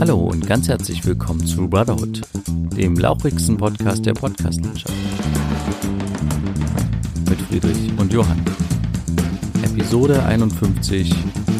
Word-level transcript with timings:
Hallo 0.00 0.18
und 0.18 0.46
ganz 0.46 0.68
herzlich 0.68 1.04
willkommen 1.04 1.44
zu 1.46 1.68
Brotherhood, 1.68 2.22
dem 2.76 2.96
lauchigsten 2.96 3.56
Podcast 3.56 4.06
der 4.06 4.14
Podcastlandschaft. 4.14 4.94
Mit 7.28 7.40
Friedrich 7.42 7.92
und 7.98 8.12
Johann. 8.12 8.44
Episode 9.62 10.24
51 10.24 11.14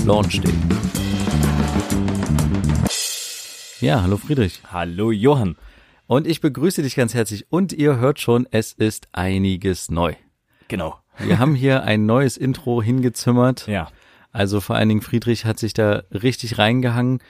Launch 0.06 0.40
Day. 0.40 0.54
Ja, 3.80 4.02
hallo 4.02 4.16
Friedrich. 4.16 4.62
Hallo 4.72 5.10
Johann. 5.10 5.56
Und 6.06 6.26
ich 6.26 6.40
begrüße 6.40 6.82
dich 6.82 6.96
ganz 6.96 7.14
herzlich. 7.14 7.46
Und 7.50 7.72
ihr 7.72 7.96
hört 7.96 8.20
schon, 8.20 8.46
es 8.50 8.72
ist 8.72 9.08
einiges 9.12 9.90
neu. 9.90 10.14
Genau. 10.68 10.98
Wir 11.18 11.38
haben 11.38 11.54
hier 11.54 11.84
ein 11.84 12.06
neues 12.06 12.36
Intro 12.36 12.82
hingezimmert. 12.82 13.66
Ja. 13.66 13.88
Also 14.32 14.60
vor 14.60 14.74
allen 14.76 14.88
Dingen 14.88 15.00
Friedrich 15.00 15.44
hat 15.44 15.58
sich 15.58 15.74
da 15.74 16.02
richtig 16.10 16.58
reingehangen. 16.58 17.20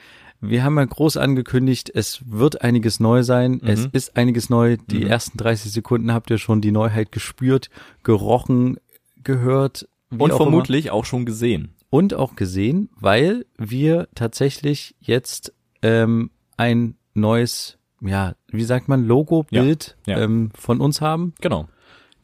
Wir 0.41 0.63
haben 0.63 0.77
ja 0.77 0.85
groß 0.85 1.17
angekündigt, 1.17 1.89
es 1.93 2.21
wird 2.25 2.61
einiges 2.61 2.99
neu 2.99 3.23
sein. 3.23 3.53
Mhm. 3.63 3.67
Es 3.69 3.85
ist 3.91 4.15
einiges 4.17 4.49
neu. 4.49 4.77
Die 4.89 4.99
Mhm. 4.99 5.07
ersten 5.07 5.37
30 5.37 5.71
Sekunden 5.71 6.13
habt 6.13 6.29
ihr 6.29 6.37
schon 6.37 6.61
die 6.61 6.71
Neuheit 6.71 7.11
gespürt, 7.11 7.69
gerochen, 8.03 8.77
gehört. 9.23 9.87
Und 10.11 10.31
auch 10.31 10.37
vermutlich 10.37 10.91
auch 10.91 11.05
schon 11.05 11.25
gesehen. 11.25 11.63
Immer. 11.63 11.69
Und 11.89 12.13
auch 12.13 12.35
gesehen, 12.35 12.89
weil 12.99 13.45
wir 13.57 14.07
tatsächlich 14.15 14.95
jetzt 14.99 15.53
ähm, 15.81 16.29
ein 16.57 16.95
neues, 17.13 17.77
ja, 18.01 18.35
wie 18.49 18.63
sagt 18.65 18.87
man, 18.89 19.05
Logo-Bild 19.05 19.95
Ja, 20.05 20.17
ja. 20.17 20.23
ähm, 20.23 20.51
von 20.55 20.81
uns 20.81 20.99
haben. 21.01 21.33
Genau. 21.41 21.69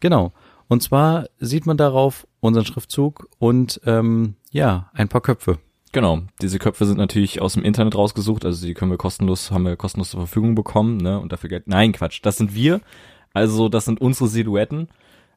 Genau. 0.02 0.33
Und 0.67 0.83
zwar 0.83 1.25
sieht 1.39 1.66
man 1.66 1.77
darauf 1.77 2.27
unseren 2.39 2.66
Schriftzug 2.66 3.27
und 3.39 3.80
ähm, 3.85 4.35
ja, 4.52 4.89
ein 4.93 5.07
paar 5.09 5.21
Köpfe. 5.21 5.59
Genau. 5.91 6.22
Diese 6.42 6.59
Köpfe 6.59 6.86
sind 6.86 6.97
natürlich 6.97 7.42
aus 7.42 7.53
dem 7.53 7.64
Internet 7.64 7.95
rausgesucht, 7.95 8.45
also 8.45 8.66
die 8.66 8.73
können 8.73 8.92
wir 8.92 8.97
kostenlos, 8.97 9.52
haben 9.52 9.66
wir 9.66 9.75
kostenlos 9.75 10.11
zur 10.11 10.22
Verfügung 10.22 10.56
bekommen, 10.56 10.98
ne? 10.98 11.20
Und 11.20 11.31
dafür 11.31 11.50
Geld. 11.50 11.67
Nein, 11.67 11.92
Quatsch. 11.92 12.20
Das 12.23 12.38
sind 12.38 12.56
wir. 12.56 12.81
Also, 13.33 13.70
das 13.70 13.86
sind 13.86 14.02
unsere 14.02 14.28
Silhouetten. 14.28 14.89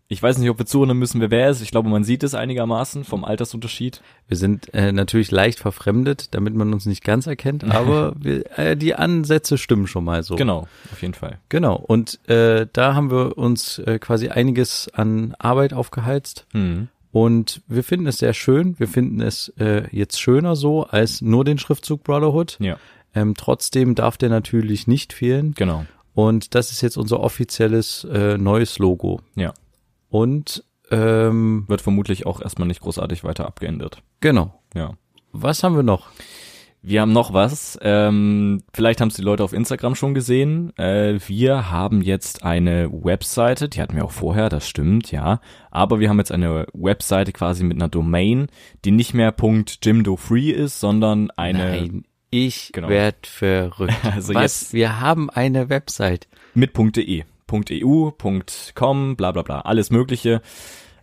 Ich 0.06 0.22
weiß 0.22 0.36
nicht, 0.38 0.50
ob 0.50 0.58
wir 0.58 0.66
zuhören 0.66 0.98
müssen, 0.98 1.20
wer 1.22 1.30
wer 1.30 1.48
ist. 1.48 1.62
Ich 1.62 1.70
glaube, 1.70 1.88
man 1.88 2.05
sieht 2.05 2.22
es 2.22 2.34
einigermaßen 2.34 3.05
vom 3.05 3.24
Altersunterschied. 3.24 4.02
Wir 4.28 4.36
sind 4.36 4.72
äh, 4.74 4.92
natürlich 4.92 5.30
leicht 5.30 5.58
verfremdet, 5.58 6.34
damit 6.34 6.55
man 6.55 6.74
uns 6.74 6.84
nicht 6.84 7.02
ganz 7.02 7.27
erkennt, 7.27 7.64
aber 7.70 8.12
wir, 8.18 8.58
äh, 8.58 8.77
die 8.77 8.94
Ansätze 8.94 9.56
stimmen 9.56 9.86
schon 9.86 10.05
mal 10.05 10.22
so. 10.22 10.36
Genau, 10.36 10.68
auf 10.92 11.00
jeden 11.00 11.14
Fall. 11.14 11.39
Genau. 11.48 11.77
Und 11.77 12.20
äh, 12.28 12.66
da 12.70 12.94
haben 12.94 13.11
wir 13.11 13.39
uns 13.39 13.78
äh, 13.78 13.98
quasi 13.98 14.28
einiges 14.28 14.91
an 14.92 15.34
Arbeit 15.39 15.72
aufgeheizt. 15.72 16.46
Hm. 16.52 16.89
Und 17.14 17.62
wir 17.68 17.84
finden 17.84 18.08
es 18.08 18.18
sehr 18.18 18.34
schön. 18.34 18.76
Wir 18.80 18.88
finden 18.88 19.20
es 19.20 19.48
äh, 19.58 19.84
jetzt 19.92 20.20
schöner 20.20 20.56
so 20.56 20.82
als 20.82 21.22
nur 21.22 21.44
den 21.44 21.58
Schriftzug 21.58 22.02
Brotherhood. 22.02 22.56
Ja, 22.58 22.76
Ähm, 23.14 23.34
trotzdem 23.36 23.94
darf 23.94 24.16
der 24.16 24.28
natürlich 24.30 24.88
nicht 24.88 25.12
fehlen. 25.12 25.52
genau. 25.56 25.86
Und 26.14 26.56
das 26.56 26.72
ist 26.72 26.80
jetzt 26.80 26.96
unser 26.96 27.20
offizielles 27.20 28.02
äh, 28.04 28.36
neues 28.36 28.78
Logo. 28.80 29.20
Ja. 29.36 29.54
Und 30.10 30.64
ähm, 30.90 31.64
Wird 31.68 31.80
vermutlich 31.82 32.26
auch 32.26 32.40
erstmal 32.42 32.66
nicht 32.66 32.80
großartig 32.80 33.22
weiter 33.22 33.46
abgeändert. 33.46 34.02
genau. 34.20 34.60
Ja. 34.74 34.94
Was 35.32 35.62
haben 35.62 35.76
wir 35.76 35.82
noch? 35.84 36.08
Wir 36.86 37.00
haben 37.00 37.12
noch 37.12 37.32
was. 37.32 37.78
Ähm, 37.80 38.62
vielleicht 38.74 39.00
haben 39.00 39.08
es 39.08 39.14
die 39.16 39.22
Leute 39.22 39.42
auf 39.42 39.54
Instagram 39.54 39.94
schon 39.94 40.12
gesehen. 40.12 40.77
Äh, 40.77 41.18
wir 41.27 41.70
haben 41.70 42.02
jetzt 42.02 42.44
eine 42.44 42.90
Webseite, 42.92 43.70
die 43.70 43.80
hatten 43.80 43.96
wir 43.96 44.04
auch 44.04 44.10
vorher, 44.10 44.50
das 44.50 44.68
stimmt, 44.68 45.10
ja. 45.10 45.40
Aber 45.70 45.98
wir 45.98 46.10
haben 46.10 46.18
jetzt 46.18 46.30
eine 46.30 46.66
Webseite 46.74 47.32
quasi 47.32 47.64
mit 47.64 47.78
einer 47.78 47.88
Domain, 47.88 48.48
die 48.84 48.90
nicht 48.90 49.14
mehr 49.14 49.34
.jimdo-free 49.82 50.50
ist, 50.50 50.78
sondern 50.78 51.30
eine 51.30 51.58
Nein, 51.58 52.05
ich 52.28 52.70
Genau. 52.74 52.90
werd 52.90 53.27
verrückt. 53.27 53.94
Also 54.14 54.34
Was? 54.34 54.42
jetzt- 54.60 54.74
Wir 54.74 55.01
haben 55.01 55.30
eine 55.30 55.70
Website. 55.70 56.28
mit 56.52 56.77
.de, 56.77 57.24
.eu, 57.83 58.11
.com, 58.74 59.16
bla 59.16 59.33
bla 59.33 59.40
bla, 59.42 59.61
alles 59.62 59.90
mögliche. 59.90 60.42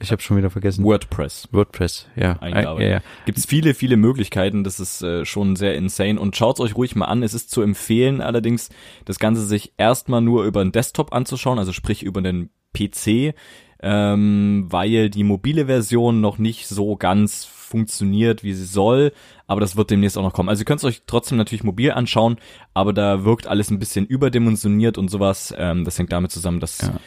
Ich 0.00 0.12
habe 0.12 0.22
schon 0.22 0.36
wieder 0.36 0.50
vergessen. 0.50 0.84
WordPress. 0.84 1.48
WordPress, 1.50 2.06
ja. 2.14 2.38
eingearbeitet. 2.40 2.88
Ja, 2.88 2.96
ja. 2.96 3.02
Gibt's 3.26 3.46
viele, 3.46 3.74
viele 3.74 3.96
Möglichkeiten. 3.96 4.62
Das 4.62 4.78
ist 4.78 5.02
äh, 5.02 5.24
schon 5.24 5.56
sehr 5.56 5.74
insane. 5.74 6.20
Und 6.20 6.36
schaut's 6.36 6.60
euch 6.60 6.76
ruhig 6.76 6.94
mal 6.94 7.06
an. 7.06 7.24
Es 7.24 7.34
ist 7.34 7.50
zu 7.50 7.62
empfehlen, 7.62 8.20
allerdings 8.20 8.70
das 9.04 9.18
Ganze 9.18 9.44
sich 9.44 9.72
erstmal 9.76 10.20
nur 10.20 10.44
über 10.44 10.64
den 10.64 10.70
Desktop 10.70 11.12
anzuschauen, 11.12 11.58
also 11.58 11.72
sprich 11.72 12.04
über 12.04 12.22
den 12.22 12.50
PC, 12.74 13.34
ähm, 13.80 14.66
weil 14.68 15.10
die 15.10 15.24
mobile 15.24 15.66
Version 15.66 16.20
noch 16.20 16.38
nicht 16.38 16.68
so 16.68 16.94
ganz 16.96 17.44
funktioniert, 17.44 18.44
wie 18.44 18.54
sie 18.54 18.66
soll. 18.66 19.12
Aber 19.48 19.60
das 19.60 19.76
wird 19.76 19.90
demnächst 19.90 20.16
auch 20.16 20.22
noch 20.22 20.32
kommen. 20.32 20.48
Also 20.48 20.62
ihr 20.62 20.64
könnt 20.64 20.78
es 20.78 20.84
euch 20.84 21.02
trotzdem 21.06 21.38
natürlich 21.38 21.64
mobil 21.64 21.90
anschauen, 21.90 22.36
aber 22.72 22.92
da 22.92 23.24
wirkt 23.24 23.48
alles 23.48 23.70
ein 23.70 23.80
bisschen 23.80 24.06
überdimensioniert 24.06 24.96
und 24.96 25.08
sowas. 25.08 25.52
Ähm, 25.58 25.84
das 25.84 25.98
hängt 25.98 26.12
damit 26.12 26.30
zusammen, 26.30 26.60
dass 26.60 26.82
Ja. 26.82 27.00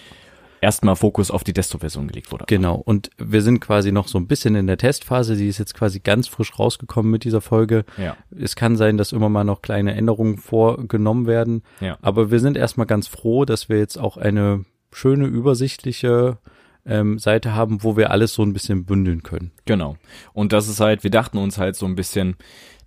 Erstmal 0.61 0.95
Fokus 0.95 1.31
auf 1.31 1.43
die 1.43 1.53
Desktop-Version 1.53 2.07
gelegt 2.07 2.31
wurde. 2.31 2.45
Genau. 2.47 2.75
Und 2.75 3.09
wir 3.17 3.41
sind 3.41 3.59
quasi 3.59 3.91
noch 3.91 4.07
so 4.07 4.17
ein 4.19 4.27
bisschen 4.27 4.55
in 4.55 4.67
der 4.67 4.77
Testphase. 4.77 5.35
Die 5.35 5.47
ist 5.47 5.57
jetzt 5.57 5.73
quasi 5.73 5.99
ganz 5.99 6.27
frisch 6.27 6.57
rausgekommen 6.57 7.11
mit 7.11 7.23
dieser 7.23 7.41
Folge. 7.41 7.83
Ja. 7.97 8.15
Es 8.39 8.55
kann 8.55 8.77
sein, 8.77 8.97
dass 8.97 9.11
immer 9.11 9.27
mal 9.27 9.43
noch 9.43 9.61
kleine 9.61 9.95
Änderungen 9.95 10.37
vorgenommen 10.37 11.25
werden. 11.25 11.63
Ja. 11.81 11.97
Aber 12.01 12.31
wir 12.31 12.39
sind 12.39 12.55
erstmal 12.55 12.87
ganz 12.87 13.07
froh, 13.07 13.43
dass 13.43 13.67
wir 13.67 13.79
jetzt 13.79 13.97
auch 13.97 14.17
eine 14.17 14.63
schöne, 14.93 15.25
übersichtliche 15.25 16.37
ähm, 16.85 17.17
Seite 17.17 17.55
haben, 17.55 17.83
wo 17.83 17.97
wir 17.97 18.11
alles 18.11 18.33
so 18.33 18.43
ein 18.43 18.53
bisschen 18.53 18.85
bündeln 18.85 19.23
können. 19.23 19.51
Genau. 19.65 19.97
Und 20.33 20.53
das 20.53 20.67
ist 20.67 20.79
halt, 20.79 21.03
wir 21.03 21.11
dachten 21.11 21.37
uns 21.37 21.57
halt 21.57 21.75
so 21.75 21.87
ein 21.87 21.95
bisschen, 21.95 22.35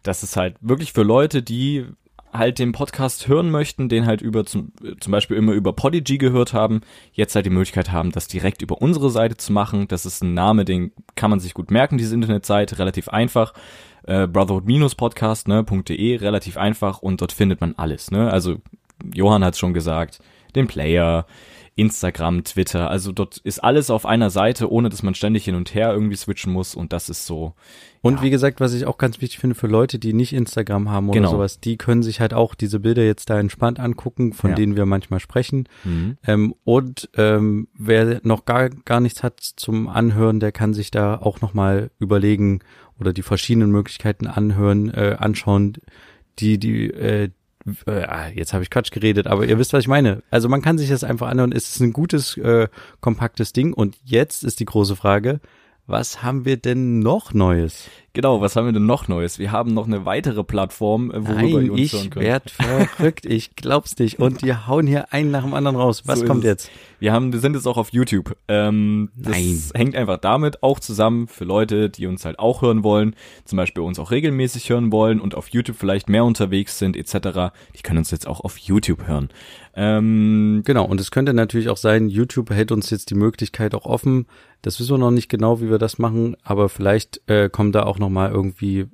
das 0.03 0.23
ist 0.23 0.37
halt 0.37 0.57
wirklich 0.61 0.93
für 0.93 1.03
Leute, 1.03 1.43
die 1.43 1.87
halt 2.35 2.59
den 2.59 2.73
Podcast 2.73 3.29
hören 3.29 3.51
möchten, 3.51 3.89
den 3.89 4.07
halt 4.07 4.21
über 4.21 4.45
zum, 4.45 4.73
zum 5.01 5.13
Beispiel 5.13 5.37
immer 5.37 5.53
über 5.53 5.73
Podigy 5.73 6.19
gehört 6.19 6.53
haben, 6.53 6.81
jetzt 7.13 7.35
halt 7.35 7.47
die 7.47 7.51
Möglichkeit 7.51 7.93
haben, 7.93 8.11
das 8.11 8.27
direkt 8.27 8.61
über 8.61 8.83
unsere 8.83 9.09
Seite 9.11 9.37
zu 9.37 9.53
machen. 9.53 9.87
Das 9.89 10.05
ist 10.05 10.23
ein 10.23 10.35
Name, 10.35 10.65
den 10.65 10.93
kann 11.15 11.31
man 11.31 11.41
sich 11.41 11.55
gut 11.55 11.71
merken, 11.71 11.97
diese 11.97 12.15
Internetseite, 12.15 12.79
relativ 12.79 13.09
einfach. 13.09 13.55
Äh, 14.03 14.27
Brotherhood-Podcast, 14.27 15.49
ne, 15.49 15.65
relativ 16.21 16.59
einfach 16.59 17.01
und 17.01 17.21
dort 17.23 17.33
findet 17.33 17.61
man 17.61 17.75
alles, 17.77 18.11
ne. 18.11 18.31
Also 18.31 18.57
Johann 19.15 19.45
hat 19.45 19.57
schon 19.57 19.73
gesagt, 19.73 20.21
den 20.55 20.67
Player, 20.67 21.27
Instagram, 21.77 22.45
Twitter. 22.45 22.89
Also 22.89 23.11
dort 23.11 23.39
ist 23.39 23.59
alles 23.59 23.91
auf 23.91 24.07
einer 24.07 24.31
Seite, 24.31 24.71
ohne 24.71 24.91
dass 24.91 25.03
man 25.03 25.15
ständig 25.15 25.45
hin 25.45 25.57
und 25.57 25.75
her 25.75 25.93
irgendwie 25.93 26.15
switchen 26.17 26.53
muss. 26.53 26.75
Und 26.77 26.93
das 26.93 27.09
ist 27.09 27.27
so. 27.27 27.55
Und 28.01 28.17
ja. 28.17 28.23
wie 28.23 28.31
gesagt, 28.31 28.61
was 28.61 28.75
ich 28.75 28.87
auch 28.87 28.97
ganz 28.97 29.21
wichtig 29.21 29.39
finde 29.39 29.57
für 29.57 29.67
Leute, 29.67 29.99
die 29.99 30.13
nicht 30.13 30.33
Instagram 30.33 30.91
haben 30.91 31.09
oder 31.09 31.19
genau. 31.19 31.31
sowas, 31.31 31.59
die 31.59 31.77
können 31.77 32.05
sich 32.05 32.21
halt 32.21 32.33
auch 32.33 32.55
diese 32.55 32.79
Bilder 32.79 33.03
jetzt 33.03 33.29
da 33.29 33.41
entspannt 33.41 33.81
angucken, 33.81 34.33
von 34.33 34.51
ja. 34.51 34.57
denen 34.57 34.77
wir 34.77 34.87
manchmal 34.87 35.19
sprechen. 35.19 35.69
Mhm. 35.83 36.17
Ähm, 36.25 36.55
und 36.63 37.09
ähm, 37.17 37.67
wer 37.77 38.21
noch 38.23 38.45
gar, 38.45 38.69
gar 38.69 39.01
nichts 39.01 39.25
hat 39.25 39.41
zum 39.41 39.89
Anhören, 39.89 40.39
der 40.39 40.53
kann 40.53 40.75
sich 40.75 40.93
da 40.93 41.17
auch 41.17 41.41
nochmal 41.41 41.91
überlegen 41.99 42.61
oder 43.01 43.13
die 43.13 43.23
verschiedenen 43.23 43.73
Möglichkeiten 43.73 44.29
anhören, 44.29 44.91
äh, 44.91 45.17
anschauen, 45.19 45.79
die, 46.39 46.59
die, 46.59 46.91
äh, 46.91 47.31
äh, 47.87 48.03
ah, 48.03 48.29
jetzt 48.29 48.53
habe 48.53 48.63
ich 48.63 48.71
Quatsch 48.71 48.91
geredet, 48.91 49.27
aber 49.27 49.47
ihr 49.47 49.59
wisst, 49.59 49.73
was 49.73 49.81
ich 49.81 49.89
meine. 49.89 50.23
Also 50.31 50.49
man 50.49 50.63
kann 50.63 50.79
sich 50.79 50.89
das 50.89 51.05
einfach 51.05 51.29
anhören. 51.29 51.53
Es 51.53 51.71
ist 51.71 51.81
ein 51.81 51.93
gutes, 51.93 52.37
äh, 52.37 52.69
kompaktes 53.01 53.53
Ding. 53.53 53.73
Und 53.73 53.97
jetzt 54.05 54.45
ist 54.45 54.61
die 54.61 54.65
große 54.65 54.97
Frage, 54.97 55.41
was 55.87 56.23
haben 56.23 56.45
wir 56.45 56.57
denn 56.57 57.01
noch 57.01 57.35
Neues? 57.35 57.89
Genau, 58.15 58.41
was 58.41 58.55
haben 58.55 58.67
wir 58.67 58.73
denn 58.73 58.87
noch 58.87 59.09
Neues? 59.09 59.39
Wir 59.41 59.51
haben 59.51 59.75
noch 59.75 59.87
eine 59.87 60.07
weitere 60.07 60.45
Plattform, 60.45 61.11
äh, 61.11 61.15
worüber 61.27 61.59
Nein, 61.59 61.67
ihr 61.67 61.73
uns 61.73 61.81
ich 61.81 61.93
hören 61.93 62.11
könnt. 62.11 62.25
werd 62.25 62.51
verrückt, 62.51 63.27
ich 63.27 63.57
glaub's 63.57 63.99
nicht. 63.99 64.21
Und 64.21 64.43
die 64.43 64.55
hauen 64.55 64.87
hier 64.87 65.13
einen 65.13 65.33
nach 65.33 65.43
dem 65.43 65.53
anderen 65.53 65.77
raus. 65.77 66.05
Was 66.07 66.21
so 66.21 66.27
kommt 66.27 66.45
jetzt? 66.45 66.71
Wir 67.01 67.13
haben, 67.13 67.33
wir 67.33 67.41
sind 67.41 67.55
jetzt 67.55 67.67
auch 67.67 67.77
auf 67.77 67.93
YouTube. 67.93 68.37
Ähm, 68.47 69.11
das 69.17 69.33
Nein. 69.33 69.63
hängt 69.75 69.97
einfach 69.97 70.19
damit 70.19 70.63
auch 70.63 70.79
zusammen 70.79 71.27
für 71.27 71.45
Leute, 71.45 71.91
die 71.91 72.07
uns 72.07 72.25
halt 72.25 72.39
auch 72.39 72.63
hören 72.63 72.85
wollen, 72.85 73.17
zum 73.45 73.57
Beispiel 73.57 73.83
uns 73.83 73.99
auch 73.99 74.11
regelmäßig 74.11 74.71
hören 74.71 74.93
wollen 74.93 75.21
und 75.21 75.35
auf 75.35 75.49
YouTube 75.49 75.77
vielleicht 75.77 76.09
mehr 76.09 76.25
unterwegs 76.25 76.79
sind 76.79 76.97
etc. 76.97 77.53
Die 77.77 77.83
können 77.83 77.99
uns 77.99 78.13
jetzt 78.13 78.29
auch 78.29 78.41
auf 78.41 78.57
YouTube 78.59 79.09
hören. 79.09 79.29
Ähm, 79.77 80.63
genau, 80.65 80.85
und 80.85 81.01
es 81.01 81.11
könnte 81.11 81.35
natürlich 81.35 81.69
auch 81.69 81.77
sein, 81.77 82.09
YouTube 82.09 82.51
hält 82.51 82.71
uns 82.71 82.91
jetzt 82.91 83.11
die 83.11 83.17
Möglichkeit 83.17 83.75
auch 83.75 83.87
offen. 83.87 84.27
Das 84.65 84.81
wissen 84.81 84.95
wir 84.95 84.99
noch 84.99 85.11
nicht 85.11 85.29
genau, 85.29 85.61
wie 85.61 85.69
wir 85.69 85.77
das 85.77 85.99
machen, 85.99 86.39
aber 86.43 86.71
vielleicht 86.71 87.21
äh, 87.27 87.51
kommt 87.51 87.75
da 87.75 87.83
auch 87.83 87.99
nochmal 87.99 88.33
irgendwie 88.33 88.87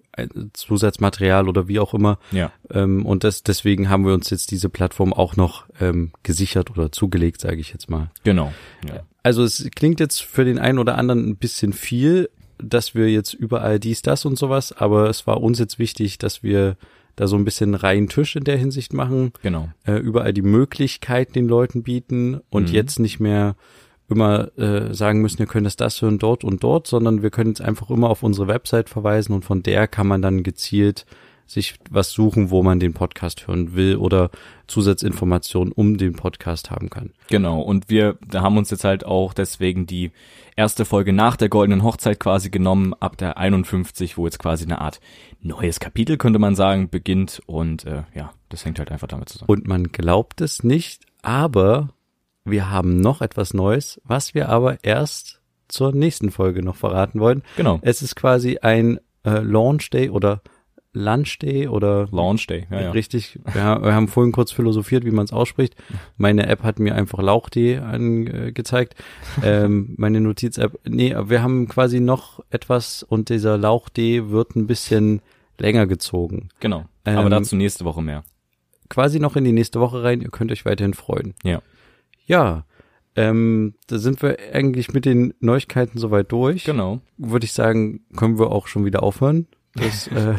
Zusatzmaterial 0.53 1.49
oder 1.49 1.69
wie 1.69 1.79
auch 1.79 1.95
immer. 1.95 2.19
Ja. 2.33 2.51
Ähm, 2.71 3.07
und 3.07 3.23
das, 3.23 3.45
deswegen 3.45 3.89
haben 3.89 4.05
wir 4.05 4.13
uns 4.13 4.31
jetzt 4.31 4.51
diese 4.51 4.69
Plattform 4.69 5.13
auch 5.13 5.37
noch 5.37 5.67
ähm, 5.81 6.11
gesichert 6.25 6.73
oder 6.73 6.91
zugelegt, 6.91 7.41
sage 7.41 7.61
ich 7.61 7.73
jetzt 7.73 7.89
mal. 7.89 8.11
Genau. 8.25 8.53
Ja. 8.85 9.05
Also 9.23 9.45
es 9.45 9.69
klingt 9.73 10.01
jetzt 10.01 10.23
für 10.23 10.45
den 10.45 10.59
einen 10.59 10.81
oder 10.81 10.99
anderen 10.99 11.29
ein 11.29 11.37
bisschen 11.37 11.73
viel, 11.73 12.31
dass 12.59 12.97
wir 12.97 13.09
jetzt 13.09 13.33
überall 13.33 13.79
dies, 13.79 14.03
das 14.03 14.25
und 14.25 14.37
sowas, 14.37 14.73
aber 14.73 15.09
es 15.09 15.29
war 15.29 15.41
uns 15.41 15.61
jetzt 15.61 15.79
wichtig, 15.79 16.19
dass 16.19 16.43
wir 16.43 16.77
da 17.15 17.29
so 17.29 17.37
ein 17.37 17.45
bisschen 17.45 17.77
reinen 17.77 18.09
Tisch 18.09 18.35
in 18.35 18.45
der 18.45 18.57
Hinsicht 18.57 18.93
machen. 18.93 19.33
Genau. 19.43 19.69
Äh, 19.85 19.99
überall 19.99 20.33
die 20.33 20.43
Möglichkeit 20.43 21.37
den 21.37 21.47
Leuten 21.47 21.85
bieten 21.85 22.41
und 22.51 22.71
mhm. 22.71 22.75
jetzt 22.75 22.99
nicht 22.99 23.21
mehr 23.21 23.55
immer 24.11 24.57
äh, 24.59 24.93
sagen 24.93 25.21
müssen, 25.21 25.41
ihr 25.41 25.47
könnt 25.47 25.67
das 25.67 25.77
das 25.77 26.03
hören 26.03 26.19
dort 26.19 26.45
und 26.45 26.63
dort, 26.63 26.87
sondern 26.87 27.23
wir 27.23 27.31
können 27.31 27.51
jetzt 27.51 27.63
einfach 27.63 27.91
immer 27.91 28.11
auf 28.11 28.23
unsere 28.23 28.49
Website 28.49 28.89
verweisen 28.89 29.33
und 29.33 29.45
von 29.45 29.63
der 29.63 29.89
kann 29.89 30.07
man 30.07 30.23
dann 30.23 30.43
gezielt 30.43 31.07
sich 31.51 31.75
was 31.91 32.13
suchen, 32.13 32.51
wo 32.51 32.63
man 32.63 32.79
den 32.79 32.95
Podcast 32.95 33.49
hören 33.49 33.75
will 33.75 33.97
oder 33.97 34.31
Zusatzinformationen 34.69 35.73
um 35.73 35.99
den 35.99 36.13
Podcast 36.13 36.71
haben 36.71 36.91
kann. 36.91 37.11
Genau. 37.29 37.61
Und 37.61 37.89
wir 37.89 38.19
haben 38.33 38.57
uns 38.57 38.71
jetzt 38.71 38.85
halt 38.85 39.05
auch 39.05 39.35
deswegen 39.35 39.85
die 39.85 40.13
erste 40.55 40.85
Folge 40.85 41.13
nach 41.13 41.37
der 41.37 41.49
goldenen 41.49 41.83
Hochzeit 41.83 42.21
quasi 42.21 42.51
genommen, 42.51 42.95
ab 42.95 43.17
der 43.17 43.37
51, 43.37 44.17
wo 44.17 44.27
jetzt 44.27 44.39
quasi 44.39 44.65
eine 44.65 44.81
Art 44.81 45.01
neues 45.43 45.81
Kapitel, 45.81 46.19
könnte 46.19 46.39
man 46.39 46.55
sagen, 46.55 46.89
beginnt. 46.89 47.43
Und 47.47 47.85
äh, 47.85 48.05
ja, 48.15 48.33
das 48.49 48.65
hängt 48.65 48.79
halt 48.79 48.93
einfach 48.93 49.09
damit 49.09 49.29
zusammen. 49.29 49.51
Und 49.51 49.67
man 49.67 49.89
glaubt 49.89 50.41
es 50.41 50.63
nicht, 50.63 51.05
aber 51.23 51.89
wir 52.51 52.71
haben 52.71 53.01
noch 53.01 53.21
etwas 53.21 53.55
Neues, 53.55 54.01
was 54.05 54.35
wir 54.35 54.49
aber 54.49 54.83
erst 54.83 55.41
zur 55.69 55.93
nächsten 55.93 56.31
Folge 56.31 56.63
noch 56.63 56.77
verraten 56.77 57.21
wollen. 57.21 57.43
Genau. 57.57 57.79
Es 57.83 58.03
ist 58.03 58.17
quasi 58.17 58.59
ein 58.61 58.99
äh, 59.25 59.41
Launch 59.41 59.91
Day 59.91 60.11
oder 60.11 60.43
Lunch 60.93 61.39
Day 61.39 61.69
oder 61.69 62.09
Launch 62.11 62.49
Day, 62.49 62.67
ja, 62.71 62.81
ja. 62.81 62.91
Richtig. 62.91 63.39
Wir, 63.45 63.81
wir 63.83 63.95
haben 63.95 64.09
vorhin 64.09 64.33
kurz 64.33 64.51
philosophiert, 64.51 65.05
wie 65.05 65.13
man 65.13 65.25
es 65.25 65.33
ausspricht. 65.33 65.77
Meine 66.17 66.47
App 66.47 66.65
hat 66.65 66.81
mir 66.81 66.97
einfach 66.97 67.21
Lauch 67.21 67.49
Day 67.49 67.79
angezeigt. 67.79 68.97
ähm, 69.45 69.95
meine 69.97 70.21
Notiz-App. 70.21 70.81
Nee, 70.89 71.15
wir 71.27 71.43
haben 71.43 71.69
quasi 71.69 72.01
noch 72.01 72.41
etwas 72.51 73.05
und 73.05 73.29
dieser 73.29 73.57
Lauch 73.57 73.89
Day 73.89 74.31
wird 74.31 74.57
ein 74.57 74.67
bisschen 74.67 75.23
länger 75.59 75.87
gezogen. 75.87 76.49
Genau. 76.59 76.87
Aber 77.05 77.25
ähm, 77.25 77.31
dazu 77.31 77.55
nächste 77.55 77.85
Woche 77.85 78.03
mehr. 78.03 78.25
Quasi 78.89 79.21
noch 79.21 79.37
in 79.37 79.45
die 79.45 79.53
nächste 79.53 79.79
Woche 79.79 80.03
rein. 80.03 80.21
Ihr 80.21 80.31
könnt 80.31 80.51
euch 80.51 80.65
weiterhin 80.65 80.95
freuen. 80.95 81.35
Ja. 81.45 81.63
Ja, 82.31 82.65
ähm, 83.17 83.75
da 83.89 83.99
sind 83.99 84.23
wir 84.23 84.39
eigentlich 84.53 84.93
mit 84.93 85.05
den 85.05 85.35
Neuigkeiten 85.41 85.99
soweit 85.99 86.31
durch. 86.31 86.63
Genau. 86.63 87.01
Würde 87.19 87.45
ich 87.45 87.53
sagen, 87.53 88.05
können 88.17 88.39
wir 88.39 88.53
auch 88.53 88.69
schon 88.69 88.85
wieder 88.85 89.03
aufhören. 89.03 89.49
Das, 89.75 90.07
äh, 90.07 90.35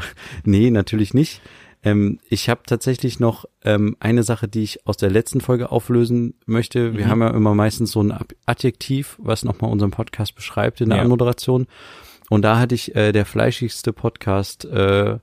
nee, 0.45 0.71
natürlich 0.71 1.13
nicht. 1.13 1.41
Ähm, 1.83 2.19
ich 2.29 2.47
habe 2.47 2.61
tatsächlich 2.65 3.19
noch 3.19 3.43
ähm, 3.65 3.97
eine 3.99 4.23
Sache, 4.23 4.47
die 4.47 4.63
ich 4.63 4.87
aus 4.87 4.95
der 4.95 5.09
letzten 5.09 5.41
Folge 5.41 5.69
auflösen 5.69 6.35
möchte. 6.45 6.95
Wir 6.95 7.07
mhm. 7.07 7.09
haben 7.09 7.21
ja 7.23 7.29
immer 7.31 7.55
meistens 7.55 7.91
so 7.91 8.01
ein 8.01 8.17
Adjektiv, 8.45 9.17
was 9.19 9.43
nochmal 9.43 9.69
unseren 9.69 9.91
Podcast 9.91 10.33
beschreibt 10.33 10.79
in 10.79 10.91
der 10.91 10.99
ja. 10.99 11.03
Anmoderation. 11.03 11.67
Und 12.29 12.43
da 12.43 12.57
hatte 12.57 12.73
ich 12.73 12.95
äh, 12.95 13.11
der 13.11 13.25
fleischigste 13.25 13.91
Podcast 13.91 14.63
äh, 14.63 15.17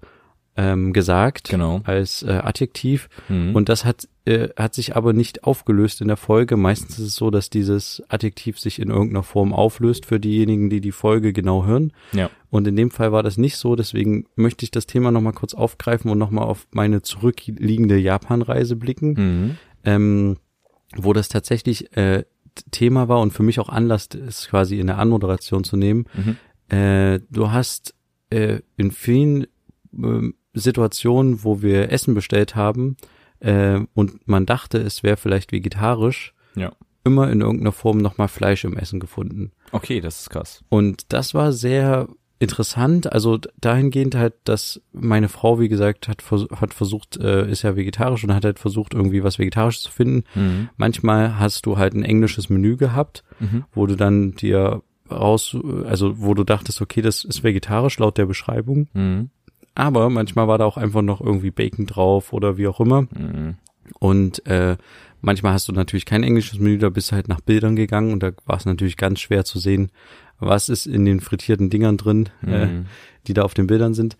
ähm, 0.59 0.93
gesagt 0.93 1.51
genau. 1.51 1.83
als 1.85 2.25
äh, 2.25 2.33
Adjektiv. 2.33 3.09
Mhm. 3.29 3.55
Und 3.55 3.69
das 3.69 3.85
hat, 3.85 4.09
äh, 4.25 4.49
hat 4.57 4.75
sich 4.75 4.97
aber 4.97 5.13
nicht 5.13 5.45
aufgelöst 5.45 6.01
in 6.01 6.09
der 6.09 6.17
Folge. 6.17 6.57
Meistens 6.57 6.99
ist 6.99 7.07
es 7.07 7.15
so, 7.15 7.31
dass 7.31 7.49
dieses 7.49 8.03
Adjektiv 8.09 8.59
sich 8.59 8.81
in 8.81 8.91
irgendeiner 8.91 9.23
Form 9.23 9.53
auflöst 9.53 10.05
für 10.05 10.19
diejenigen, 10.19 10.69
die 10.69 10.81
die 10.81 10.91
Folge 10.91 11.33
genau 11.33 11.65
hören. 11.65 11.93
Ja. 12.13 12.29
Und 12.51 12.67
in 12.67 12.75
dem 12.75 12.91
Fall 12.91 13.13
war 13.13 13.23
das 13.23 13.39
nicht 13.39 13.57
so. 13.57 13.77
Deswegen 13.77 14.27
möchte 14.35 14.65
ich 14.65 14.73
das 14.73 14.87
Thema 14.87 15.13
nochmal 15.13 15.33
kurz 15.33 15.55
aufgreifen 15.55 16.11
und 16.11 16.19
nochmal 16.19 16.45
auf 16.45 16.67
meine 16.73 17.03
zurückliegende 17.03 17.97
Japan-Reise 17.97 18.75
blicken. 18.75 19.13
Mhm. 19.13 19.59
Ähm, 19.85 20.37
wo 20.97 21.13
das 21.13 21.29
tatsächlich 21.29 21.97
äh, 21.97 22.25
Thema 22.73 23.09
war 23.09 23.21
und 23.21 23.33
für 23.33 23.45
mich 23.45 23.61
auch 23.61 23.69
Anlass 23.69 24.07
ist, 24.07 24.49
quasi 24.49 24.81
in 24.81 24.89
der 24.89 24.99
Anmoderation 24.99 25.63
zu 25.63 25.77
nehmen. 25.77 26.07
Mhm. 26.15 26.77
Äh, 26.77 27.21
du 27.31 27.53
hast 27.53 27.95
äh, 28.31 28.61
in 28.77 28.91
vielen 28.91 29.47
äh, 29.93 30.33
Situationen, 30.59 31.45
wo 31.45 31.63
wir 31.63 31.91
Essen 31.93 32.15
bestellt 32.15 32.57
haben 32.57 32.97
äh, 33.41 33.81
und 33.95 34.27
man 34.27 34.47
dachte, 34.47 34.79
es 34.79 35.03
wäre 35.03 35.17
vielleicht 35.17 35.53
vegetarisch, 35.53 36.35
ja. 36.55 36.73
immer 37.05 37.31
in 37.31 37.41
irgendeiner 37.41 37.73
Form 37.73 37.99
nochmal 37.99 38.29
Fleisch 38.29 38.65
im 38.65 38.77
Essen 38.77 39.01
gefunden. 39.01 39.53
Okay, 39.73 40.01
das 40.01 40.21
ist 40.21 40.31
krass. 40.31 40.65
Und 40.69 41.13
das 41.13 41.35
war 41.35 41.53
sehr 41.53 42.09
interessant, 42.41 43.13
also 43.13 43.39
dahingehend 43.61 44.15
halt, 44.15 44.35
dass 44.45 44.81
meine 44.93 45.29
Frau, 45.29 45.59
wie 45.59 45.69
gesagt, 45.69 46.07
hat, 46.07 46.23
hat 46.61 46.73
versucht, 46.73 47.17
äh, 47.17 47.51
ist 47.51 47.63
ja 47.63 47.75
vegetarisch 47.75 48.23
und 48.23 48.33
hat 48.33 48.45
halt 48.45 48.61
versucht, 48.61 48.95
irgendwie 48.95 49.25
was 49.25 49.39
Vegetarisches 49.39 49.83
zu 49.83 49.91
finden. 49.91 50.25
Mhm. 50.35 50.69
Manchmal 50.77 51.39
hast 51.39 51.67
du 51.67 51.79
halt 51.79 51.95
ein 51.95 52.05
englisches 52.05 52.49
Menü 52.49 52.77
gehabt, 52.77 53.25
mhm. 53.41 53.65
wo 53.73 53.87
du 53.87 53.97
dann 53.97 54.33
dir 54.33 54.83
raus, 55.11 55.57
also 55.87 56.21
wo 56.21 56.35
du 56.35 56.45
dachtest, 56.45 56.81
okay, 56.81 57.03
das 57.03 57.25
ist 57.25 57.43
vegetarisch 57.43 57.99
laut 57.99 58.19
der 58.19 58.27
Beschreibung. 58.27 58.89
Mhm. 58.93 59.31
Aber 59.79 60.11
manchmal 60.11 60.49
war 60.49 60.59
da 60.59 60.65
auch 60.65 60.77
einfach 60.77 61.03
noch 61.03 61.21
irgendwie 61.21 61.53
Bacon 61.53 61.87
drauf 61.87 62.33
oder 62.33 62.57
wie 62.57 62.67
auch 62.67 62.81
immer. 62.81 63.03
Mhm. 63.03 63.55
Und 64.01 64.45
äh, 64.45 64.77
manchmal 65.21 65.53
hast 65.53 65.69
du 65.69 65.73
natürlich 65.73 66.05
kein 66.05 66.25
englisches 66.25 66.59
Menü, 66.59 66.79
da 66.79 66.89
bist 66.89 67.13
du 67.13 67.15
halt 67.15 67.29
nach 67.29 67.41
Bildern 67.41 67.77
gegangen 67.77 68.13
und 68.13 68.21
da 68.21 68.33
war 68.45 68.57
es 68.57 68.67
natürlich 68.67 68.97
ganz 68.97 69.21
schwer 69.21 69.45
zu 69.45 69.61
sehen, 69.61 69.93
was 70.41 70.69
ist 70.69 70.87
in 70.87 71.05
den 71.05 71.21
frittierten 71.21 71.71
Dingern 71.71 71.97
drin, 71.97 72.29
äh, 72.45 72.67
mhm. 72.67 72.81
äh, 72.81 72.85
die 73.29 73.35
da 73.35 73.43
auf 73.43 73.55
den 73.55 73.69
Bildern 73.69 73.95
sind. 73.95 74.17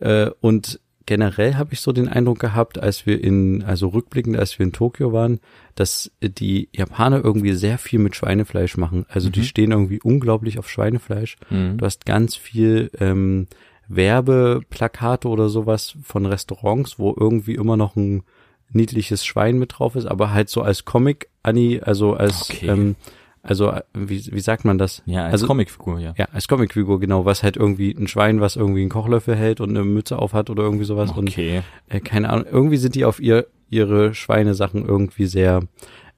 Äh, 0.00 0.30
und 0.40 0.80
generell 1.04 1.56
habe 1.56 1.74
ich 1.74 1.80
so 1.80 1.92
den 1.92 2.08
Eindruck 2.08 2.38
gehabt, 2.38 2.78
als 2.78 3.04
wir 3.04 3.22
in, 3.22 3.62
also 3.64 3.88
rückblickend, 3.88 4.38
als 4.38 4.58
wir 4.58 4.64
in 4.64 4.72
Tokio 4.72 5.12
waren, 5.12 5.40
dass 5.74 6.10
die 6.22 6.70
Japaner 6.72 7.22
irgendwie 7.22 7.52
sehr 7.52 7.76
viel 7.76 7.98
mit 7.98 8.16
Schweinefleisch 8.16 8.78
machen. 8.78 9.04
Also 9.10 9.28
mhm. 9.28 9.32
die 9.32 9.44
stehen 9.44 9.72
irgendwie 9.72 10.00
unglaublich 10.02 10.58
auf 10.58 10.70
Schweinefleisch. 10.70 11.36
Mhm. 11.50 11.76
Du 11.76 11.84
hast 11.84 12.06
ganz 12.06 12.34
viel 12.34 12.90
ähm, 12.98 13.46
Werbeplakate 13.88 15.28
oder 15.28 15.48
sowas 15.48 15.96
von 16.02 16.26
Restaurants, 16.26 16.98
wo 16.98 17.14
irgendwie 17.18 17.54
immer 17.54 17.76
noch 17.76 17.96
ein 17.96 18.22
niedliches 18.70 19.24
Schwein 19.24 19.58
mit 19.58 19.78
drauf 19.78 19.96
ist, 19.96 20.06
aber 20.06 20.32
halt 20.32 20.48
so 20.48 20.62
als 20.62 20.84
Comic 20.84 21.28
Annie, 21.42 21.82
also 21.82 22.14
als 22.14 22.50
okay. 22.50 22.68
ähm, 22.68 22.96
also 23.42 23.72
wie, 23.92 24.24
wie 24.32 24.40
sagt 24.40 24.64
man 24.64 24.78
das? 24.78 25.02
Ja, 25.04 25.24
als 25.24 25.32
also, 25.32 25.48
Comicfigur, 25.48 25.98
ja. 25.98 26.14
Ja, 26.16 26.28
als 26.32 26.46
Comicfigur, 26.46 27.00
genau, 27.00 27.24
was 27.24 27.42
halt 27.42 27.56
irgendwie 27.56 27.90
ein 27.90 28.06
Schwein, 28.06 28.40
was 28.40 28.54
irgendwie 28.54 28.82
einen 28.82 28.90
Kochlöffel 28.90 29.34
hält 29.34 29.60
und 29.60 29.70
eine 29.70 29.84
Mütze 29.84 30.18
auf 30.18 30.32
hat 30.32 30.48
oder 30.48 30.62
irgendwie 30.62 30.84
sowas. 30.84 31.10
Okay. 31.10 31.62
Und 31.88 31.94
äh, 31.94 32.00
keine 32.00 32.30
Ahnung, 32.30 32.46
irgendwie 32.50 32.76
sind 32.76 32.94
die 32.94 33.04
auf 33.04 33.20
ihr 33.20 33.46
ihre 33.68 34.14
Schweinesachen 34.14 34.86
irgendwie 34.86 35.24
sehr 35.24 35.62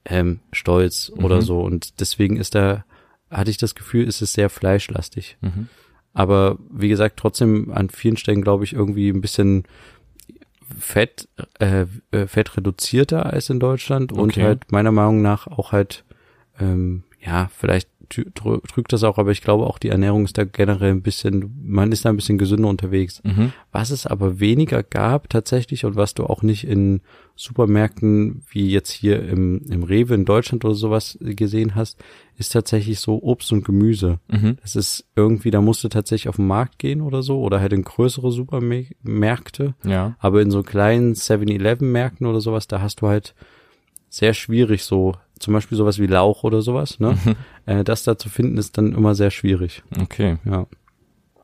ähm, 0.04 0.40
stolz 0.52 1.12
mhm. 1.14 1.24
oder 1.24 1.40
so. 1.40 1.60
Und 1.60 2.00
deswegen 2.00 2.36
ist 2.36 2.56
da, 2.56 2.84
hatte 3.30 3.50
ich 3.50 3.58
das 3.58 3.76
Gefühl, 3.76 4.06
ist 4.06 4.20
es 4.22 4.32
sehr 4.32 4.50
fleischlastig. 4.50 5.38
Mhm. 5.40 5.68
Aber 6.14 6.58
wie 6.70 6.88
gesagt, 6.88 7.18
trotzdem 7.18 7.70
an 7.72 7.90
vielen 7.90 8.16
Stellen, 8.16 8.42
glaube 8.42 8.64
ich, 8.64 8.72
irgendwie 8.72 9.10
ein 9.10 9.20
bisschen 9.20 9.64
Fett, 10.78 11.28
äh, 11.58 11.86
äh 12.12 12.26
Fett 12.26 12.56
reduzierter 12.56 13.26
als 13.26 13.50
in 13.50 13.60
Deutschland 13.60 14.12
okay. 14.12 14.20
und 14.20 14.36
halt 14.36 14.72
meiner 14.72 14.92
Meinung 14.92 15.22
nach 15.22 15.46
auch 15.46 15.72
halt 15.72 16.04
ähm, 16.58 17.02
ja, 17.24 17.48
vielleicht 17.56 17.88
trügt 18.08 18.92
das 18.92 19.02
auch, 19.02 19.18
aber 19.18 19.30
ich 19.30 19.40
glaube 19.40 19.64
auch 19.64 19.78
die 19.78 19.88
Ernährung 19.88 20.24
ist 20.24 20.36
da 20.36 20.44
generell 20.44 20.90
ein 20.90 21.02
bisschen, 21.02 21.54
man 21.64 21.90
ist 21.90 22.04
da 22.04 22.10
ein 22.10 22.16
bisschen 22.16 22.38
gesünder 22.38 22.68
unterwegs. 22.68 23.22
Mhm. 23.24 23.52
Was 23.72 23.90
es 23.90 24.06
aber 24.06 24.40
weniger 24.40 24.82
gab 24.82 25.30
tatsächlich 25.30 25.84
und 25.84 25.96
was 25.96 26.14
du 26.14 26.24
auch 26.24 26.42
nicht 26.42 26.64
in 26.64 27.00
Supermärkten 27.34 28.42
wie 28.48 28.70
jetzt 28.70 28.90
hier 28.90 29.26
im, 29.26 29.62
im 29.68 29.82
Rewe 29.82 30.14
in 30.14 30.24
Deutschland 30.24 30.64
oder 30.64 30.74
sowas 30.74 31.18
gesehen 31.20 31.74
hast, 31.74 31.98
ist 32.36 32.52
tatsächlich 32.52 33.00
so 33.00 33.20
Obst 33.22 33.52
und 33.52 33.64
Gemüse. 33.64 34.20
Mhm. 34.28 34.58
Das 34.62 34.76
ist 34.76 35.06
irgendwie, 35.16 35.50
da 35.50 35.60
musst 35.60 35.82
du 35.82 35.88
tatsächlich 35.88 36.28
auf 36.28 36.36
den 36.36 36.46
Markt 36.46 36.78
gehen 36.78 37.00
oder 37.00 37.22
so 37.22 37.40
oder 37.40 37.60
halt 37.60 37.72
in 37.72 37.82
größere 37.82 38.30
Supermärkte. 38.30 39.74
Ja. 39.84 40.16
Aber 40.18 40.42
in 40.42 40.50
so 40.50 40.62
kleinen 40.62 41.14
7-Eleven-Märkten 41.14 42.26
oder 42.26 42.40
sowas, 42.40 42.68
da 42.68 42.80
hast 42.80 43.00
du 43.00 43.08
halt 43.08 43.34
sehr 44.14 44.32
schwierig 44.32 44.84
so 44.84 45.14
zum 45.40 45.54
Beispiel 45.54 45.76
sowas 45.76 45.98
wie 45.98 46.06
Lauch 46.06 46.44
oder 46.44 46.62
sowas, 46.62 47.00
ne? 47.00 47.18
Mhm. 47.24 47.36
Äh, 47.66 47.82
das 47.84 48.04
da 48.04 48.16
zu 48.16 48.28
finden 48.28 48.58
ist 48.58 48.78
dann 48.78 48.92
immer 48.92 49.14
sehr 49.14 49.30
schwierig. 49.30 49.82
Okay. 50.00 50.38
Ja. 50.44 50.66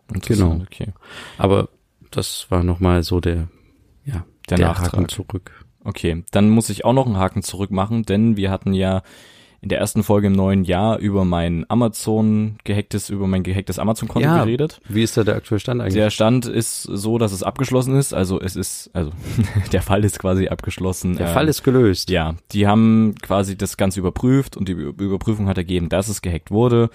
Genau. 0.08 0.60
Okay. 0.62 0.92
Aber 1.38 1.68
das 2.10 2.46
war 2.50 2.62
nochmal 2.62 3.02
so 3.02 3.20
der, 3.20 3.48
ja, 4.04 4.24
Der 4.48 4.58
Nachtrag. 4.58 4.92
Haken 4.92 5.08
zurück. 5.08 5.64
Okay, 5.82 6.24
dann 6.30 6.50
muss 6.50 6.68
ich 6.68 6.84
auch 6.84 6.92
noch 6.92 7.06
einen 7.06 7.16
Haken 7.16 7.42
zurück 7.42 7.70
machen, 7.70 8.04
denn 8.04 8.36
wir 8.36 8.50
hatten 8.50 8.74
ja 8.74 9.02
in 9.62 9.68
der 9.68 9.78
ersten 9.78 10.02
Folge 10.02 10.28
im 10.28 10.32
neuen 10.32 10.64
Jahr 10.64 10.98
über 10.98 11.24
mein 11.26 11.66
Amazon 11.68 12.56
gehacktes, 12.64 13.10
über 13.10 13.26
mein 13.26 13.42
gehacktes 13.42 13.78
Amazon-Konto 13.78 14.26
Ja. 14.26 14.42
geredet. 14.44 14.80
Wie 14.88 15.02
ist 15.02 15.16
da 15.18 15.24
der 15.24 15.36
aktuelle 15.36 15.60
Stand 15.60 15.80
eigentlich? 15.82 15.94
Der 15.94 16.08
Stand 16.10 16.46
ist 16.46 16.82
so, 16.84 17.18
dass 17.18 17.32
es 17.32 17.42
abgeschlossen 17.42 17.94
ist. 17.96 18.14
Also 18.14 18.40
es 18.40 18.56
ist, 18.56 18.88
also 18.94 19.10
der 19.72 19.82
Fall 19.82 20.02
ist 20.04 20.18
quasi 20.18 20.48
abgeschlossen. 20.48 21.16
der 21.16 21.26
Ähm, 21.28 21.32
Fall 21.34 21.48
ist 21.48 21.62
gelöst. 21.62 22.08
Ja, 22.08 22.36
die 22.52 22.66
haben 22.66 23.14
quasi 23.20 23.56
das 23.58 23.76
Ganze 23.76 24.00
überprüft 24.00 24.56
und 24.56 24.66
die 24.68 24.72
Überprüfung 24.72 25.46
hat 25.46 25.58
ergeben, 25.58 25.90
dass 25.90 26.08
es 26.08 26.22
gehackt 26.22 26.50
wurde. 26.50 26.88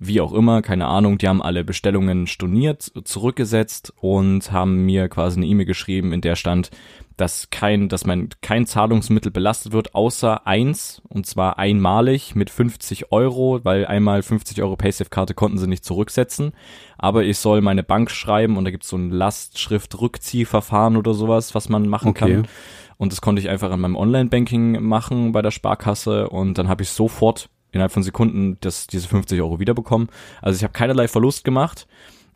Wie 0.00 0.20
auch 0.20 0.32
immer, 0.32 0.60
keine 0.62 0.86
Ahnung, 0.86 1.18
die 1.18 1.28
haben 1.28 1.42
alle 1.42 1.62
Bestellungen 1.64 2.26
storniert, 2.26 2.90
zurückgesetzt 3.04 3.92
und 4.00 4.50
haben 4.50 4.84
mir 4.86 5.08
quasi 5.08 5.36
eine 5.38 5.46
E-Mail 5.46 5.66
geschrieben, 5.66 6.12
in 6.12 6.20
der 6.20 6.34
stand, 6.36 6.70
dass 7.18 7.50
kein, 7.50 7.88
dass 7.88 8.06
mein 8.06 8.30
kein 8.40 8.64
Zahlungsmittel 8.64 9.30
belastet 9.30 9.72
wird, 9.72 9.94
außer 9.94 10.46
eins, 10.46 11.02
und 11.08 11.26
zwar 11.26 11.58
einmalig 11.58 12.34
mit 12.34 12.48
50 12.48 13.12
Euro, 13.12 13.60
weil 13.64 13.84
einmal 13.86 14.22
50 14.22 14.62
Euro 14.62 14.76
Paysafe-Karte 14.76 15.34
konnten 15.34 15.58
sie 15.58 15.66
nicht 15.66 15.84
zurücksetzen. 15.84 16.52
Aber 16.96 17.24
ich 17.24 17.38
soll 17.38 17.60
meine 17.60 17.82
Bank 17.82 18.10
schreiben 18.10 18.56
und 18.56 18.64
da 18.64 18.70
gibt's 18.70 18.88
so 18.88 18.96
ein 18.96 19.10
Lastschrift-Rückziehverfahren 19.10 20.96
oder 20.96 21.12
sowas, 21.12 21.54
was 21.54 21.68
man 21.68 21.88
machen 21.88 22.08
Okay. 22.08 22.34
kann. 22.34 22.48
Und 22.96 23.12
das 23.12 23.20
konnte 23.20 23.40
ich 23.40 23.48
einfach 23.48 23.70
an 23.70 23.80
meinem 23.80 23.96
Online-Banking 23.96 24.82
machen 24.82 25.32
bei 25.32 25.42
der 25.42 25.50
Sparkasse 25.50 26.28
und 26.28 26.58
dann 26.58 26.68
habe 26.68 26.82
ich 26.82 26.90
sofort 26.90 27.48
innerhalb 27.70 27.92
von 27.92 28.02
Sekunden 28.02 28.56
das, 28.60 28.86
diese 28.86 29.08
50 29.08 29.40
Euro 29.40 29.60
wiederbekommen. 29.60 30.08
Also 30.40 30.56
ich 30.56 30.62
habe 30.64 30.72
keinerlei 30.72 31.06
Verlust 31.08 31.44
gemacht. 31.44 31.86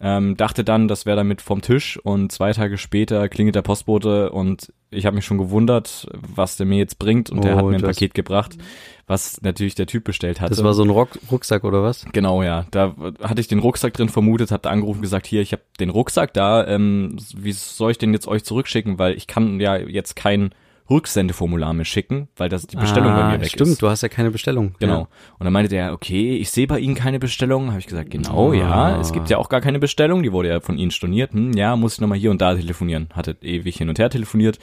Ähm, 0.05 0.37
dachte 0.37 0.65
dann, 0.65 0.89
das 0.89 1.07
wäre 1.07 1.17
damit 1.17 1.41
vom 1.41 1.63
Tisch 1.63 1.97
und 1.97 2.33
zwei 2.33 2.53
Tage 2.53 2.77
später 2.77 3.29
klingelt 3.29 3.55
der 3.55 3.63
Postbote 3.63 4.31
und 4.33 4.73
ich 4.91 5.07
habe 5.07 5.15
mich 5.15 5.25
schon 5.25 5.39
gewundert, 5.39 6.09
was 6.13 6.57
der 6.57 6.67
mir 6.67 6.79
jetzt 6.79 6.99
bringt 6.99 7.31
und 7.31 7.45
der 7.45 7.55
Oh, 7.55 7.59
hat 7.59 7.65
mir 7.67 7.77
ein 7.77 7.83
Paket 7.83 8.13
gebracht, 8.13 8.59
was 9.07 9.41
natürlich 9.43 9.77
der 9.77 9.87
Typ 9.87 10.03
bestellt 10.03 10.41
hatte. 10.41 10.57
Das 10.57 10.65
war 10.65 10.75
so 10.75 10.83
ein 10.83 10.91
Rock 10.91 11.21
Rucksack 11.31 11.63
oder 11.63 11.85
was? 11.85 12.05
Genau, 12.13 12.43
ja. 12.43 12.67
Da 12.73 12.97
hatte 13.23 13.41
ich 13.41 13.47
den 13.47 13.61
Rucksack 13.61 13.95
drin 13.95 14.09
vermutet, 14.09 14.51
hab 14.51 14.63
da 14.63 14.71
angerufen 14.71 14.99
und 14.99 15.03
gesagt, 15.03 15.29
hier, 15.29 15.41
ich 15.41 15.53
habe 15.53 15.63
den 15.79 15.91
Rucksack 15.91 16.35
da, 16.35 16.67
ähm, 16.67 17.17
wie 17.37 17.53
soll 17.53 17.93
ich 17.93 17.99
den 17.99 18.13
jetzt 18.13 18.27
euch 18.27 18.43
zurückschicken? 18.43 18.99
Weil 18.99 19.15
ich 19.15 19.29
kann 19.29 19.61
ja 19.61 19.77
jetzt 19.77 20.17
kein 20.17 20.53
Rücksendeformular 20.91 21.73
mehr 21.73 21.85
schicken, 21.85 22.29
weil 22.37 22.49
das 22.49 22.67
die 22.67 22.77
Bestellung 22.77 23.13
bei 23.13 23.23
ah, 23.23 23.33
mir 23.33 23.41
weg 23.41 23.49
stimmt, 23.49 23.71
ist. 23.71 23.83
du 23.83 23.89
hast 23.89 24.03
ja 24.03 24.09
keine 24.09 24.31
Bestellung. 24.31 24.75
Genau. 24.79 25.01
Ja. 25.01 25.09
Und 25.39 25.45
dann 25.45 25.53
meinte 25.53 25.69
der, 25.69 25.93
okay, 25.93 26.37
ich 26.37 26.51
sehe 26.51 26.67
bei 26.67 26.79
Ihnen 26.79 26.95
keine 26.95 27.19
Bestellung. 27.19 27.69
Habe 27.69 27.79
ich 27.81 27.87
gesagt, 27.87 28.11
genau, 28.11 28.51
Ah. 28.53 28.55
ja, 28.55 29.01
es 29.01 29.13
gibt 29.13 29.31
ja 29.31 29.39
auch 29.39 29.49
gar 29.49 29.61
keine 29.61 29.79
Bestellung, 29.79 30.23
die 30.23 30.33
wurde 30.33 30.49
ja 30.49 30.61
von 30.61 30.79
Ihnen 30.79 30.91
storniert. 30.91 31.33
Hm, 31.33 31.53
ja, 31.53 31.77
muss 31.77 31.95
ich 31.95 32.01
nochmal 32.01 32.19
hier 32.19 32.31
und 32.31 32.41
da 32.43 32.55
telefonieren. 32.55 33.09
Hatte 33.15 33.37
ewig 33.41 33.77
hin 33.77 33.89
und 33.89 33.99
her 33.99 34.11
telefoniert 34.11 34.59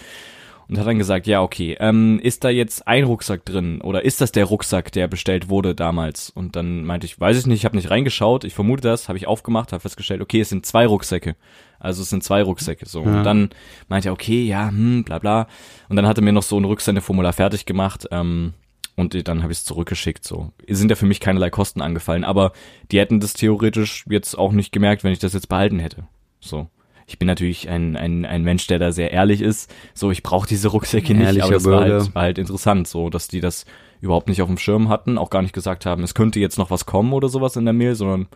und 0.70 0.78
hat 0.78 0.86
dann 0.86 1.00
gesagt, 1.00 1.26
ja, 1.26 1.42
okay, 1.42 1.76
ähm, 1.80 2.20
ist 2.22 2.44
da 2.44 2.50
jetzt 2.50 2.88
ein 2.88 3.04
Rucksack 3.04 3.44
drin 3.44 3.82
oder 3.82 4.06
ist 4.06 4.22
das 4.22 4.32
der 4.32 4.46
Rucksack, 4.46 4.92
der 4.92 5.08
bestellt 5.08 5.50
wurde 5.50 5.74
damals? 5.74 6.30
Und 6.30 6.56
dann 6.56 6.86
meinte 6.86 7.08
ich, 7.08 7.20
weiß 7.20 7.40
ich 7.40 7.48
nicht, 7.48 7.60
ich 7.60 7.66
habe 7.66 7.76
nicht 7.76 7.90
reingeschaut, 7.90 8.44
ich 8.44 8.54
vermute 8.54 8.82
das, 8.82 9.10
habe 9.10 9.18
ich 9.18 9.26
aufgemacht, 9.26 9.72
habe 9.72 9.82
festgestellt, 9.82 10.22
okay, 10.22 10.42
es 10.42 10.50
sind 10.50 10.68
zwei 10.68 10.86
Rucksäcke. 10.86 11.36
Also 11.80 12.04
es 12.04 12.10
sind 12.10 12.24
zwei 12.24 12.44
Rucksäcke 12.44 12.88
so. 12.88 13.04
Ja. 13.04 13.18
Und 13.18 13.24
dann 13.24 13.50
meinte 13.88 14.10
er, 14.10 14.14
okay, 14.14 14.44
ja, 14.44 14.70
hm, 14.70 15.04
bla 15.04 15.18
bla. 15.18 15.48
Und 15.88 15.96
dann 15.96 16.06
hat 16.06 16.20
er 16.20 16.24
mir 16.24 16.34
noch 16.34 16.44
so 16.44 16.60
ein 16.60 16.66
Rücksendeformular 16.66 17.34
fertig 17.34 17.66
gemacht. 17.66 18.08
Ähm, 18.12 18.54
und 18.96 19.28
dann 19.28 19.42
habe 19.42 19.52
ich 19.52 19.60
es 19.60 19.66
zurückgeschickt. 19.66 20.24
So 20.24 20.52
sind 20.68 20.90
ja 20.92 20.96
für 20.96 21.06
mich 21.06 21.20
keinerlei 21.20 21.50
Kosten 21.50 21.82
angefallen, 21.82 22.24
aber 22.24 22.52
die 22.92 23.00
hätten 23.00 23.22
das 23.22 23.34
theoretisch 23.34 24.06
jetzt 24.10 24.38
auch 24.38 24.52
nicht 24.52 24.72
gemerkt, 24.72 25.04
wenn 25.04 25.14
ich 25.14 25.20
das 25.20 25.34
jetzt 25.34 25.48
behalten 25.48 25.80
hätte. 25.80 26.04
So, 26.42 26.68
ich 27.10 27.20
bin 27.20 27.28
natürlich 27.28 27.68
ein 27.70 27.96
ein, 27.98 28.26
ein 28.26 28.44
Mensch, 28.44 28.68
der 28.68 28.80
da 28.80 28.92
sehr 28.92 29.12
ehrlich 29.12 29.42
ist. 29.42 29.74
So, 29.94 30.12
ich 30.12 30.24
brauche 30.24 30.48
diese 30.48 30.70
Rucksäcke 30.70 31.14
nicht, 31.14 31.26
Ehrlicher 31.26 31.46
aber 31.46 31.54
das 31.54 31.66
war 31.66 31.82
halt, 31.82 32.16
war 32.16 32.22
halt 32.22 32.38
interessant, 32.38 32.88
so 32.88 33.10
dass 33.10 33.28
die 33.28 33.42
das 33.42 33.66
überhaupt 34.00 34.30
nicht 34.30 34.42
auf 34.42 34.48
dem 34.48 34.58
Schirm 34.58 34.88
hatten, 34.90 35.18
auch 35.18 35.30
gar 35.30 35.42
nicht 35.42 35.54
gesagt 35.54 35.86
haben, 35.86 36.04
es 36.04 36.14
könnte 36.14 36.40
jetzt 36.40 36.58
noch 36.58 36.72
was 36.72 36.86
kommen 36.86 37.12
oder 37.14 37.28
sowas 37.28 37.56
in 37.56 37.66
der 37.66 37.74
Mail, 37.74 37.96
sondern 37.96 38.28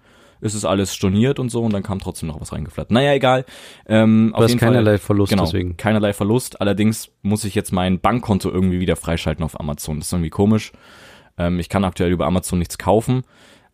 es 0.42 0.56
ist 0.56 0.66
alles 0.66 0.94
storniert 0.94 1.40
und 1.40 1.50
so 1.50 1.64
und 1.64 1.72
dann 1.72 1.84
kam 1.84 2.00
trotzdem 2.00 2.28
noch 2.28 2.42
was 2.42 2.52
reingeflattert. 2.52 2.92
Naja, 2.92 3.14
egal. 3.14 3.46
Ähm, 3.86 4.34
Du 4.36 4.44
hast 4.44 4.58
keinerlei 4.58 4.98
Verlust 4.98 5.30
Genau, 5.30 5.46
deswegen. 5.46 5.78
keinerlei 5.78 6.12
Verlust. 6.12 6.60
Allerdings 6.60 7.12
muss 7.22 7.46
ich 7.46 7.56
jetzt 7.56 7.72
mein 7.72 8.00
Bankkonto 8.00 8.50
irgendwie 8.50 8.82
wieder 8.82 8.98
freischalten 8.98 9.46
auf 9.46 9.58
Amazon. 9.58 10.00
Das 10.00 10.08
ist 10.08 10.14
irgendwie 10.14 10.32
komisch. 10.32 10.74
Ähm, 11.38 11.60
ich 11.60 11.70
kann 11.70 11.86
aktuell 11.86 12.12
über 12.12 12.26
Amazon 12.26 12.60
nichts 12.60 12.78
kaufen. 12.78 13.22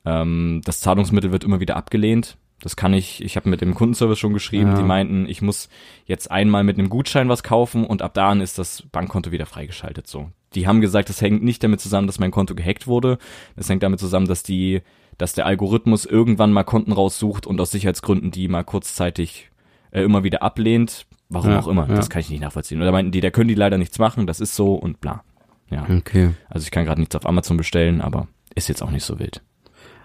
Ähm, 0.06 0.62
das 0.64 0.80
Zahlungsmittel 0.80 1.32
wird 1.32 1.44
immer 1.44 1.60
wieder 1.60 1.76
abgelehnt. 1.76 2.38
Das 2.62 2.76
kann 2.76 2.94
ich, 2.94 3.24
ich 3.24 3.36
habe 3.38 3.50
mit 3.50 3.62
dem 3.62 3.74
Kundenservice 3.74 4.20
schon 4.20 4.34
geschrieben, 4.34 4.72
Ja. 4.72 4.78
die 4.78 4.84
meinten, 4.84 5.28
ich 5.30 5.42
muss 5.42 5.70
jetzt 6.06 6.30
einmal 6.30 6.64
mit 6.64 6.78
einem 6.78 6.90
Gutschein 6.90 7.30
was 7.30 7.42
kaufen 7.44 7.86
und 7.86 8.02
ab 8.02 8.14
da 8.14 8.30
an 8.30 8.42
ist 8.42 8.58
das 8.60 8.84
Bankkonto 8.92 9.32
wieder 9.32 9.46
freigeschaltet 9.46 10.08
so. 10.08 10.30
Die 10.56 10.68
haben 10.68 10.82
gesagt, 10.82 11.10
das 11.10 11.22
hängt 11.22 11.44
nicht 11.44 11.64
damit 11.64 11.80
zusammen, 11.80 12.08
dass 12.08 12.20
mein 12.20 12.32
Konto 12.32 12.56
gehackt 12.56 12.88
wurde. 12.88 13.18
Das 13.56 13.70
hängt 13.70 13.84
damit 13.84 14.00
zusammen, 14.00 14.28
dass 14.28 14.42
die, 14.44 14.82
dass 15.18 15.34
der 15.34 15.46
Algorithmus 15.46 16.06
irgendwann 16.06 16.52
mal 16.52 16.64
Konten 16.64 16.92
raussucht 16.92 17.46
und 17.48 17.62
aus 17.62 17.72
Sicherheitsgründen 17.72 18.32
die 18.32 18.48
mal 18.48 18.64
kurzzeitig 18.64 19.52
äh, 19.92 20.02
immer 20.02 20.24
wieder 20.24 20.42
ablehnt. 20.44 21.06
Warum 21.30 21.52
Ja, 21.52 21.60
auch 21.60 21.68
immer, 21.68 21.88
ja. 21.88 21.94
das 21.96 22.10
kann 22.10 22.22
ich 22.22 22.30
nicht 22.32 22.42
nachvollziehen. 22.42 22.82
Oder 22.82 22.92
meinten 22.92 23.12
die, 23.12 23.22
da 23.22 23.30
können 23.30 23.48
die 23.48 23.54
leider 23.56 23.78
nichts 23.78 24.00
machen, 24.00 24.26
das 24.26 24.40
ist 24.40 24.56
so 24.56 24.74
und 24.74 25.00
bla. 25.00 25.24
Ja, 25.70 25.86
Okay. 25.88 26.32
also 26.50 26.64
ich 26.66 26.72
kann 26.72 26.84
gerade 26.86 27.00
nichts 27.00 27.16
auf 27.16 27.28
Amazon 27.28 27.56
bestellen, 27.56 28.02
aber 28.02 28.28
ist 28.56 28.68
jetzt 28.68 28.82
auch 28.82 28.90
nicht 28.90 29.04
so 29.06 29.20
wild. 29.20 29.44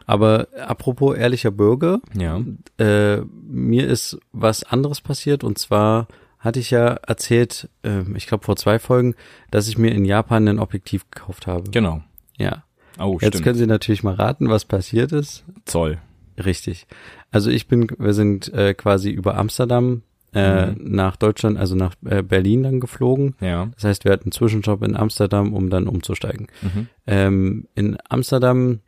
Aber 0.07 0.49
apropos 0.67 1.17
ehrlicher 1.17 1.51
Bürger, 1.51 2.01
Ja. 2.15 2.41
äh, 2.79 3.19
mir 3.49 3.87
ist 3.87 4.19
was 4.33 4.63
anderes 4.65 5.01
passiert 5.01 5.45
und 5.45 5.59
zwar 5.59 6.09
hatte 6.39 6.61
ich 6.61 6.71
ja 6.71 6.89
erzählt, 7.07 7.69
äh, 7.83 8.03
ich 8.17 8.27
glaube 8.27 8.45
vor 8.45 8.57
zwei 8.57 8.79
Folgen, 8.79 9.15
dass 9.51 9.67
ich 9.69 9.79
mir 9.79 9.93
in 9.93 10.05
Japan 10.05 10.47
ein 10.47 10.59
Objektiv 10.59 11.09
gekauft 11.11 11.47
habe. 11.47 11.71
Genau. 11.71 12.03
Ja. 12.37 12.65
Oh, 12.99 13.15
Jetzt 13.21 13.29
stimmt. 13.35 13.45
können 13.45 13.59
Sie 13.59 13.67
natürlich 13.67 14.03
mal 14.03 14.15
raten, 14.15 14.49
was 14.51 14.65
passiert 14.67 15.13
ist. 15.13 15.45
Zoll. 15.65 15.99
Richtig. 16.43 16.87
Also 17.31 17.51
ich 17.51 17.67
bin, 17.67 17.87
wir 17.99 18.13
sind 18.13 18.53
äh, 18.53 18.75
quasi 18.75 19.11
über 19.11 19.37
Amsterdam 19.39 20.03
äh, 20.35 20.67
Mhm. 20.73 20.77
nach 20.97 21.15
Deutschland, 21.17 21.57
also 21.59 21.77
nach 21.77 21.95
äh, 22.05 22.23
Berlin 22.23 22.65
dann 22.65 22.81
geflogen. 22.81 23.37
Ja. 23.41 23.71
Das 23.77 23.85
heißt, 23.85 24.05
wir 24.05 24.11
hatten 24.13 24.25
einen 24.25 24.33
Zwischenstopp 24.33 24.83
in 24.83 24.97
Amsterdam, 24.97 25.55
um 25.55 25.71
dann 25.71 25.87
umzusteigen. 25.87 26.49
Mhm. 26.61 26.89
Ähm, 27.07 27.69
in 27.77 27.97
Amsterdam 28.09 28.81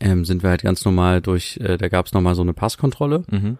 ähm, 0.00 0.24
sind 0.24 0.42
wir 0.42 0.50
halt 0.50 0.62
ganz 0.62 0.84
normal 0.84 1.20
durch, 1.20 1.58
äh, 1.62 1.76
da 1.78 1.88
gab 1.88 2.06
es 2.06 2.12
nochmal 2.12 2.34
so 2.34 2.42
eine 2.42 2.52
Passkontrolle. 2.52 3.24
Mhm. 3.30 3.58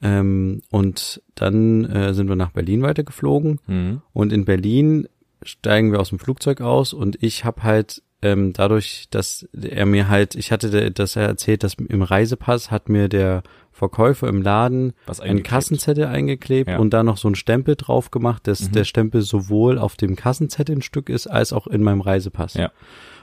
Ähm, 0.00 0.62
und 0.70 1.22
dann 1.34 1.84
äh, 1.84 2.14
sind 2.14 2.28
wir 2.28 2.36
nach 2.36 2.52
Berlin 2.52 2.82
weitergeflogen. 2.82 3.60
Mhm. 3.66 4.02
Und 4.12 4.32
in 4.32 4.44
Berlin 4.44 5.08
steigen 5.42 5.92
wir 5.92 6.00
aus 6.00 6.10
dem 6.10 6.18
Flugzeug 6.18 6.60
aus 6.60 6.92
und 6.92 7.22
ich 7.22 7.44
habe 7.44 7.62
halt 7.62 8.02
ähm, 8.20 8.52
dadurch, 8.52 9.06
dass 9.10 9.48
er 9.52 9.86
mir 9.86 10.08
halt, 10.08 10.34
ich 10.34 10.50
hatte 10.50 10.90
das 10.90 11.14
er 11.14 11.26
erzählt, 11.28 11.62
dass 11.62 11.74
im 11.74 12.02
Reisepass 12.02 12.72
hat 12.72 12.88
mir 12.88 13.08
der 13.08 13.44
Verkäufer 13.70 14.26
im 14.26 14.42
Laden 14.42 14.92
Was 15.06 15.20
einen. 15.20 15.44
Kassenzettel 15.44 16.06
eingeklebt 16.06 16.68
Ja. 16.68 16.78
und 16.78 16.90
da 16.92 17.04
noch 17.04 17.16
so 17.16 17.28
einen 17.28 17.36
Stempel 17.36 17.76
drauf 17.76 18.10
gemacht, 18.10 18.48
dass 18.48 18.68
Mhm. 18.68 18.72
der 18.72 18.82
Stempel 18.84 19.22
sowohl 19.22 19.78
auf 19.78 19.94
dem 19.94 20.16
Kassenzettel 20.16 20.74
ein 20.76 20.82
Stück 20.82 21.08
ist, 21.08 21.28
als 21.28 21.52
auch 21.52 21.68
in 21.68 21.84
meinem 21.84 22.00
Reisepass. 22.00 22.54
Ja. 22.54 22.72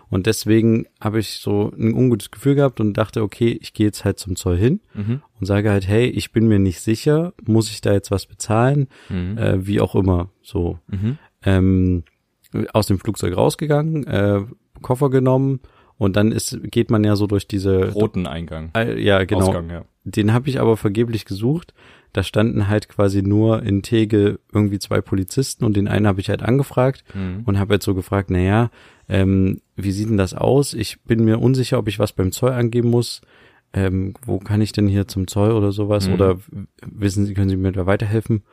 Und 0.09 0.27
deswegen 0.27 0.85
habe 1.01 1.19
ich 1.19 1.39
so 1.39 1.71
ein 1.77 1.93
ungutes 1.93 2.31
Gefühl 2.31 2.55
gehabt 2.55 2.79
und 2.79 2.93
dachte, 2.93 3.21
okay, 3.24 3.57
ich 3.62 3.74
gehe 3.74 3.88
jetzt 3.88 4.05
halt 4.05 4.19
zum 4.19 4.35
Zoll 4.35 4.57
hin 4.57 4.79
Mhm. 4.93 5.21
und 5.39 5.45
sage 5.47 5.69
halt, 5.71 5.88
hey, 5.88 6.05
ich 6.07 6.31
bin 6.31 6.47
mir 6.47 6.59
nicht 6.59 6.79
sicher, 6.81 7.33
muss 7.45 7.69
ich 7.71 7.81
da 7.81 7.91
jetzt 7.93 8.12
was 8.12 8.25
bezahlen, 8.25 8.88
Mhm. 9.09 9.38
äh, 9.38 9.65
wie 9.67 9.81
auch 9.81 9.95
immer, 9.95 10.29
so. 10.41 10.79
Mhm. 10.88 11.17
Ähm, 11.43 12.03
aus 12.74 12.88
dem 12.88 13.00
Flugzeug 13.00 13.35
rausgegangen, 13.35 14.05
äh, 14.07 14.41
Koffer 14.81 15.09
genommen 15.09 15.59
und 15.97 16.15
dann 16.15 16.31
ist 16.31 16.57
geht 16.71 16.89
man 16.89 17.03
ja 17.03 17.15
so 17.15 17.27
durch 17.27 17.47
diese 17.47 17.91
Roten 17.93 18.27
Eingang. 18.27 18.71
äh, 18.75 19.01
ja 19.01 19.24
genau 19.25 19.47
Ausgang, 19.47 19.69
ja. 19.69 19.85
den 20.03 20.33
habe 20.33 20.50
ich 20.50 20.59
aber 20.59 20.77
vergeblich 20.77 21.25
gesucht 21.25 21.74
da 22.13 22.24
standen 22.24 22.69
halt 22.69 22.88
quasi 22.88 23.21
nur 23.21 23.62
in 23.63 23.81
Tegel 23.81 24.39
irgendwie 24.53 24.79
zwei 24.79 25.01
Polizisten 25.01 25.65
und 25.65 25.75
den 25.75 25.89
einen 25.89 26.07
habe 26.07 26.21
ich 26.21 26.29
halt 26.29 26.43
angefragt 26.43 27.03
Mhm. 27.13 27.41
und 27.45 27.59
habe 27.59 27.74
jetzt 27.74 27.83
so 27.85 27.93
gefragt 27.95 28.29
na 28.29 28.39
ja 28.39 28.69
ähm, 29.07 29.62
wie 29.75 29.91
sieht 29.91 30.09
denn 30.09 30.17
das 30.17 30.33
aus? 30.33 30.74
Ich 30.74 31.01
bin 31.03 31.24
mir 31.24 31.39
unsicher, 31.39 31.77
ob 31.79 31.88
ich 31.88 32.00
was 32.00 32.13
beim 32.13 32.31
Zoll 32.31 32.51
angeben 32.51 32.89
muss. 32.89 33.21
Ähm, 33.74 34.13
wo 34.25 34.39
kann 34.39 34.62
ich 34.62 34.71
denn 34.71 34.88
hier 34.88 35.07
zum 35.07 35.27
Zoll 35.27 35.51
oder 35.51 35.71
sowas? 35.71 36.07
Mhm. 36.07 36.13
Oder 36.13 36.38
wissen 36.85 37.25
Sie, 37.25 37.33
können 37.33 37.50
Sie 37.50 37.57
mir 37.57 37.71
da 37.71 37.85
weiterhelfen? 37.85 38.43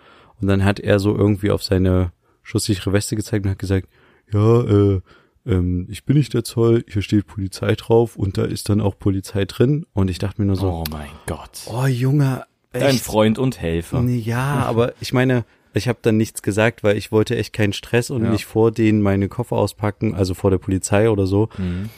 Und 0.40 0.48
dann 0.48 0.64
hat 0.64 0.80
er 0.80 0.98
so 0.98 1.16
irgendwie 1.16 1.50
auf 1.50 1.62
seine 1.62 2.12
schusssichere 2.42 2.92
Weste 2.92 3.14
gezeigt 3.14 3.44
und 3.44 3.52
hat 3.52 3.58
gesagt, 3.58 3.88
ja, 4.32 4.62
äh, 4.62 5.00
ähm, 5.46 5.86
ich 5.90 6.04
bin 6.04 6.16
nicht 6.16 6.34
der 6.34 6.44
Zoll, 6.44 6.84
hier 6.88 7.02
steht 7.02 7.26
Polizei 7.26 7.74
drauf 7.74 8.16
und 8.16 8.38
da 8.38 8.44
ist 8.44 8.68
dann 8.68 8.80
auch 8.80 8.98
Polizei 8.98 9.44
drin. 9.44 9.86
Und 9.92 10.10
ich 10.10 10.18
dachte 10.18 10.40
mir 10.40 10.46
nur 10.46 10.56
so, 10.56 10.68
Oh 10.68 10.84
mein 10.90 11.08
Gott. 11.26 11.66
oh, 11.66 11.86
Junge, 11.86 12.44
Dein 12.72 12.82
echt? 12.82 13.04
Freund 13.04 13.38
und 13.38 13.60
Helfer. 13.60 14.02
Ja, 14.02 14.64
aber 14.66 14.94
ich 15.00 15.12
meine, 15.12 15.44
ich 15.74 15.88
habe 15.88 15.98
dann 16.02 16.16
nichts 16.16 16.42
gesagt, 16.42 16.82
weil 16.82 16.96
ich 16.96 17.12
wollte 17.12 17.36
echt 17.36 17.52
keinen 17.52 17.72
Stress 17.72 18.10
und 18.10 18.24
Ja. 18.24 18.30
nicht 18.30 18.44
vor 18.44 18.70
denen 18.72 19.02
meine 19.02 19.28
Koffer 19.28 19.56
auspacken, 19.56 20.14
also 20.14 20.34
vor 20.34 20.50
der 20.50 20.58
Polizei 20.58 21.08
oder 21.10 21.26
so. 21.26 21.48
Mhm. 21.58 21.88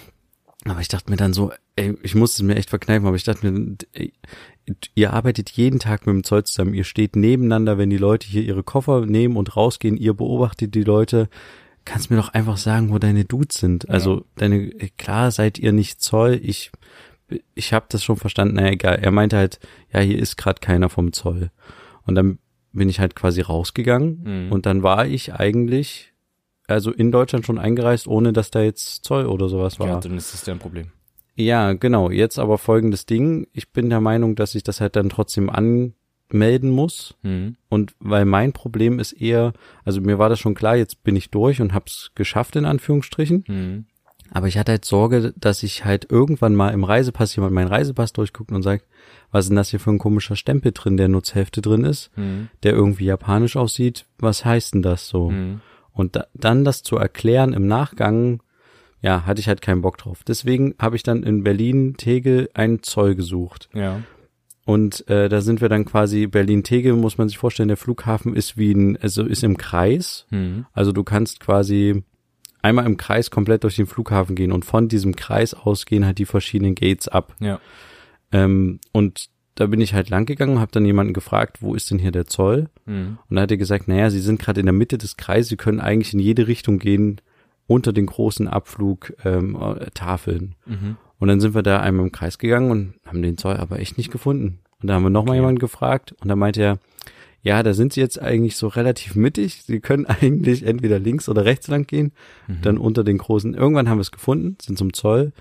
Aber 0.67 0.81
ich 0.81 0.89
dachte 0.89 1.11
mir 1.11 1.17
dann 1.17 1.35
so, 1.35 1.53
ey, 1.77 1.95
ich 2.03 2.15
musste 2.15 2.43
es 2.43 2.47
mir 2.47 2.57
echt 2.57 2.71
verkneifen, 2.71 3.07
aber 3.07 3.17
ich 3.17 3.25
dachte 3.25 3.51
mir, 3.51 3.77
ey, 3.93 4.13
ihr 4.95 5.13
arbeitet 5.13 5.51
jeden 5.51 5.79
Tag 5.79 6.07
mit 6.07 6.15
dem 6.15 6.25
Zoll 6.25 6.45
zusammen, 6.45 6.73
ihr 6.73 6.85
steht 6.85 7.17
nebeneinander, 7.17 7.77
wenn 7.77 7.91
die 7.91 7.99
Leute 7.99 8.27
hier 8.27 8.43
ihre 8.43 8.63
Koffer 8.63 9.05
nehmen 9.05 9.37
und 9.37 9.57
rausgehen, 9.57 9.97
ihr 9.99 10.15
beobachtet 10.15 10.75
die 10.75 10.85
Leute, 10.85 11.29
kannst 11.85 12.11
mir 12.11 12.17
doch 12.17 12.33
einfach 12.33 12.57
sagen, 12.57 12.91
wo 12.91 12.99
deine 12.99 13.27
Dudes 13.27 13.59
sind. 13.59 13.91
Also 13.91 14.25
deine, 14.37 14.71
klar 14.97 15.31
seid 15.31 15.59
ihr 15.59 15.73
nicht 15.73 16.01
Zoll, 16.01 16.41
ich, 16.43 16.73
ich 17.55 17.75
habe 17.75 17.85
das 17.91 18.03
schon 18.03 18.17
verstanden, 18.17 18.55
naja, 18.55 18.71
egal. 18.71 18.99
Er 19.03 19.11
meinte 19.11 19.37
halt, 19.37 19.61
ja, 19.93 20.01
hier 20.01 20.19
ist 20.19 20.39
gerade 20.39 20.61
keiner 20.61 20.89
vom 20.89 21.13
Zoll. 21.13 21.51
Und 22.07 22.15
dann 22.15 22.39
bin 22.75 22.89
ich 22.89 23.01
halt 23.01 23.15
quasi 23.17 23.41
rausgegangen 23.41 24.47
Mhm. 24.47 24.53
und 24.53 24.67
dann 24.67 24.83
war 24.83 25.07
ich 25.07 25.33
eigentlich, 25.35 26.13
also 26.67 26.91
in 26.93 27.11
Deutschland 27.13 27.47
schon 27.47 27.59
eingereist, 27.59 28.07
ohne 28.07 28.33
dass 28.33 28.51
da 28.51 28.63
jetzt 28.63 29.05
Zoll 29.05 29.27
oder 29.27 29.49
sowas 29.49 29.79
war. 29.81 29.89
Ja, 29.89 30.01
dann 30.01 30.17
ist 30.17 30.35
das 30.35 30.45
ja 30.47 30.53
ein 30.53 30.59
Problem. 30.59 30.89
Ja, 31.37 31.73
genau. 31.73 32.11
Jetzt 32.11 32.39
aber 32.39 32.59
folgendes 32.59 33.07
Ding. 33.07 33.49
Ich 33.53 33.73
bin 33.73 33.91
der 33.91 34.01
Meinung, 34.01 34.37
dass 34.37 34.55
ich 34.55 34.63
das 34.63 34.81
halt 34.81 34.95
dann 34.95 35.09
trotzdem 35.09 35.51
anmelden 35.51 36.71
muss. 36.71 37.17
Mhm. 37.23 37.57
Und 37.69 37.95
weil 37.99 38.25
mein 38.25 38.53
Problem 38.53 38.99
ist 39.01 39.13
eher, 39.13 39.53
also 39.85 40.01
mir 40.01 40.19
war 40.19 40.29
das 40.29 40.39
schon 40.39 40.55
klar, 40.55 40.77
jetzt 40.77 41.03
bin 41.03 41.17
ich 41.17 41.31
durch 41.31 41.61
und 41.61 41.75
hab's 41.75 42.13
geschafft, 42.15 42.55
in 42.57 42.65
Anführungsstrichen. 42.65 43.45
Mhm. 43.49 43.87
Aber 44.35 44.49
ich 44.49 44.59
hatte 44.59 44.73
halt 44.73 44.85
Sorge, 44.85 45.33
dass 45.39 45.63
ich 45.63 45.85
halt 45.85 46.11
irgendwann 46.11 46.55
mal 46.57 46.71
im 46.71 46.83
Reisepass 46.85 47.35
jemand 47.37 47.55
meinen 47.55 47.69
Reisepass 47.69 48.13
durchguckt 48.13 48.51
und 48.51 48.63
sagt, 48.63 48.85
was 49.31 49.45
ist 49.45 49.51
denn 49.51 49.57
das 49.57 49.71
hier 49.71 49.79
für 49.81 49.91
ein 49.91 49.99
komischer 49.99 50.35
Stempel 50.37 50.73
drin, 50.73 50.97
der 50.97 51.09
Nutzhälfte 51.09 51.63
drin 51.63 51.85
ist, 51.85 52.11
Mhm. 52.17 52.49
der 52.65 52.73
irgendwie 52.73 53.05
japanisch 53.05 53.57
aussieht. 53.57 54.07
Was 54.19 54.45
heißt 54.45 54.75
denn 54.75 54.83
das 54.83 55.09
so? 55.09 55.31
Mhm. 55.31 55.61
Und 55.93 56.17
da, 56.17 56.27
dann 56.35 56.65
das 56.65 56.83
zu 56.83 56.97
erklären 56.97 57.53
im 57.53 57.69
Nachgang, 57.69 58.43
ja, 59.01 59.25
hatte 59.25 59.41
ich 59.41 59.47
halt 59.47 59.63
keinen 59.63 59.83
Bock 59.83 59.99
drauf. 59.99 60.25
Deswegen 60.27 60.75
habe 60.81 60.97
ich 60.97 61.05
dann 61.05 61.23
in 61.23 61.45
Berlin 61.45 61.95
Tegel 61.97 62.51
einen 62.55 62.83
Zoll 62.83 63.15
gesucht. 63.15 63.69
Ja. 63.73 64.03
Und 64.67 65.07
äh, 65.09 65.29
da 65.29 65.43
sind 65.43 65.61
wir 65.61 65.69
dann 65.69 65.85
quasi 65.85 66.27
Berlin-Tegel, 66.27 66.95
muss 66.95 67.19
man 67.19 67.29
sich 67.29 67.37
vorstellen, 67.39 67.69
der 67.69 67.77
Flughafen 67.77 68.35
ist 68.35 68.57
wie 68.57 68.73
ein, 68.73 68.97
also 68.97 69.23
ist 69.25 69.45
im 69.45 69.59
Kreis. 69.59 70.27
Mhm. 70.31 70.65
Also 70.73 70.91
du 70.91 71.05
kannst 71.05 71.39
quasi 71.39 72.03
einmal 72.65 72.87
im 72.87 72.97
Kreis 72.97 73.31
komplett 73.31 73.63
durch 73.63 73.77
den 73.77 73.87
Flughafen 73.87 74.35
gehen 74.35 74.51
und 74.51 74.65
von 74.65 74.89
diesem 74.89 75.15
Kreis 75.15 75.55
aus 75.55 75.87
gehen 75.87 76.05
halt 76.07 76.19
die 76.19 76.25
verschiedenen 76.25 76.75
Gates 76.75 77.07
ab. 77.09 77.37
Ja. 77.39 77.61
Ähm, 78.33 78.81
und 78.93 79.29
da 79.55 79.67
bin 79.67 79.81
ich 79.81 79.95
halt 79.95 80.11
lang 80.11 80.27
gegangen, 80.27 80.59
habe 80.59 80.73
dann 80.73 80.85
jemanden 80.85 81.13
gefragt, 81.13 81.59
wo 81.61 81.75
ist 81.75 81.91
denn 81.91 82.01
hier 82.01 82.11
der 82.11 82.27
Zoll? 82.27 82.69
Mhm. 82.87 83.19
Und 83.29 83.37
da 83.37 83.43
hat 83.43 83.51
er 83.51 83.57
gesagt, 83.57 83.87
naja, 83.87 84.11
sie 84.11 84.19
sind 84.19 84.41
gerade 84.41 84.61
in 84.61 84.67
der 84.67 84.73
Mitte 84.73 84.99
des 84.99 85.17
Kreises, 85.17 85.51
sie 85.51 85.57
können 85.57 85.81
eigentlich 85.81 86.15
in 86.15 86.21
jede 86.21 86.49
Richtung 86.49 86.79
gehen 86.79 87.21
unter 87.67 87.93
den 87.93 88.07
großen 88.07 88.49
Abflugtafeln. 88.49 90.55
Ähm, 90.67 90.67
äh. 90.67 90.71
Mhm. 90.71 90.97
Und 91.19 91.29
dann 91.29 91.41
sind 91.41 91.55
wir 91.55 91.63
da 91.63 91.81
einmal 91.81 92.07
im 92.07 92.13
Kreis 92.13 92.39
gegangen 92.39 92.71
und 92.71 92.95
haben 93.07 93.23
den 93.23 93.39
Zoll 93.39 93.57
aber 93.57 93.79
echt 93.79 93.97
nicht 93.97 94.11
gefunden. 94.11 94.59
Und 94.81 94.89
da 94.89 94.95
haben 94.95 95.05
wir 95.05 95.11
nochmal 95.11 95.35
Okay. 95.35 95.41
jemanden 95.41 95.61
gefragt 95.61 96.15
und 96.21 96.29
da 96.29 96.37
meinte 96.37 96.63
er, 96.63 96.79
ja, 97.45 97.63
da 97.63 97.75
sind 97.75 97.93
sie 97.93 98.01
jetzt 98.01 98.21
eigentlich 98.21 98.57
so 98.57 98.67
relativ 98.67 99.15
mittig. 99.15 99.63
Sie 99.63 99.79
können 99.79 100.07
eigentlich 100.23 100.65
entweder 100.67 100.99
links 100.99 101.29
oder 101.29 101.45
rechts 101.45 101.69
lang 101.69 101.87
gehen, 101.87 102.11
Mhm. 102.49 102.57
dann 102.63 102.79
unter 102.79 103.05
den 103.05 103.19
großen. 103.19 103.55
Irgendwann 103.55 103.89
haben 103.89 103.99
wir 103.99 104.03
es 104.03 104.11
gefunden, 104.11 104.57
sind 104.61 104.77
zum 104.79 104.93
Zoll, 104.95 105.33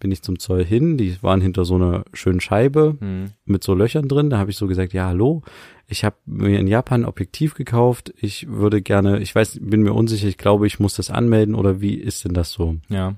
bin 0.00 0.10
ich 0.10 0.22
zum 0.22 0.38
Zoll 0.40 0.64
hin. 0.64 0.96
Die 0.98 1.22
waren 1.22 1.40
hinter 1.40 1.64
so 1.64 1.76
einer 1.76 2.04
schönen 2.12 2.40
Scheibe 2.40 2.96
Mhm. 2.98 3.26
mit 3.44 3.62
so 3.62 3.74
Löchern 3.74 4.08
drin. 4.08 4.30
Da 4.30 4.38
habe 4.38 4.50
ich 4.50 4.56
so 4.56 4.66
gesagt, 4.66 4.92
ja, 4.94 5.06
hallo, 5.06 5.42
ich 5.86 6.04
habe 6.04 6.16
mir 6.26 6.58
in 6.58 6.66
Japan 6.66 7.02
ein 7.02 7.06
Objektiv 7.06 7.54
gekauft. 7.54 8.12
Ich 8.18 8.48
würde 8.48 8.80
gerne, 8.82 9.20
ich 9.20 9.34
weiß, 9.34 9.58
bin 9.60 9.82
mir 9.82 9.92
unsicher, 9.92 10.26
ich 10.28 10.38
glaube, 10.38 10.66
ich 10.66 10.80
muss 10.80 10.94
das 10.94 11.10
anmelden 11.10 11.54
oder 11.54 11.80
wie 11.82 11.94
ist 11.94 12.24
denn 12.24 12.32
das 12.34 12.50
so? 12.50 12.76
Ja. 12.88 13.14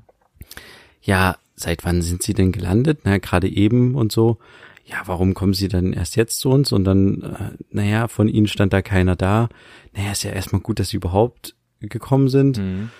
Ja, 1.02 1.36
seit 1.54 1.84
wann 1.84 2.02
sind 2.02 2.22
Sie 2.22 2.34
denn 2.34 2.50
gelandet? 2.52 3.00
Na, 3.04 3.18
gerade 3.18 3.48
eben 3.48 3.94
und 3.94 4.10
so. 4.12 4.38
Ja, 4.86 4.96
warum 5.06 5.32
kommen 5.34 5.54
Sie 5.54 5.68
dann 5.68 5.92
erst 5.92 6.16
jetzt 6.16 6.38
zu 6.40 6.50
uns? 6.50 6.70
Und 6.72 6.84
dann, 6.84 7.22
äh, 7.22 7.64
naja, 7.70 8.06
von 8.08 8.28
Ihnen 8.28 8.46
stand 8.48 8.72
da 8.72 8.82
keiner 8.82 9.16
da. 9.16 9.48
Naja, 9.94 10.12
ist 10.12 10.24
ja 10.24 10.30
erstmal 10.32 10.60
gut, 10.60 10.78
dass 10.78 10.90
Sie 10.90 10.96
überhaupt 10.98 11.54
gekommen 11.80 12.28
sind. 12.28 12.58
Mhm. 12.58 12.90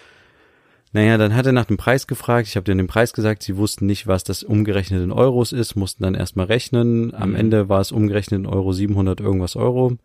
Naja, 0.93 1.19
dann 1.19 1.35
hat 1.35 1.45
er 1.45 1.53
nach 1.53 1.65
dem 1.65 1.77
Preis 1.77 2.07
gefragt. 2.07 2.47
Ich 2.49 2.57
habe 2.57 2.65
denen 2.65 2.79
den 2.79 2.87
Preis 2.87 3.13
gesagt. 3.13 3.43
Sie 3.43 3.57
wussten 3.57 3.85
nicht, 3.87 4.07
was 4.07 4.23
das 4.25 4.43
umgerechnet 4.45 5.03
in 5.03 5.11
Euros 5.13 5.53
ist, 5.53 5.75
mussten 5.75 6.05
dann 6.05 6.15
erstmal 6.15 6.47
rechnen. 6.47 7.13
Am 7.15 7.31
Mhm. 7.31 7.37
Ende 7.37 7.69
war 7.69 7.81
es 7.81 7.93
umgerechnet 7.93 8.41
in 8.41 8.47
Euro 8.47 8.73
700 8.73 9.21
irgendwas 9.21 9.57
Euro. 9.57 9.97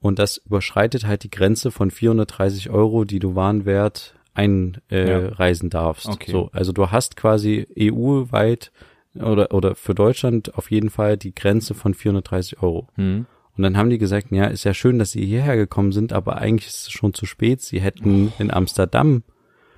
Und 0.00 0.18
das 0.18 0.38
überschreitet 0.38 1.06
halt 1.06 1.22
die 1.22 1.30
Grenze 1.30 1.70
von 1.70 1.90
430 1.90 2.68
Euro, 2.70 3.04
die 3.04 3.20
du 3.20 3.34
Warenwert 3.36 4.14
einreisen 4.34 4.80
äh, 4.90 5.08
Ja. 5.08 5.68
darfst. 5.70 6.08
Okay. 6.08 6.32
So, 6.32 6.50
also 6.52 6.72
du 6.72 6.90
hast 6.90 7.16
quasi 7.16 7.66
EU-weit 7.78 8.72
oder, 9.14 9.52
oder 9.52 9.74
für 9.74 9.94
Deutschland 9.94 10.54
auf 10.56 10.70
jeden 10.70 10.90
Fall 10.90 11.16
die 11.16 11.34
Grenze 11.34 11.74
von 11.74 11.94
430 11.94 12.62
Euro. 12.62 12.88
Mhm. 12.96 13.26
Und 13.56 13.62
dann 13.62 13.76
haben 13.76 13.90
die 13.90 13.98
gesagt, 13.98 14.32
ja, 14.32 14.46
ist 14.46 14.64
ja 14.64 14.74
schön, 14.74 14.98
dass 14.98 15.12
sie 15.12 15.24
hierher 15.24 15.56
gekommen 15.56 15.92
sind, 15.92 16.12
aber 16.12 16.38
eigentlich 16.38 16.66
ist 16.68 16.86
es 16.88 16.90
schon 16.90 17.14
zu 17.14 17.24
spät. 17.24 17.60
Sie 17.60 17.80
hätten 17.80 18.32
in 18.40 18.50
Amsterdam 18.50 19.22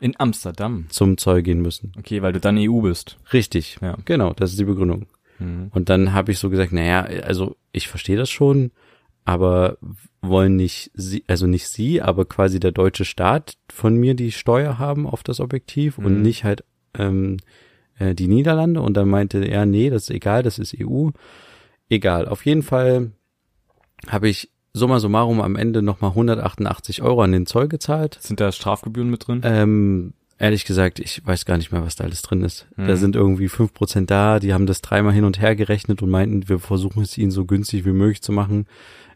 In 0.01 0.14
Amsterdam. 0.18 0.87
zum 0.88 1.18
Zoll 1.18 1.42
gehen 1.42 1.61
müssen. 1.61 1.92
Okay, 1.99 2.22
weil 2.22 2.33
du 2.33 2.40
dann 2.40 2.57
EU 2.59 2.81
bist. 2.81 3.18
Richtig. 3.35 3.77
Ja. 3.83 3.96
Genau, 4.07 4.33
das 4.33 4.51
ist 4.53 4.59
die 4.59 4.64
Begründung. 4.64 5.07
Mhm. 5.38 5.68
Und 5.75 5.90
dann 5.90 6.14
habe 6.14 6.33
ich 6.33 6.38
so 6.38 6.49
gesagt, 6.49 6.72
naja, 6.72 7.03
also 7.22 7.57
ich 7.72 7.88
verstehe 7.88 8.16
das 8.16 8.31
schon, 8.31 8.70
aber 9.27 9.77
wollen 10.22 10.57
nicht 10.57 10.90
sie, 10.94 11.25
also 11.27 11.46
nicht 11.46 11.68
sie, 11.68 12.01
aber 12.01 12.25
quasi 12.25 12.59
der 12.61 12.72
deutsche 12.72 13.05
Staat 13.05 13.59
von 13.70 13.96
mir 13.96 14.14
die 14.14 14.33
Steuer 14.33 14.79
haben 14.79 15.07
auf 15.07 15.22
das 15.22 15.38
Objektiv 15.40 15.99
und 15.99 16.16
Mhm. 16.16 16.22
nicht 16.22 16.44
halt 16.44 16.64
ähm, 16.99 17.37
äh, 17.99 18.15
die 18.15 18.29
Niederlande. 18.29 18.81
Und 18.81 18.97
dann 18.97 19.09
meinte 19.09 19.45
er, 19.45 19.67
nee, 19.67 19.91
das 19.91 20.05
ist 20.05 20.11
egal, 20.11 20.43
das 20.43 20.59
ist 20.59 20.75
EU. 20.81 21.11
Egal. 21.89 22.29
Auf 22.29 22.45
jeden 22.45 22.63
Fall 22.63 23.13
habe 24.09 24.29
ich 24.29 24.51
summa 24.73 25.01
summarum 25.01 25.41
am 25.41 25.57
Ende 25.57 25.83
nochmal 25.83 26.11
188 26.11 27.03
Euro 27.03 27.23
an 27.23 27.33
den 27.33 27.47
Zoll 27.47 27.69
gezahlt. 27.69 28.19
Sind 28.21 28.41
da 28.41 28.53
Strafgebühren 28.53 29.11
mit 29.11 29.27
drin? 29.27 29.41
Ähm, 29.45 30.13
ehrlich 30.39 30.65
gesagt, 30.65 30.99
ich 30.99 31.27
weiß 31.27 31.47
gar 31.47 31.57
nicht 31.57 31.73
mehr, 31.73 31.83
was 31.83 31.97
da 31.97 32.05
alles 32.05 32.23
drin 32.23 32.43
ist. 32.43 32.67
Mhm. 32.77 32.87
Da 32.87 32.97
sind 32.97 33.17
irgendwie 33.17 33.49
fünf 33.49 33.73
Prozent 33.73 34.11
da, 34.11 34.39
die 34.39 34.53
haben 34.53 34.67
das 34.67 34.83
dreimal 34.83 35.15
hin 35.15 35.25
und 35.25 35.41
her 35.41 35.57
gerechnet 35.57 36.03
und 36.03 36.11
meinten, 36.11 36.49
wir 36.49 36.59
versuchen 36.59 37.03
es 37.03 37.17
ihnen 37.17 37.31
so 37.31 37.47
günstig 37.47 37.85
wie 37.85 37.93
möglich 37.93 38.23
zu 38.23 38.33
machen. 38.33 38.67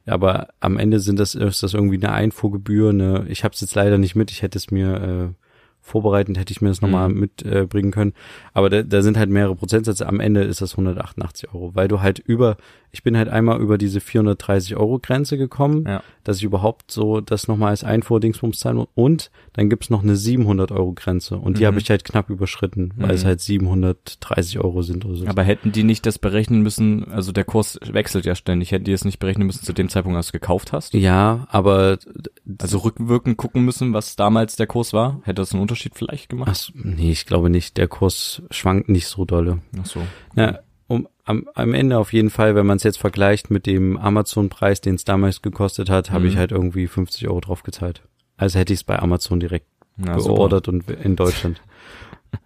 Aber 0.07 0.49
am 0.61 0.79
Ende 0.79 0.99
sind 0.99 1.19
das, 1.19 1.35
ist 1.35 1.63
das 1.63 1.75
irgendwie 1.75 1.97
eine 1.97 2.13
Einfuhrgebühr. 2.13 2.91
Eine, 2.91 3.27
ich 3.29 3.45
habe 3.45 3.55
es 3.55 3.61
jetzt 3.61 3.75
leider 3.75 3.99
nicht 3.99 4.17
mit, 4.17 4.31
ich 4.31 4.43
hätte 4.43 4.59
es 4.59 4.71
mir 4.71 5.35
äh, 5.35 5.47
vorbereitend, 5.91 6.39
hätte 6.39 6.53
ich 6.53 6.61
mir 6.61 6.69
das 6.69 6.81
nochmal 6.81 7.09
Mhm. 7.09 7.21
mitbringen 7.21 7.89
äh, 7.91 7.93
können. 7.95 8.13
Aber 8.55 8.71
da, 8.71 8.83
da 8.83 9.03
sind 9.03 9.17
halt 9.19 9.31
mehrere 9.31 9.55
Prozentsätze. 9.57 10.07
Am 10.07 10.21
Ende 10.21 10.43
ist 10.43 10.61
das 10.61 10.73
188 10.77 11.53
Euro, 11.55 11.75
weil 11.75 11.89
du 11.89 12.01
halt 12.01 12.19
über, 12.19 12.57
ich 12.93 13.03
bin 13.03 13.17
halt 13.17 13.29
einmal 13.29 13.61
über 13.61 13.79
diese 13.79 14.01
430 14.01 14.77
Euro 14.77 14.99
Grenze 14.99 15.37
gekommen 15.39 15.85
Ja. 15.87 16.03
dass 16.25 16.37
ich 16.39 16.45
überhaupt 16.45 16.91
so 16.91 17.21
das 17.21 17.49
nochmal 17.49 17.71
als 17.71 17.83
Einfuhrdingsbums 17.85 18.59
zahlen 18.59 18.77
muss. 18.77 18.89
Und 18.95 19.31
dann 19.55 19.69
gibt's 19.71 19.91
noch 19.91 20.03
eine 20.03 20.17
700 20.17 20.71
Euro 20.73 20.93
Grenze 20.93 21.37
und 21.37 21.59
die 21.59 21.63
Mhm. 21.63 21.67
habe 21.67 21.79
ich 21.81 21.91
halt 21.91 22.05
knapp 22.05 22.31
überschritten, 22.31 22.93
weil 22.97 23.09
Mhm. 23.09 23.15
es 23.15 23.25
halt 23.25 23.41
730 23.41 24.59
Euro 24.61 24.83
sind 24.83 25.05
oder 25.05 25.17
so. 25.17 25.27
Aber 25.27 25.43
hätten 25.43 25.73
die 25.73 25.83
nicht 25.85 26.07
das 26.07 26.19
berechnen 26.19 26.63
müssen, 26.63 27.11
also 27.11 27.33
der 27.33 27.45
Kurs 27.45 27.79
wechselt 27.91 28.25
ja 28.27 28.35
ständig, 28.35 28.73
hätten 28.73 28.85
die 28.85 28.93
es 28.93 29.05
nicht 29.05 29.19
berechnen 29.19 29.47
müssen 29.47 29.65
zu 29.65 29.73
dem 29.73 29.89
Zeitpunkt, 29.89 30.17
als 30.17 30.27
du 30.29 30.33
gekauft 30.33 30.73
hast? 30.73 30.95
ja, 30.95 31.47
aber 31.51 31.99
Also 32.61 32.79
rückwirkend 32.79 33.37
gucken 33.37 33.65
müssen, 33.65 33.93
was 33.93 34.17
damals 34.17 34.57
der 34.57 34.67
Kurs 34.67 34.93
war? 34.93 35.21
Hätte 35.25 35.41
das 35.43 35.53
einen 35.53 35.63
Unterschied 35.63 35.80
vielleicht 35.95 36.29
gemacht? 36.29 36.49
ach, 36.51 36.55
so, 36.55 36.73
nee, 36.75 37.11
ich 37.11 37.27
glaube 37.27 37.51
nicht. 37.51 37.77
Der 37.77 37.89
Kurs 37.89 38.43
schwankt 38.51 38.89
nicht 38.89 39.07
so 39.07 39.25
dolle. 39.25 39.59
Ach 39.81 39.87
so. 39.87 40.03
Ja, 40.37 40.59
um, 40.87 41.09
am, 41.25 41.49
am 41.55 41.73
Ende 41.75 41.99
auf 41.99 42.13
jeden 42.13 42.31
Fall, 42.31 42.55
wenn 42.55 42.67
man 42.67 42.77
es 42.77 42.83
jetzt 42.83 42.99
vergleicht 42.99 43.51
mit 43.51 43.67
dem 43.67 43.97
Amazon-Preis, 43.97 44.81
den 44.81 44.97
es 44.97 45.05
damals 45.05 45.41
gekostet 45.43 45.89
hat, 45.89 46.11
habe 46.11 46.25
Mhm. 46.25 46.31
ich 46.31 46.37
halt 46.37 46.53
irgendwie 46.53 46.87
50 46.87 47.29
Euro 47.29 47.41
drauf 47.41 47.63
gezahlt. 47.63 48.03
Also 48.37 48.59
hätte 48.59 48.73
ich 48.73 48.81
es 48.81 48.85
bei 48.85 48.99
Amazon 48.99 49.39
direkt 49.41 49.67
Na, 49.97 50.19
super. 50.19 50.35
geordert 50.35 50.69
und 50.69 50.91
in 50.91 51.15
Deutschland. 51.17 51.61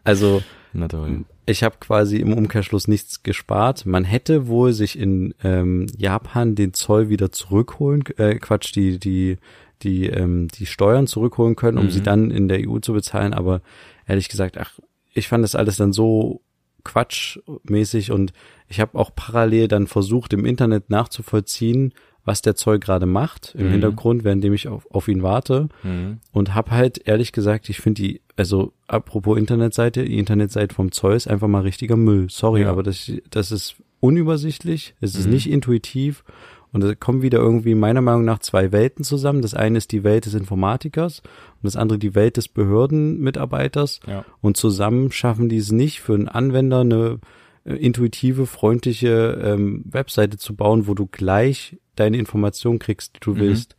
also 0.03 0.43
ich 1.47 1.63
habe 1.63 1.77
quasi 1.79 2.17
im 2.17 2.33
Umkehrschluss 2.33 2.89
nichts 2.89 3.23
gespart. 3.23 3.87
Man 3.87 4.03
hätte 4.05 4.49
wohl 4.49 4.73
sich 4.73 4.99
in 4.99 5.35
ähm, 5.45 5.87
Japan 5.97 6.55
den 6.57 6.75
Zoll 6.75 7.09
wieder 7.11 7.31
zurückholen, 7.31 8.03
äh, 8.19 8.35
Quatsch, 8.37 8.75
die 8.75 8.99
die 8.99 9.37
die 9.85 10.07
ähm, 10.07 10.49
die 10.49 10.67
Steuern 10.67 11.07
zurückholen 11.07 11.55
können, 11.55 11.79
um 11.79 11.87
Mhm. 11.87 11.91
sie 11.91 12.03
dann 12.03 12.31
in 12.33 12.49
der 12.49 12.69
EU 12.69 12.79
zu 12.81 12.93
bezahlen. 12.95 13.33
Aber 13.35 13.61
ehrlich 14.09 14.29
gesagt, 14.29 14.59
ach, 14.59 14.73
ich 15.13 15.29
fand 15.29 15.45
das 15.45 15.55
alles 15.55 15.77
dann 15.77 15.93
so 15.93 16.41
quatschmäßig 16.83 18.11
und 18.11 18.33
ich 18.69 18.81
habe 18.81 18.99
auch 18.99 19.11
parallel 19.15 19.69
dann 19.69 19.87
versucht, 19.87 20.33
im 20.33 20.45
Internet 20.45 20.91
nachzuvollziehen, 20.91 21.93
was 22.25 22.41
der 22.41 22.55
Zoll 22.57 22.79
gerade 22.79 23.05
macht 23.07 23.55
im 23.59 23.67
Mhm. 23.67 23.73
Hintergrund, 23.73 24.25
währenddem 24.25 24.55
ich 24.55 24.69
auf, 24.69 24.87
auf 24.91 25.09
ihn 25.09 25.23
warte. 25.23 25.69
Mhm. 25.83 26.19
Und 26.33 26.55
hab 26.55 26.71
halt 26.71 27.07
ehrlich 27.07 27.33
gesagt, 27.33 27.69
ich 27.69 27.79
finde 27.81 28.03
die, 28.03 28.23
also 28.37 28.73
apropos 28.87 29.37
Internetseite, 29.39 30.05
die 30.05 30.19
Internetseite 30.19 30.75
vom 30.75 30.91
Zoll 30.91 31.15
ist 31.17 31.29
einfach 31.29 31.49
mal 31.49 31.61
richtiger 31.63 31.97
Müll. 31.97 32.29
Sorry, 32.31 32.63
Ja. 32.63 32.71
aber 32.71 32.83
das, 32.83 33.13
das 33.31 33.53
ist 33.53 33.77
unübersichtlich, 34.01 34.95
es 35.01 35.15
ist 35.15 35.27
Mhm. 35.27 35.33
nicht 35.33 35.51
intuitiv 35.51 36.25
und 36.75 36.83
da 36.83 36.95
kommen 36.95 37.23
wieder 37.23 37.39
irgendwie 37.39 37.75
meiner 37.75 38.03
Meinung 38.03 38.25
nach 38.27 38.41
zwei 38.41 38.71
Welten 38.73 39.03
zusammen. 39.05 39.41
Das 39.41 39.55
eine 39.55 39.79
ist 39.79 39.93
die 39.93 40.05
Welt 40.05 40.27
des 40.27 40.35
Informatikers 40.35 41.21
und 41.21 41.63
das 41.65 41.77
andere 41.77 41.99
die 41.99 42.15
Welt 42.15 42.37
des 42.37 42.49
Behördenmitarbeiters 42.49 44.01
Ja. 44.07 44.25
und 44.41 44.57
zusammen 44.57 45.11
schaffen 45.13 45.49
die 45.49 45.57
es 45.59 45.73
nicht 45.73 46.01
für 46.01 46.15
einen 46.15 46.29
Anwender 46.29 46.81
eine 46.81 47.19
äh, 47.65 47.75
intuitive, 47.77 48.47
freundliche 48.47 49.41
ähm, 49.43 49.85
Webseite 49.87 50.37
zu 50.37 50.55
bauen, 50.55 50.87
wo 50.87 50.95
du 50.95 51.07
gleich 51.07 51.79
deine 51.97 52.19
Informationen 52.19 52.79
kriegst, 52.79 53.17
die 53.17 53.21
du 53.21 53.33
Mhm. 53.35 53.39
willst. 53.39 53.77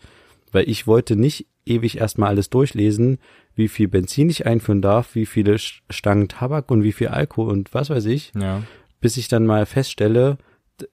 Weil 0.52 0.68
ich 0.70 0.88
wollte 0.88 1.16
nicht 1.16 1.48
ewig 1.66 1.98
erstmal 1.98 2.30
alles 2.30 2.50
durchlesen, 2.50 3.18
wie 3.56 3.68
viel 3.68 3.88
Benzin 3.88 4.30
ich 4.30 4.46
einführen 4.46 4.82
darf, 4.82 5.16
wie 5.16 5.26
viele 5.26 5.58
Stangen 5.60 6.28
Tabak 6.30 6.72
und 6.72 6.84
wie 6.84 6.92
viel 6.94 7.10
Alkohol 7.10 7.52
und 7.52 7.74
was 7.74 7.90
weiß 7.90 8.06
ich, 8.06 8.32
Ja. 8.40 8.64
bis 9.02 9.18
ich 9.18 9.28
dann 9.28 9.46
mal 9.46 9.66
feststelle, 9.66 10.38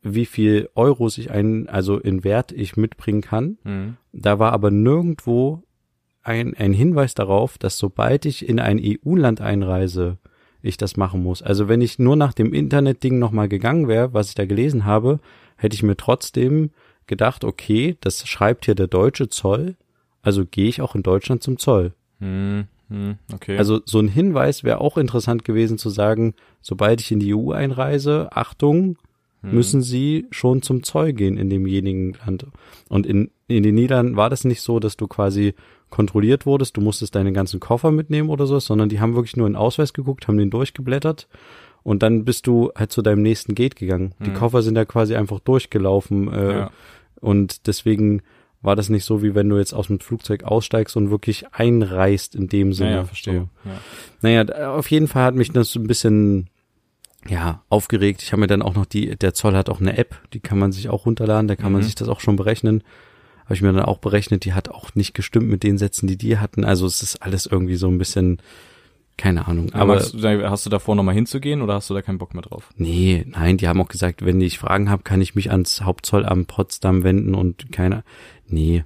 wie 0.03 0.27
viel 0.27 0.69
Euros 0.75 1.19
ich 1.19 1.31
ein, 1.31 1.69
also 1.69 1.99
in 1.99 2.25
Wert 2.25 2.53
ich 2.53 2.77
mitbringen 2.77 3.23
kann. 3.23 3.59
Mhm. 3.65 3.97
Da 4.13 4.39
war 4.39 4.53
aber 4.53 4.71
nirgendwo 4.71 5.63
ein, 6.23 6.55
ein 6.55 6.73
Hinweis 6.73 7.15
darauf, 7.15 7.59
dass 7.59 7.79
sobald 7.79 8.25
ich 8.25 8.49
in 8.49 8.61
ein 8.61 8.81
EU-Land 8.81 9.41
einreise, 9.41 10.19
ich 10.63 10.77
das 10.77 10.97
machen 10.97 11.23
muss. 11.23 11.43
Also 11.43 11.69
wenn 11.69 11.81
ich 11.81 11.99
nur 11.99 12.17
nach 12.17 12.33
dem 12.33 12.53
Internetding 12.53 13.19
nochmal 13.19 13.49
gegangen 13.49 13.89
wäre, 13.89 14.15
was 14.15 14.29
ich 14.29 14.35
da 14.35 14.47
gelesen 14.47 14.85
habe, 14.85 15.19
hätte 15.57 15.75
ich 15.75 15.83
mir 15.83 15.97
trotzdem 15.97 16.71
gedacht, 17.07 17.45
okay, 17.45 17.97
das 18.01 18.27
schreibt 18.29 18.65
hier 18.67 18.77
der 18.77 18.87
deutsche 18.87 19.29
Zoll, 19.29 19.77
also 20.23 20.47
gehe 20.47 20.69
ich 20.69 20.81
auch 20.81 20.95
in 20.95 21.03
Deutschland 21.03 21.43
zum 21.43 21.59
Zoll. 21.59 21.95
Mhm. 22.21 22.69
Okay. 23.33 23.57
Also 23.57 23.81
so 23.85 23.99
ein 23.99 24.09
Hinweis 24.09 24.65
wäre 24.65 24.81
auch 24.81 24.97
interessant 24.99 25.45
gewesen 25.45 25.79
zu 25.79 25.91
sagen, 25.91 26.35
sobald 26.61 27.01
ich 27.01 27.11
in 27.11 27.21
die 27.21 27.35
EU 27.35 27.53
einreise, 27.53 28.29
Achtung, 28.33 28.97
Mhm. 29.43 29.55
müssen 29.55 29.83
Sie 29.83 30.27
schon 30.31 30.63
zum 30.63 30.83
Zoll 30.83 31.13
gehen 31.13 31.37
in 31.37 31.51
demjenigen 31.51 32.17
Land. 32.25 32.47
Und 32.89 33.07
in, 33.07 33.31
in 33.49 33.63
den 33.63 33.75
Niederlanden 33.75 34.17
war 34.17 34.31
das 34.31 34.45
nicht 34.45 34.61
so, 34.63 34.79
dass 34.81 34.97
du 34.97 35.07
quasi 35.09 35.55
kontrolliert 35.91 36.47
wurdest, 36.47 36.77
du 36.77 36.81
musstest 36.81 37.15
deine 37.15 37.33
ganzen 37.33 37.61
Koffer 37.61 37.91
mitnehmen 37.91 38.31
oder 38.31 38.47
so, 38.47 38.59
sondern 38.61 38.89
die 38.89 39.01
haben 39.01 39.15
wirklich 39.15 39.37
nur 39.37 39.47
in 39.47 39.53
den 39.55 39.59
Ausweis 39.59 39.93
geguckt, 39.93 40.27
haben 40.27 40.39
den 40.39 40.49
durchgeblättert 40.51 41.29
und 41.83 42.03
dann 42.03 42.25
bist 42.25 42.47
du 42.47 42.71
halt 42.77 42.93
zu 42.93 43.03
deinem 43.03 43.21
nächsten 43.23 43.55
Gate 43.55 43.77
gegangen. 43.77 44.15
Die 44.25 44.31
Mhm. 44.31 44.35
Koffer 44.35 44.63
sind 44.63 44.77
ja 44.77 44.85
quasi 44.87 45.15
einfach 45.17 45.41
durchgelaufen 45.41 46.33
äh, 46.33 46.53
Ja. 46.59 46.71
und 47.21 47.67
deswegen 47.67 48.23
war 48.63 48.77
das 48.77 48.89
nicht 48.89 49.05
so, 49.05 49.23
wie 49.25 49.35
wenn 49.35 49.49
du 49.49 49.59
jetzt 49.59 49.75
aus 49.75 49.89
dem 49.89 49.99
Flugzeug 49.99 50.45
aussteigst 50.45 50.97
und 50.97 51.11
wirklich 51.11 51.45
einreist 51.53 52.37
in 52.37 52.47
dem 52.49 52.73
Sinne. 52.73 52.91
ja, 52.91 52.97
ja, 52.99 53.05
verstehe. 53.05 53.49
Ja. 53.65 53.71
Naja, 54.23 54.45
da- 54.45 54.75
auf 54.77 54.89
jeden 54.91 55.09
Fall 55.09 55.25
hat 55.25 55.35
mich 55.35 55.51
das 55.51 55.73
so 55.73 55.81
ein 55.81 55.89
bisschen 55.89 56.49
ja, 57.29 57.63
aufgeregt. 57.69 58.23
Ich 58.23 58.33
habe 58.33 58.41
mir 58.41 58.47
dann 58.49 58.63
auch 58.63 58.75
noch 58.75 58.87
die, 58.87 59.17
der 59.17 59.35
Zoll 59.35 59.55
hat 59.57 59.69
auch 59.71 59.81
eine 59.81 59.97
App, 59.97 60.21
die 60.33 60.41
kann 60.41 60.59
man 60.59 60.73
sich 60.73 60.89
auch 60.89 61.07
runterladen, 61.07 61.49
da 61.49 61.57
kann 61.57 61.73
man 61.73 61.83
Mhm. 61.83 61.87
sich 61.87 61.95
das 61.95 62.09
auch 62.09 62.21
schon 62.21 62.37
berechnen. 62.37 62.83
Habe 63.45 63.55
ich 63.55 63.63
mir 63.63 63.73
dann 63.73 63.85
auch 63.85 63.99
berechnet, 63.99 64.45
die 64.45 64.53
hat 64.55 64.69
auch 64.69 64.95
nicht 64.95 65.15
gestimmt 65.15 65.49
mit 65.49 65.63
den 65.63 65.79
Sätzen, 65.79 66.07
die 66.07 66.17
die 66.17 66.39
hatten. 66.39 66.65
Also 66.65 66.87
es 66.87 67.03
ist 67.03 67.23
alles 67.23 67.47
irgendwie 67.47 67.75
so 67.77 67.89
ein 67.89 67.99
bisschen, 67.99 68.41
keine 69.17 69.47
Ahnung. 69.47 69.73
Aber 69.73 69.83
Aber 69.83 69.95
hast 69.97 70.15
du, 70.15 70.51
hast 70.51 70.65
du 70.67 70.71
davor 70.71 70.95
nochmal 70.95 71.15
hinzugehen 71.15 71.61
oder 71.61 71.75
hast 71.75 71.91
du 71.91 71.95
da 71.95 72.03
keinen 72.03 72.19
Bock 72.19 72.35
mehr 72.35 72.43
drauf? 72.43 72.71
nee, 72.77 73.25
nein, 73.29 73.57
die 73.59 73.69
haben 73.69 73.81
auch 73.81 73.89
gesagt, 73.89 74.25
wenn 74.25 74.41
ich 74.41 74.59
Fragen 74.59 74.89
habe, 74.91 75.03
kann 75.03 75.21
ich 75.21 75.35
mich 75.35 75.51
ans 75.51 75.83
Hauptzollamt 75.83 76.47
Potsdam 76.49 77.03
wenden 77.05 77.35
und 77.35 77.71
keiner. 77.73 78.05
Nee. 78.47 78.85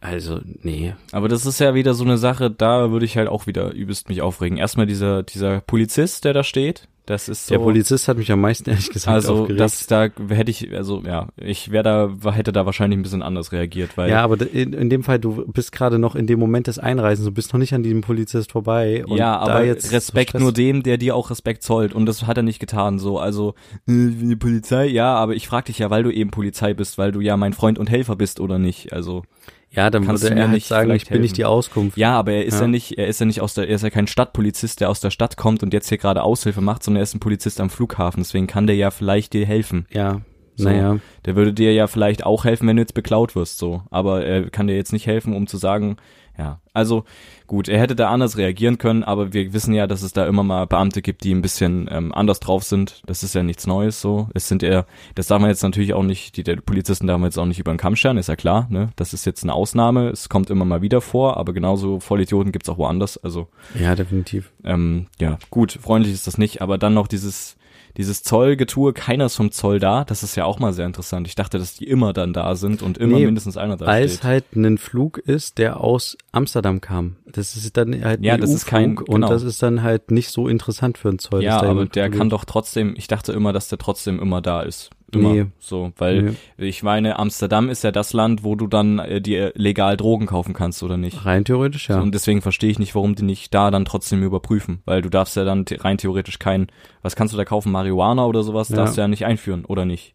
Also, 0.00 0.40
nee. 0.62 0.94
Aber 1.12 1.28
das 1.28 1.46
ist 1.46 1.58
ja 1.58 1.74
wieder 1.74 1.94
so 1.94 2.04
eine 2.04 2.18
Sache, 2.18 2.50
da 2.50 2.90
würde 2.90 3.06
ich 3.06 3.16
halt 3.16 3.28
auch 3.28 3.46
wieder 3.46 3.72
übelst 3.72 4.08
mich 4.08 4.20
aufregen. 4.20 4.58
Erstmal 4.58 4.86
dieser, 4.86 5.22
dieser 5.22 5.60
Polizist, 5.62 6.24
der 6.24 6.32
da 6.34 6.44
steht, 6.44 6.86
das 7.06 7.28
ist 7.28 7.46
so. 7.46 7.54
Der 7.54 7.60
Polizist 7.60 8.08
hat 8.08 8.18
mich 8.18 8.30
am 8.30 8.40
meisten 8.40 8.68
ehrlich 8.70 8.90
gesagt 8.90 9.14
also 9.14 9.42
aufgeregt. 9.42 9.60
das 9.60 9.86
da 9.86 10.08
hätte 10.28 10.50
ich 10.50 10.72
also 10.74 11.02
ja 11.06 11.28
ich 11.36 11.70
wäre 11.70 11.84
da 12.22 12.32
hätte 12.32 12.52
da 12.52 12.66
wahrscheinlich 12.66 12.98
ein 12.98 13.02
bisschen 13.02 13.22
anders 13.22 13.52
reagiert 13.52 13.96
weil 13.96 14.10
Ja, 14.10 14.22
aber 14.22 14.36
in, 14.52 14.72
in 14.72 14.90
dem 14.90 15.02
Fall, 15.02 15.18
du 15.18 15.46
bist 15.52 15.72
gerade 15.72 15.98
noch 15.98 16.14
in 16.14 16.26
dem 16.26 16.38
Moment 16.38 16.66
des 16.66 16.78
Einreisens, 16.78 17.26
du 17.26 17.32
bist 17.32 17.52
noch 17.52 17.58
nicht 17.58 17.72
an 17.72 17.82
diesem 17.82 18.00
Polizist 18.00 18.52
vorbei. 18.52 19.04
Und 19.06 19.16
ja, 19.16 19.36
aber 19.38 19.64
jetzt 19.64 19.92
Respekt 19.92 20.32
so 20.32 20.38
nur 20.38 20.52
dem, 20.52 20.82
der 20.82 20.98
dir 20.98 21.14
auch 21.14 21.30
Respekt 21.30 21.62
zollt. 21.62 21.94
Und 21.94 22.06
das 22.06 22.26
hat 22.26 22.36
er 22.36 22.42
nicht 22.42 22.58
getan. 22.58 22.98
So, 22.98 23.18
also 23.18 23.54
äh, 23.88 24.08
die 24.10 24.36
Polizei, 24.36 24.86
ja, 24.86 25.14
aber 25.14 25.34
ich 25.34 25.46
frag 25.48 25.66
dich 25.66 25.78
ja, 25.78 25.90
weil 25.90 26.02
du 26.02 26.10
eben 26.10 26.30
Polizei 26.30 26.74
bist, 26.74 26.98
weil 26.98 27.12
du 27.12 27.20
ja 27.20 27.36
mein 27.36 27.52
Freund 27.52 27.78
und 27.78 27.88
Helfer 27.88 28.16
bist 28.16 28.40
oder 28.40 28.58
nicht. 28.58 28.92
Also 28.92 29.22
Ja, 29.70 29.90
dann 29.90 30.06
kannst 30.06 30.22
würde 30.22 30.36
er 30.36 30.42
halt 30.42 30.52
nicht 30.52 30.66
sagen, 30.66 30.90
ich 30.92 31.06
bin 31.06 31.20
nicht 31.20 31.36
die 31.36 31.44
Auskunft. 31.44 31.98
ja, 31.98 32.18
aber 32.18 32.32
er 32.32 32.44
ist 32.44 32.54
ja. 32.54 32.62
Ja. 32.62 32.68
nicht, 32.68 32.98
er 32.98 33.08
ist 33.08 33.20
ja 33.20 33.26
nicht 33.26 33.40
aus 33.40 33.54
der, 33.54 33.68
er 33.68 33.74
ist 33.74 33.82
ja 33.82 33.90
kein 33.90 34.06
Stadtpolizist, 34.06 34.80
der 34.80 34.88
aus 34.90 35.00
der 35.00 35.10
Stadt 35.10 35.36
kommt 35.36 35.62
und 35.62 35.72
jetzt 35.72 35.88
hier 35.88 35.98
gerade 35.98 36.22
Aushilfe 36.22 36.60
macht, 36.60 36.82
sondern 36.82 37.00
er 37.00 37.02
ist 37.02 37.14
ein 37.14 37.20
Polizist 37.20 37.60
am 37.60 37.68
Flughafen. 37.68 38.22
Deswegen 38.22 38.46
kann 38.46 38.66
der 38.66 38.76
ja 38.76 38.90
vielleicht 38.90 39.32
dir 39.32 39.44
helfen. 39.44 39.86
Ja, 39.90 40.22
So. 40.56 40.68
naja. 40.68 40.98
Der 41.24 41.36
würde 41.36 41.52
dir 41.52 41.72
ja 41.72 41.86
vielleicht 41.86 42.24
auch 42.24 42.44
helfen, 42.44 42.66
wenn 42.68 42.76
du 42.76 42.82
jetzt 42.82 42.94
beklaut 42.94 43.36
wirst, 43.36 43.58
so. 43.58 43.82
Aber 43.90 44.24
er 44.24 44.50
kann 44.50 44.66
dir 44.66 44.76
jetzt 44.76 44.92
nicht 44.92 45.06
helfen, 45.06 45.34
um 45.34 45.46
zu 45.46 45.56
sagen, 45.56 45.96
ja. 46.38 46.60
Also, 46.74 47.04
gut, 47.46 47.66
er 47.66 47.80
hätte 47.80 47.96
da 47.96 48.10
anders 48.10 48.36
reagieren 48.36 48.76
können, 48.76 49.02
aber 49.02 49.32
wir 49.32 49.54
wissen 49.54 49.72
ja, 49.72 49.86
dass 49.86 50.02
es 50.02 50.12
da 50.12 50.26
immer 50.26 50.42
mal 50.42 50.66
Beamte 50.66 51.00
gibt, 51.00 51.24
die 51.24 51.34
ein 51.34 51.40
bisschen 51.40 51.88
ähm, 51.90 52.12
anders 52.12 52.40
drauf 52.40 52.62
sind. 52.62 53.02
Das 53.06 53.22
ist 53.22 53.34
ja 53.34 53.42
nichts 53.42 53.66
Neues, 53.66 54.02
so. 54.02 54.28
Es 54.34 54.46
sind 54.46 54.62
eher, 54.62 54.84
das 55.14 55.28
darf 55.28 55.40
man 55.40 55.48
jetzt 55.48 55.62
natürlich 55.62 55.94
auch 55.94 56.02
nicht, 56.02 56.36
die 56.36 56.42
der 56.42 56.56
Polizisten 56.56 57.06
darf 57.06 57.18
man 57.18 57.28
jetzt 57.28 57.38
auch 57.38 57.46
nicht 57.46 57.58
über 57.58 57.72
den 57.72 57.78
Kamm 57.78 57.96
scheren, 57.96 58.18
ist 58.18 58.28
ja 58.28 58.36
klar, 58.36 58.66
ne. 58.68 58.90
Das 58.96 59.14
ist 59.14 59.24
jetzt 59.24 59.44
eine 59.44 59.54
Ausnahme, 59.54 60.10
es 60.10 60.28
kommt 60.28 60.50
immer 60.50 60.66
mal 60.66 60.82
wieder 60.82 61.00
vor, 61.00 61.38
aber 61.38 61.54
genauso 61.54 62.00
Vollidioten 62.00 62.52
gibt's 62.52 62.68
auch 62.68 62.76
woanders, 62.76 63.16
also 63.16 63.48
Ja, 63.80 63.94
definitiv. 63.94 64.52
ähm, 64.62 65.06
ja, 65.18 65.38
gut, 65.50 65.72
freundlich 65.72 66.12
ist 66.12 66.26
das 66.26 66.36
nicht, 66.36 66.60
aber 66.60 66.76
dann 66.76 66.92
noch 66.92 67.08
dieses, 67.08 67.56
dieses 67.96 68.22
Zollgetue, 68.22 68.92
keiner 68.92 69.26
ist 69.26 69.36
vom 69.36 69.50
Zoll 69.50 69.78
da, 69.78 70.04
das 70.04 70.22
ist 70.22 70.36
ja 70.36 70.44
auch 70.44 70.58
mal 70.58 70.72
sehr 70.72 70.86
interessant. 70.86 71.26
Ich 71.26 71.34
dachte, 71.34 71.58
dass 71.58 71.74
die 71.74 71.84
immer 71.84 72.12
dann 72.12 72.32
da 72.32 72.54
sind 72.54 72.82
und 72.82 72.98
immer 72.98 73.18
Nee, 73.18 73.26
mindestens 73.26 73.56
einer 73.56 73.76
da 73.76 73.86
Weil 73.86 74.04
es 74.04 74.22
halt 74.22 74.54
ein 74.54 74.78
Flug 74.78 75.18
ist, 75.18 75.58
der 75.58 75.80
aus 75.80 76.16
Amsterdam 76.32 76.80
kam. 76.80 77.16
Das 77.26 77.56
ist 77.56 77.76
dann 77.76 78.04
halt 78.04 78.20
ein 78.20 78.24
Ja, 78.24 78.36
das 78.36 78.50
ist 78.50 78.66
kein- 78.66 78.96
genau. 78.96 79.12
und 79.14 79.20
das 79.22 79.42
ist 79.42 79.62
dann 79.62 79.82
halt 79.82 80.10
nicht 80.10 80.30
so 80.30 80.48
interessant 80.48 80.98
für 80.98 81.08
einen 81.08 81.18
Zoll. 81.18 81.42
Ja, 81.42 81.62
aber 81.62 81.86
der 81.86 82.10
kann 82.10 82.30
doch 82.30 82.44
trotzdem, 82.44 82.94
ich 82.96 83.08
dachte 83.08 83.32
immer, 83.32 83.52
dass 83.52 83.68
der 83.68 83.78
trotzdem 83.78 84.20
immer 84.20 84.42
da 84.42 84.60
ist. 84.62 84.90
Immer. 85.12 85.32
Nee. 85.32 85.46
So, 85.60 85.92
weil 85.98 86.34
ich 86.58 86.82
meine, 86.82 87.18
Amsterdam 87.18 87.68
ist 87.68 87.84
ja 87.84 87.92
das 87.92 88.12
Land, 88.12 88.42
wo 88.42 88.56
du 88.56 88.66
dann 88.66 88.98
äh, 88.98 89.20
dir 89.20 89.52
legal 89.54 89.96
Drogen 89.96 90.26
kaufen 90.26 90.52
kannst, 90.52 90.82
oder 90.82 90.96
nicht? 90.96 91.24
Rein 91.24 91.44
theoretisch, 91.44 91.88
ja. 91.88 91.96
So, 91.96 92.02
und 92.02 92.12
deswegen 92.14 92.42
verstehe 92.42 92.70
ich 92.70 92.78
nicht, 92.80 92.94
warum 92.96 93.14
die 93.14 93.22
nicht 93.22 93.54
da 93.54 93.70
dann 93.70 93.84
trotzdem 93.84 94.22
überprüfen, 94.24 94.80
weil 94.84 95.02
du 95.02 95.08
darfst 95.08 95.36
ja 95.36 95.44
dann 95.44 95.64
rein 95.78 95.98
theoretisch 95.98 96.38
kein, 96.40 96.66
was 97.02 97.14
kannst 97.14 97.32
du 97.32 97.38
da 97.38 97.44
kaufen, 97.44 97.70
Marihuana 97.70 98.26
oder 98.26 98.42
sowas, 98.42 98.68
Ja. 98.68 98.76
darfst 98.76 98.96
du 98.96 99.00
ja 99.00 99.08
nicht 99.08 99.24
einführen, 99.24 99.64
oder 99.64 99.84
nicht? 99.84 100.14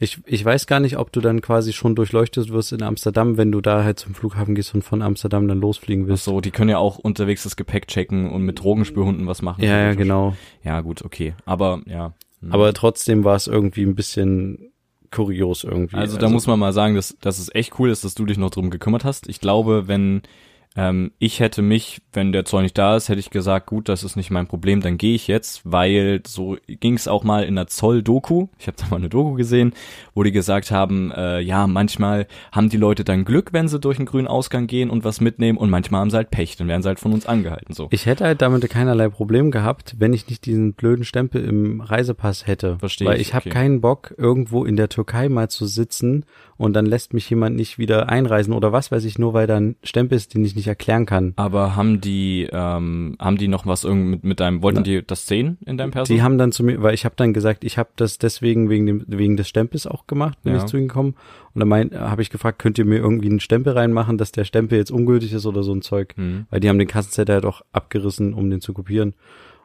Ich, 0.00 0.18
ich 0.26 0.44
weiß 0.44 0.66
gar 0.66 0.80
nicht, 0.80 0.98
ob 0.98 1.12
du 1.12 1.20
dann 1.20 1.40
quasi 1.40 1.72
schon 1.72 1.94
durchleuchtet 1.94 2.50
wirst 2.50 2.72
in 2.72 2.82
Amsterdam, 2.82 3.36
wenn 3.36 3.52
du 3.52 3.60
da 3.60 3.84
halt 3.84 4.00
zum 4.00 4.16
Flughafen 4.16 4.56
gehst 4.56 4.74
und 4.74 4.82
von 4.82 5.00
Amsterdam 5.00 5.46
dann 5.46 5.60
losfliegen 5.60 6.06
Ach 6.06 6.08
willst. 6.08 6.24
so, 6.24 6.40
die 6.40 6.50
können 6.50 6.70
ja 6.70 6.78
auch 6.78 6.98
unterwegs 6.98 7.44
das 7.44 7.54
Gepäck 7.54 7.86
checken 7.86 8.28
und 8.28 8.42
mit 8.42 8.60
Drogenspürhunden 8.60 9.28
was 9.28 9.42
machen. 9.42 9.62
Ja, 9.62 9.78
ja, 9.78 9.94
genau. 9.94 10.34
Ja, 10.64 10.80
gut, 10.80 11.04
okay. 11.04 11.34
Aber 11.44 11.82
ja. 11.86 12.14
Hm. 12.42 12.52
Aber 12.52 12.72
trotzdem 12.74 13.24
war 13.24 13.36
es 13.36 13.46
irgendwie 13.46 13.82
ein 13.82 13.94
bisschen 13.94 14.72
kurios 15.10 15.62
irgendwie. 15.64 15.96
also 15.96 16.16
da 16.16 16.28
muss 16.28 16.46
man 16.46 16.58
mal 16.58 16.72
sagen, 16.72 16.94
dass, 16.94 17.16
dass 17.20 17.38
es 17.38 17.54
echt 17.54 17.78
cool 17.78 17.90
ist, 17.90 18.02
dass 18.02 18.14
du 18.14 18.24
dich 18.24 18.38
noch 18.38 18.50
drum 18.50 18.70
gekümmert 18.70 19.04
hast. 19.04 19.28
Ich 19.28 19.40
glaube, 19.40 19.86
wenn 19.86 20.22
ähm, 20.76 21.12
ich 21.18 21.40
hätte 21.40 21.62
mich, 21.62 22.00
wenn 22.12 22.32
der 22.32 22.44
Zoll 22.44 22.62
nicht 22.62 22.78
da 22.78 22.96
ist, 22.96 23.08
hätte 23.08 23.20
ich 23.20 23.30
gesagt, 23.30 23.66
gut, 23.66 23.88
das 23.88 24.04
ist 24.04 24.16
nicht 24.16 24.30
mein 24.30 24.46
Problem, 24.46 24.80
dann 24.80 24.98
gehe 24.98 25.14
ich 25.14 25.28
jetzt, 25.28 25.60
weil 25.64 26.22
so 26.26 26.56
ging 26.66 26.94
es 26.94 27.08
auch 27.08 27.24
mal 27.24 27.44
in 27.44 27.56
der 27.56 27.66
Zoll-Doku. 27.66 28.48
Ich 28.58 28.66
habe 28.66 28.76
da 28.78 28.86
mal 28.88 28.96
eine 28.96 29.08
Doku 29.08 29.34
gesehen, 29.34 29.74
wo 30.14 30.22
die 30.22 30.32
gesagt 30.32 30.70
haben, 30.70 31.12
äh, 31.12 31.40
ja, 31.40 31.66
manchmal 31.66 32.26
haben 32.52 32.70
die 32.70 32.76
Leute 32.76 33.04
dann 33.04 33.24
Glück, 33.24 33.52
wenn 33.52 33.68
sie 33.68 33.78
durch 33.78 33.98
einen 33.98 34.06
grünen 34.06 34.28
Ausgang 34.28 34.66
gehen 34.66 34.88
und 34.90 35.04
was 35.04 35.20
mitnehmen 35.20 35.58
und 35.58 35.70
manchmal 35.70 36.00
haben 36.00 36.10
sie 36.10 36.16
halt 36.16 36.30
Pech, 36.30 36.56
dann 36.56 36.68
werden 36.68 36.82
sie 36.82 36.88
halt 36.88 37.00
von 37.00 37.12
uns 37.12 37.26
angehalten. 37.26 37.74
So. 37.74 37.88
Ich 37.90 38.06
hätte 38.06 38.24
halt 38.24 38.40
damit 38.40 38.68
keinerlei 38.70 39.08
Problem 39.08 39.50
gehabt, 39.50 39.96
wenn 39.98 40.12
ich 40.12 40.28
nicht 40.28 40.46
diesen 40.46 40.74
blöden 40.74 41.04
Stempel 41.04 41.44
im 41.44 41.80
Reisepass 41.80 42.46
hätte. 42.46 42.78
Versteh 42.78 43.04
Weil 43.04 43.20
ich, 43.20 43.28
ich 43.28 43.34
habe 43.34 43.48
okay. 43.48 43.50
keinen 43.50 43.80
Bock, 43.80 44.14
irgendwo 44.16 44.64
in 44.64 44.76
der 44.76 44.88
Türkei 44.88 45.28
mal 45.28 45.50
zu 45.50 45.66
sitzen 45.66 46.24
und 46.62 46.74
dann 46.74 46.86
lässt 46.86 47.12
mich 47.12 47.28
jemand 47.28 47.56
nicht 47.56 47.76
wieder 47.78 48.08
einreisen 48.08 48.54
oder 48.54 48.70
was 48.70 48.92
weiß 48.92 49.04
ich, 49.04 49.18
nur 49.18 49.34
weil 49.34 49.48
da 49.48 49.56
ein 49.56 49.74
Stempel 49.82 50.14
ist, 50.14 50.32
den 50.32 50.44
ich 50.44 50.54
nicht 50.54 50.68
erklären 50.68 51.06
kann. 51.06 51.32
Aber 51.34 51.74
haben 51.74 52.00
die, 52.00 52.48
ähm, 52.52 53.16
haben 53.18 53.36
die 53.36 53.48
noch 53.48 53.66
was 53.66 53.82
irgendwie 53.82 54.10
mit, 54.10 54.22
mit 54.22 54.38
deinem, 54.38 54.62
wollten 54.62 54.84
die 54.84 55.04
das 55.04 55.26
sehen 55.26 55.58
in 55.66 55.76
deinem 55.76 55.90
Perso? 55.90 56.14
Die 56.14 56.22
haben 56.22 56.38
dann 56.38 56.52
zu 56.52 56.62
mir, 56.62 56.80
weil 56.80 56.94
ich 56.94 57.04
habe 57.04 57.16
dann 57.16 57.32
gesagt, 57.32 57.64
ich 57.64 57.78
habe 57.78 57.88
das 57.96 58.18
deswegen 58.18 58.70
wegen 58.70 58.86
dem 58.86 59.04
wegen 59.08 59.36
des 59.36 59.48
Stempels 59.48 59.88
auch 59.88 60.06
gemacht, 60.06 60.40
bin 60.44 60.54
Ja. 60.54 60.60
ich 60.60 60.66
zu 60.66 60.76
ihnen 60.76 60.86
gekommen. 60.86 61.16
Und 61.52 61.58
dann 61.58 61.68
mein, 61.68 61.90
habe 61.98 62.22
ich 62.22 62.30
gefragt, 62.30 62.60
könnt 62.60 62.78
ihr 62.78 62.84
mir 62.84 62.98
irgendwie 62.98 63.28
einen 63.28 63.40
Stempel 63.40 63.72
reinmachen, 63.72 64.16
dass 64.16 64.30
der 64.30 64.44
Stempel 64.44 64.78
jetzt 64.78 64.92
ungültig 64.92 65.32
ist 65.32 65.46
oder 65.46 65.64
so 65.64 65.74
ein 65.74 65.82
Zeug? 65.82 66.14
Hm. 66.16 66.46
Weil 66.48 66.60
die 66.60 66.68
haben 66.68 66.78
den 66.78 66.86
Kassenzettel 66.86 67.34
halt 67.34 67.44
auch 67.44 67.62
abgerissen, 67.72 68.34
um 68.34 68.48
den 68.50 68.60
zu 68.60 68.72
kopieren. 68.72 69.14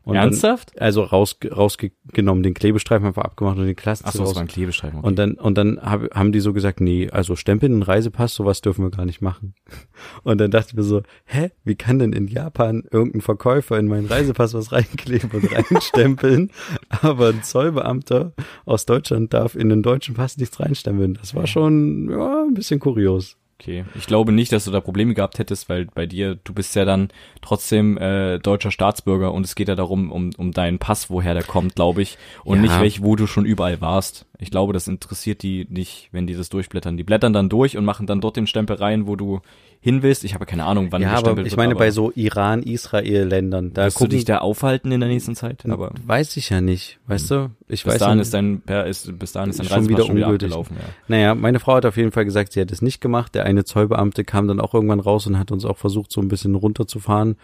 Und 0.07 0.15
Ernsthaft? 0.15 0.71
Dann, 0.75 0.83
also 0.83 1.03
raus, 1.03 1.37
rausgenommen, 1.43 2.41
den 2.41 2.53
Klebestreifen 2.53 3.07
einfach 3.07 3.23
abgemacht 3.23 3.57
und 3.57 3.65
den 3.65 3.75
Ach 3.77 3.81
Klassenzettel 3.81 4.19
so, 4.19 4.23
das 4.23 4.35
war 4.35 4.41
ein 4.41 4.47
Klebestreifen. 4.47 4.99
Okay. 4.99 5.07
Und 5.07 5.19
dann, 5.19 5.33
und 5.33 5.57
dann 5.57 5.81
hab, 5.81 6.15
haben 6.15 6.31
die 6.31 6.39
so 6.39 6.53
gesagt, 6.53 6.79
nee, 6.79 7.09
also 7.09 7.35
Stempeln, 7.35 7.73
einen 7.73 7.83
Reisepass, 7.83 8.33
sowas 8.33 8.61
dürfen 8.61 8.85
wir 8.85 8.89
gar 8.89 9.05
nicht 9.05 9.21
machen. 9.21 9.53
Und 10.23 10.39
dann 10.39 10.51
dachte 10.51 10.69
ich 10.69 10.75
mir 10.75 10.83
so, 10.83 11.01
hä, 11.25 11.51
wie 11.63 11.75
kann 11.75 11.99
denn 11.99 12.13
in 12.13 12.27
Japan 12.27 12.83
irgendein 12.89 13.21
Verkäufer 13.21 13.77
in 13.77 13.87
meinen 13.87 14.07
Reisepass 14.07 14.53
was 14.53 14.71
reinkleben 14.71 15.31
und 15.31 15.51
reinstempeln, 15.71 16.51
aber 16.89 17.29
ein 17.29 17.43
Zollbeamter 17.43 18.33
aus 18.65 18.85
Deutschland 18.85 19.33
darf 19.33 19.55
in 19.55 19.69
den 19.69 19.83
deutschen 19.83 20.15
Pass 20.15 20.37
nichts 20.37 20.59
reinstempeln. 20.59 21.15
Das 21.15 21.35
war 21.35 21.47
schon, 21.47 22.09
ja, 22.09 22.43
ein 22.43 22.53
bisschen 22.53 22.79
kurios. 22.79 23.37
Okay, 23.59 23.85
ich 23.95 24.05
glaube 24.05 24.31
nicht, 24.31 24.51
dass 24.51 24.65
du 24.65 24.71
da 24.71 24.79
Probleme 24.81 25.15
gehabt 25.15 25.39
hättest, 25.39 25.67
weil 25.67 25.85
bei 25.85 26.05
dir, 26.05 26.35
du 26.43 26.53
bist 26.53 26.75
ja 26.75 26.85
dann 26.85 27.09
trotzdem 27.41 27.97
äh, 27.97 28.37
deutscher 28.37 28.69
Staatsbürger 28.69 29.33
und 29.33 29.45
es 29.45 29.55
geht 29.55 29.67
ja 29.67 29.73
darum, 29.73 30.11
um, 30.11 30.29
um 30.37 30.51
deinen 30.51 30.77
Pass, 30.77 31.09
woher 31.09 31.33
der 31.33 31.43
kommt, 31.43 31.73
glaube 31.75 32.03
ich, 32.03 32.19
und 32.43 32.57
Ja. 32.57 32.61
nicht 32.61 32.79
welch, 32.79 33.01
wo 33.01 33.15
du 33.15 33.25
schon 33.25 33.45
überall 33.45 33.81
warst. 33.81 34.27
Ich 34.39 34.51
glaube, 34.51 34.73
das 34.73 34.87
interessiert 34.87 35.41
die 35.41 35.65
nicht, 35.69 36.09
wenn 36.11 36.27
die 36.27 36.35
das 36.35 36.49
durchblättern. 36.49 36.97
Die 36.97 37.03
blättern 37.03 37.33
dann 37.33 37.49
durch 37.49 37.77
und 37.77 37.85
machen 37.85 38.05
dann 38.05 38.21
dort 38.21 38.37
den 38.37 38.45
Stempel 38.45 38.75
rein, 38.75 39.07
wo 39.07 39.15
du 39.15 39.41
hin 39.79 40.03
willst. 40.03 40.23
Ich 40.23 40.33
habe 40.33 40.45
keine 40.45 40.65
Ahnung, 40.65 40.91
wann 40.91 41.01
ja, 41.01 41.09
aber 41.09 41.17
gestempelt 41.17 41.47
ich 41.47 41.51
wird, 41.53 41.57
meine, 41.57 41.71
aber 41.73 41.79
bei 41.79 41.91
so 41.91 42.11
Iran, 42.15 42.63
Israel-Ländern, 42.63 43.73
da 43.73 43.85
wirst 43.85 43.99
du 43.99 44.07
dich 44.07 44.25
da 44.25 44.39
aufhalten 44.39 44.91
in 44.91 44.99
der 44.99 45.09
nächsten 45.09 45.35
Zeit, 45.35 45.65
aber 45.67 45.91
weiß 46.05 46.37
ich 46.37 46.49
ja 46.49 46.61
nicht, 46.61 46.99
weißt 47.07 47.31
du? 47.31 47.51
Ich 47.67 47.83
bis 47.83 47.93
weiß 47.93 47.99
dahin 47.99 48.19
ist 48.19 48.33
dein, 48.33 48.63
ja, 48.67 48.81
ist, 48.81 49.17
bis 49.17 49.31
dahin 49.31 49.49
ist 49.49 49.59
dein 49.59 49.67
Schon 49.67 49.77
Reisepass 49.77 49.97
wieder 49.97 50.05
schon 50.05 50.15
wieder 50.15 50.27
ungültig. 50.27 50.47
abgelaufen, 50.47 50.77
ja. 50.77 50.89
Naja, 51.07 51.35
meine 51.35 51.59
Frau 51.59 51.75
hat 51.75 51.85
auf 51.85 51.97
jeden 51.97 52.11
Fall 52.11 52.25
gesagt, 52.25 52.53
sie 52.53 52.61
hat 52.61 52.71
es 52.71 52.81
nicht 52.81 53.01
gemacht. 53.01 53.35
Der 53.35 53.45
eine 53.45 53.65
Zollbeamte 53.65 54.23
kam 54.23 54.47
dann 54.47 54.59
auch 54.59 54.73
irgendwann 54.73 54.99
raus 54.99 55.27
und 55.27 55.37
hat 55.37 55.51
uns 55.51 55.65
auch 55.65 55.77
versucht, 55.77 56.11
so 56.11 56.21
ein 56.21 56.27
bisschen 56.27 56.55
runterzufahren 56.55 57.37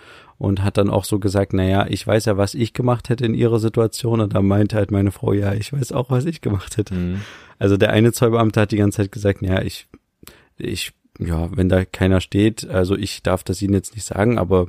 und 0.43 0.61
hat 0.61 0.77
dann 0.77 0.89
auch 0.89 1.05
so 1.05 1.19
gesagt, 1.19 1.53
naja, 1.53 1.85
ich 1.87 2.05
weiß 2.05 2.25
ja, 2.25 2.35
was 2.35 2.53
ich 2.53 2.73
gemacht 2.73 3.07
hätte 3.07 3.25
in 3.25 3.33
ihrer 3.33 3.59
Situation. 3.59 4.19
Und 4.19 4.35
da 4.35 4.41
meinte 4.41 4.75
halt 4.75 4.91
meine 4.91 5.11
Frau, 5.11 5.31
ja, 5.31 5.53
ich 5.53 5.71
weiß 5.71 5.93
auch, 5.93 6.09
was 6.09 6.25
ich 6.25 6.41
gemacht 6.41 6.75
hätte. 6.75 6.95
Mhm. 6.95 7.21
Also 7.59 7.77
der 7.77 7.91
eine 7.91 8.11
Zollbeamte 8.11 8.59
hat 8.59 8.73
die 8.73 8.77
ganze 8.77 8.97
Zeit 8.97 9.13
gesagt, 9.13 9.41
naja, 9.41 9.61
ich, 9.61 9.87
ich, 10.57 10.91
ja, 11.17 11.47
wenn 11.55 11.69
da 11.69 11.85
keiner 11.85 12.19
steht, 12.19 12.69
also 12.69 12.97
ich 12.97 13.23
darf 13.23 13.45
das 13.45 13.61
Ihnen 13.61 13.73
jetzt 13.73 13.95
nicht 13.95 14.05
sagen, 14.05 14.37
aber 14.37 14.67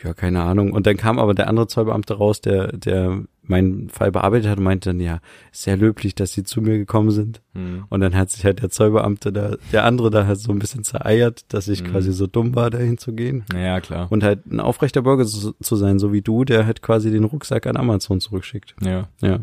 ja, 0.00 0.14
keine 0.14 0.42
Ahnung. 0.42 0.70
Und 0.70 0.86
dann 0.86 0.96
kam 0.96 1.18
aber 1.18 1.34
der 1.34 1.48
andere 1.48 1.66
Zollbeamte 1.66 2.14
raus, 2.14 2.40
der, 2.40 2.68
der 2.68 3.20
meinen 3.50 3.90
Fall 3.90 4.10
bearbeitet 4.10 4.48
hat 4.50 4.56
und 4.58 4.64
meinte 4.64 4.88
dann, 4.90 5.00
ja, 5.00 5.20
sehr 5.52 5.76
löblich, 5.76 6.14
dass 6.14 6.32
Sie 6.32 6.44
zu 6.44 6.62
mir 6.62 6.78
gekommen 6.78 7.10
sind. 7.10 7.42
Mhm. 7.52 7.84
Und 7.90 8.00
dann 8.00 8.14
hat 8.14 8.30
sich 8.30 8.44
halt 8.44 8.62
der 8.62 8.70
Zollbeamte 8.70 9.32
da, 9.32 9.56
der 9.72 9.84
andere 9.84 10.10
da 10.10 10.26
halt 10.26 10.38
so 10.38 10.52
ein 10.52 10.58
bisschen 10.58 10.84
zereiert, 10.84 11.44
dass 11.52 11.68
ich 11.68 11.82
Mhm. 11.82 11.88
quasi 11.88 12.12
so 12.12 12.26
dumm 12.26 12.54
war, 12.54 12.70
dahin 12.70 12.96
zu 12.96 13.12
gehen. 13.12 13.44
Ja, 13.54 13.80
klar. 13.80 14.06
Und 14.10 14.22
halt 14.22 14.46
ein 14.46 14.60
aufrechter 14.60 15.02
Bürger 15.02 15.26
zu, 15.26 15.52
zu 15.60 15.76
sein, 15.76 15.98
so 15.98 16.12
wie 16.12 16.22
du, 16.22 16.44
der 16.44 16.64
halt 16.64 16.80
quasi 16.80 17.10
den 17.10 17.24
Rucksack 17.24 17.66
an 17.66 17.76
Amazon 17.76 18.20
zurückschickt. 18.20 18.74
Ja. 18.82 19.08
Ja. 19.20 19.40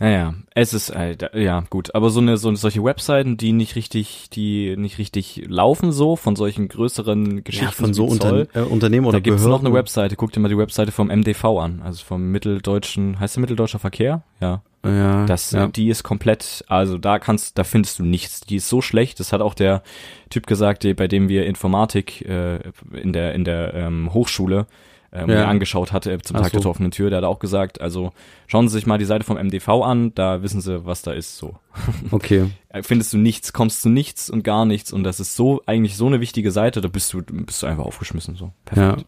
Naja, 0.00 0.34
es 0.54 0.72
ist 0.72 0.94
halt, 0.96 1.30
ja 1.34 1.62
gut, 1.68 1.94
aber 1.94 2.08
so 2.08 2.20
eine 2.20 2.38
so 2.38 2.54
solche 2.54 2.82
Webseiten, 2.82 3.36
die 3.36 3.52
nicht 3.52 3.76
richtig, 3.76 4.30
die 4.32 4.74
nicht 4.78 4.96
richtig 4.96 5.44
laufen 5.46 5.92
so 5.92 6.16
von 6.16 6.36
solchen 6.36 6.68
größeren 6.68 7.44
Geschichten 7.44 7.66
ja 7.66 7.70
von 7.70 7.92
so 7.92 8.06
Zoll, 8.08 8.48
Unter, 8.48 8.60
äh, 8.60 8.62
Unternehmen 8.64 9.06
oder 9.06 9.18
da 9.18 9.20
gibt's 9.20 9.42
Behörden. 9.42 9.62
noch 9.64 9.70
eine 9.70 9.78
Webseite, 9.78 10.16
guck 10.16 10.32
dir 10.32 10.40
mal 10.40 10.48
die 10.48 10.56
Webseite 10.56 10.90
vom 10.90 11.08
MDV 11.08 11.44
an, 11.60 11.82
also 11.84 12.02
vom 12.02 12.30
Mitteldeutschen, 12.32 13.20
heißt 13.20 13.36
der 13.36 13.42
Mitteldeutscher 13.42 13.78
Verkehr? 13.78 14.22
Ja. 14.40 14.62
Ja, 14.82 15.26
Das, 15.26 15.50
ja. 15.50 15.66
die 15.66 15.90
ist 15.90 16.02
komplett, 16.04 16.64
also 16.66 16.96
da 16.96 17.18
kannst, 17.18 17.58
da 17.58 17.64
findest 17.64 17.98
du 17.98 18.02
nichts. 18.02 18.40
Die 18.40 18.56
ist 18.56 18.68
so 18.70 18.80
schlecht. 18.80 19.20
Das 19.20 19.30
hat 19.34 19.42
auch 19.42 19.52
der 19.52 19.82
Typ 20.30 20.46
gesagt, 20.46 20.86
bei 20.96 21.06
dem 21.06 21.28
wir 21.28 21.44
Informatik 21.44 22.22
äh, 22.26 22.60
in 22.94 23.12
der 23.12 23.34
in 23.34 23.44
der 23.44 23.74
ähm, 23.74 24.14
Hochschule 24.14 24.66
ähm, 25.12 25.28
Ja. 25.28 25.36
mir 25.40 25.48
angeschaut 25.48 25.92
hatte 25.92 26.12
äh, 26.12 26.18
zum 26.18 26.36
Ach 26.36 26.42
Tag 26.42 26.52
der 26.52 26.62
so. 26.62 26.70
offenen 26.70 26.90
Tür. 26.90 27.10
Der 27.10 27.18
hat 27.18 27.24
auch 27.24 27.38
gesagt, 27.38 27.80
also 27.80 28.12
schauen 28.46 28.68
Sie 28.68 28.72
sich 28.72 28.86
mal 28.86 28.98
die 28.98 29.04
Seite 29.04 29.24
vom 29.24 29.36
MDV 29.36 29.68
an. 29.82 30.14
Da 30.14 30.42
wissen 30.42 30.60
Sie, 30.60 30.84
was 30.86 31.02
da 31.02 31.12
ist. 31.12 31.36
So 31.36 31.56
Okay. 32.10 32.50
Äh, 32.68 32.82
findest 32.82 33.12
du 33.12 33.18
nichts, 33.18 33.52
kommst 33.52 33.82
zu 33.82 33.88
nichts 33.88 34.30
und 34.30 34.44
gar 34.44 34.64
nichts. 34.64 34.92
Und 34.92 35.04
das 35.04 35.20
ist 35.20 35.36
so 35.36 35.62
eigentlich 35.66 35.96
so 35.96 36.06
eine 36.06 36.20
wichtige 36.20 36.50
Seite. 36.52 36.80
Da 36.80 36.88
bist 36.88 37.12
du 37.12 37.22
bist 37.22 37.62
du 37.62 37.66
einfach 37.66 37.84
aufgeschmissen. 37.84 38.36
So 38.36 38.52
perfekt. 38.64 39.04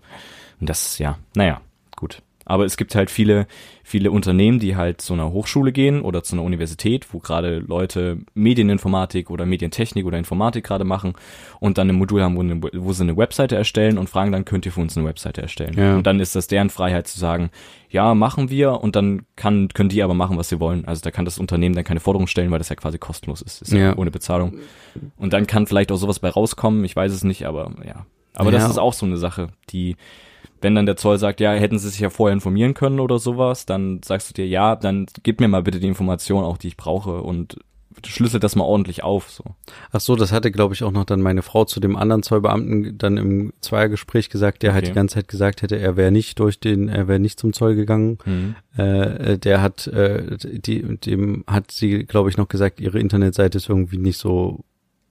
Und 0.60 0.68
das, 0.68 0.98
ja, 0.98 1.18
naja, 1.34 1.60
gut. 1.96 2.22
Aber 2.44 2.64
es 2.64 2.76
gibt 2.76 2.94
halt 2.94 3.10
viele, 3.10 3.46
viele 3.84 4.10
Unternehmen, 4.10 4.58
die 4.58 4.74
halt 4.76 5.00
zu 5.00 5.12
einer 5.12 5.30
Hochschule 5.32 5.70
gehen 5.72 6.02
oder 6.02 6.22
zu 6.24 6.34
einer 6.34 6.42
Universität, 6.42 7.06
wo 7.12 7.18
gerade 7.20 7.58
Leute 7.60 8.18
Medieninformatik 8.34 9.30
oder 9.30 9.46
Medientechnik 9.46 10.04
oder 10.06 10.18
Informatik 10.18 10.64
gerade 10.64 10.84
machen 10.84 11.12
und 11.60 11.78
dann 11.78 11.88
ein 11.88 11.94
Modul 11.94 12.22
haben, 12.22 12.36
wo, 12.36 12.40
eine, 12.40 12.60
wo 12.62 12.92
sie 12.92 13.02
eine 13.04 13.16
Webseite 13.16 13.56
erstellen 13.56 13.98
und 13.98 14.08
fragen 14.10 14.32
dann, 14.32 14.44
könnt 14.44 14.66
ihr 14.66 14.72
für 14.72 14.80
uns 14.80 14.96
eine 14.96 15.06
Webseite 15.06 15.40
erstellen? 15.42 15.74
Ja. 15.76 15.94
Und 15.96 16.06
dann 16.06 16.20
ist 16.20 16.34
das 16.34 16.46
deren 16.48 16.70
Freiheit 16.70 17.06
zu 17.06 17.18
sagen, 17.18 17.50
ja, 17.90 18.14
machen 18.14 18.50
wir 18.50 18.80
und 18.80 18.96
dann 18.96 19.22
kann, 19.36 19.68
können 19.68 19.88
die 19.88 20.02
aber 20.02 20.14
machen, 20.14 20.36
was 20.36 20.48
sie 20.48 20.58
wollen. 20.60 20.84
Also 20.84 21.02
da 21.02 21.10
kann 21.10 21.24
das 21.24 21.38
Unternehmen 21.38 21.74
dann 21.74 21.84
keine 21.84 22.00
Forderung 22.00 22.26
stellen, 22.26 22.50
weil 22.50 22.58
das 22.58 22.70
ja 22.70 22.76
quasi 22.76 22.98
kostenlos 22.98 23.42
ist. 23.42 23.62
Ist 23.62 23.72
ja, 23.72 23.78
Ja. 23.78 23.96
ohne 23.96 24.10
Bezahlung. 24.10 24.54
Und 25.16 25.32
dann 25.32 25.46
kann 25.46 25.66
vielleicht 25.66 25.92
auch 25.92 25.96
sowas 25.96 26.18
bei 26.18 26.28
rauskommen, 26.28 26.84
ich 26.84 26.96
weiß 26.96 27.12
es 27.12 27.22
nicht, 27.24 27.44
aber 27.46 27.70
ja. 27.86 28.06
Aber 28.34 28.50
das 28.50 28.62
Ja. 28.62 28.70
ist 28.70 28.78
auch 28.78 28.94
so 28.94 29.04
eine 29.06 29.18
Sache, 29.18 29.48
die, 29.70 29.96
wenn 30.62 30.74
dann 30.74 30.86
der 30.86 30.96
Zoll 30.96 31.18
sagt, 31.18 31.40
ja, 31.40 31.52
hätten 31.52 31.78
sie 31.78 31.88
sich 31.90 32.00
ja 32.00 32.10
vorher 32.10 32.32
informieren 32.32 32.74
können 32.74 33.00
oder 33.00 33.18
sowas, 33.18 33.66
dann 33.66 34.00
sagst 34.04 34.30
du 34.30 34.34
dir, 34.34 34.46
ja, 34.46 34.76
dann 34.76 35.06
gib 35.22 35.40
mir 35.40 35.48
mal 35.48 35.62
bitte 35.62 35.80
die 35.80 35.88
Information 35.88 36.44
auch, 36.44 36.56
die 36.58 36.68
ich 36.68 36.76
brauche 36.76 37.20
und 37.22 37.58
schlüssel 38.06 38.40
das 38.40 38.56
mal 38.56 38.64
ordentlich 38.64 39.04
auf, 39.04 39.30
so. 39.30 39.44
Ach 39.92 40.00
so, 40.00 40.16
das 40.16 40.32
hatte, 40.32 40.50
glaube 40.50 40.72
ich, 40.72 40.82
auch 40.82 40.92
noch 40.92 41.04
dann 41.04 41.20
meine 41.20 41.42
Frau 41.42 41.66
zu 41.66 41.78
dem 41.78 41.94
anderen 41.94 42.22
Zollbeamten 42.22 42.96
dann 42.96 43.18
im 43.18 43.52
Zweiergespräch 43.60 44.30
gesagt, 44.30 44.62
der 44.62 44.72
halt 44.72 44.84
Okay. 44.84 44.92
die 44.92 44.96
ganze 44.96 45.16
Zeit 45.16 45.28
gesagt 45.28 45.60
hätte, 45.60 45.76
er 45.78 45.96
wäre 45.96 46.10
nicht 46.10 46.38
durch 46.40 46.58
den, 46.58 46.88
er 46.88 47.06
wäre 47.06 47.20
nicht 47.20 47.38
zum 47.38 47.52
Zoll 47.52 47.74
gegangen. 47.74 48.16
Äh, 48.76 49.38
der 49.38 49.60
hat, 49.60 49.86
äh, 49.88 50.38
die, 50.40 50.82
dem 50.98 51.44
hat 51.46 51.70
sie, 51.70 52.04
glaube 52.04 52.30
ich, 52.30 52.38
noch 52.38 52.48
gesagt, 52.48 52.80
ihre 52.80 52.98
Internetseite 52.98 53.58
ist 53.58 53.68
irgendwie 53.68 53.98
nicht 53.98 54.18
so 54.18 54.64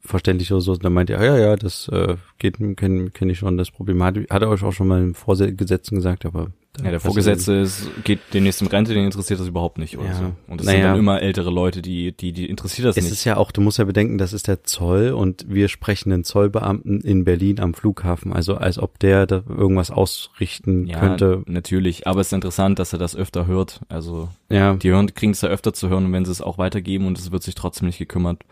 verständlich 0.03 0.51
oder 0.51 0.61
so. 0.61 0.71
Und 0.73 0.83
dann 0.83 0.93
meinte 0.93 1.13
er, 1.13 1.23
ja, 1.23 1.37
ja, 1.37 1.55
das 1.55 1.87
äh, 1.89 2.15
geht, 2.39 2.57
kenne 2.77 3.09
kenn 3.11 3.29
ich 3.29 3.39
schon, 3.39 3.57
das 3.57 3.71
Problem 3.71 4.01
hat, 4.03 4.17
hat 4.29 4.41
er 4.41 4.49
euch 4.49 4.63
auch 4.63 4.73
schon 4.73 4.87
mal 4.87 5.01
im 5.01 5.13
Vorgesetzten 5.13 5.95
gesagt, 5.95 6.25
aber 6.25 6.47
Ja, 6.83 6.89
der 6.89 6.99
Vorgesetzte 6.99 7.53
ist, 7.53 7.87
geht 8.03 8.19
demnächst 8.33 8.61
in 8.61 8.67
Rente, 8.67 8.93
den 8.93 9.03
interessiert 9.05 9.39
das 9.39 9.47
überhaupt 9.47 9.77
nicht 9.77 9.97
oder 9.97 10.07
Ja. 10.07 10.13
so. 10.15 10.23
Und 10.47 10.59
das 10.61 10.65
Naja. 10.67 10.77
sind 10.79 10.83
dann 10.91 10.99
immer 10.99 11.21
ältere 11.21 11.51
Leute, 11.51 11.81
die, 11.81 12.13
die, 12.13 12.31
die 12.31 12.49
interessiert 12.49 12.87
das 12.87 12.97
Es 12.97 13.03
nicht. 13.03 13.13
ist 13.13 13.25
ja 13.25 13.35
auch, 13.37 13.51
du 13.51 13.59
musst 13.61 13.77
ja 13.77 13.83
bedenken, 13.83 14.17
das 14.17 14.31
ist 14.33 14.47
der 14.47 14.63
Zoll 14.63 15.09
und 15.11 15.45
wir 15.49 15.67
sprechen 15.67 16.11
einen 16.13 16.23
Zollbeamten 16.23 17.01
in 17.01 17.23
Berlin 17.25 17.59
am 17.59 17.73
Flughafen, 17.73 18.31
also 18.33 18.55
als 18.55 18.79
ob 18.79 18.97
der 18.99 19.27
da 19.27 19.43
irgendwas 19.49 19.91
ausrichten 19.91 20.87
ja, 20.87 20.99
könnte. 20.99 21.43
natürlich. 21.45 22.07
Aber 22.07 22.21
es 22.21 22.27
ist 22.27 22.33
interessant, 22.33 22.79
dass 22.79 22.93
er 22.93 22.99
das 22.99 23.15
öfter 23.15 23.45
hört. 23.47 23.81
Also, 23.89 24.29
Ja, 24.49 24.73
die 24.75 24.89
hören, 24.89 25.13
kriegen 25.13 25.33
es 25.33 25.41
ja 25.41 25.49
öfter 25.49 25.73
zu 25.73 25.89
hören 25.89 26.05
und 26.05 26.13
wenn 26.13 26.25
sie 26.25 26.31
es 26.31 26.41
auch 26.41 26.57
weitergeben 26.57 27.05
und 27.05 27.19
es 27.19 27.31
wird 27.31 27.43
sich 27.43 27.55
trotzdem 27.55 27.87
nicht 27.87 27.99
gekümmert, 27.99 28.43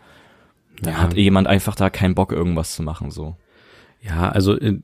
dann 0.82 0.94
Ja. 0.94 0.98
hat 1.02 1.14
jemand 1.14 1.46
einfach 1.46 1.74
da 1.74 1.90
keinen 1.90 2.14
Bock, 2.14 2.32
irgendwas 2.32 2.74
zu 2.74 2.82
machen, 2.82 3.10
so. 3.10 3.36
ja, 4.02 4.28
also 4.30 4.58
äh, 4.58 4.78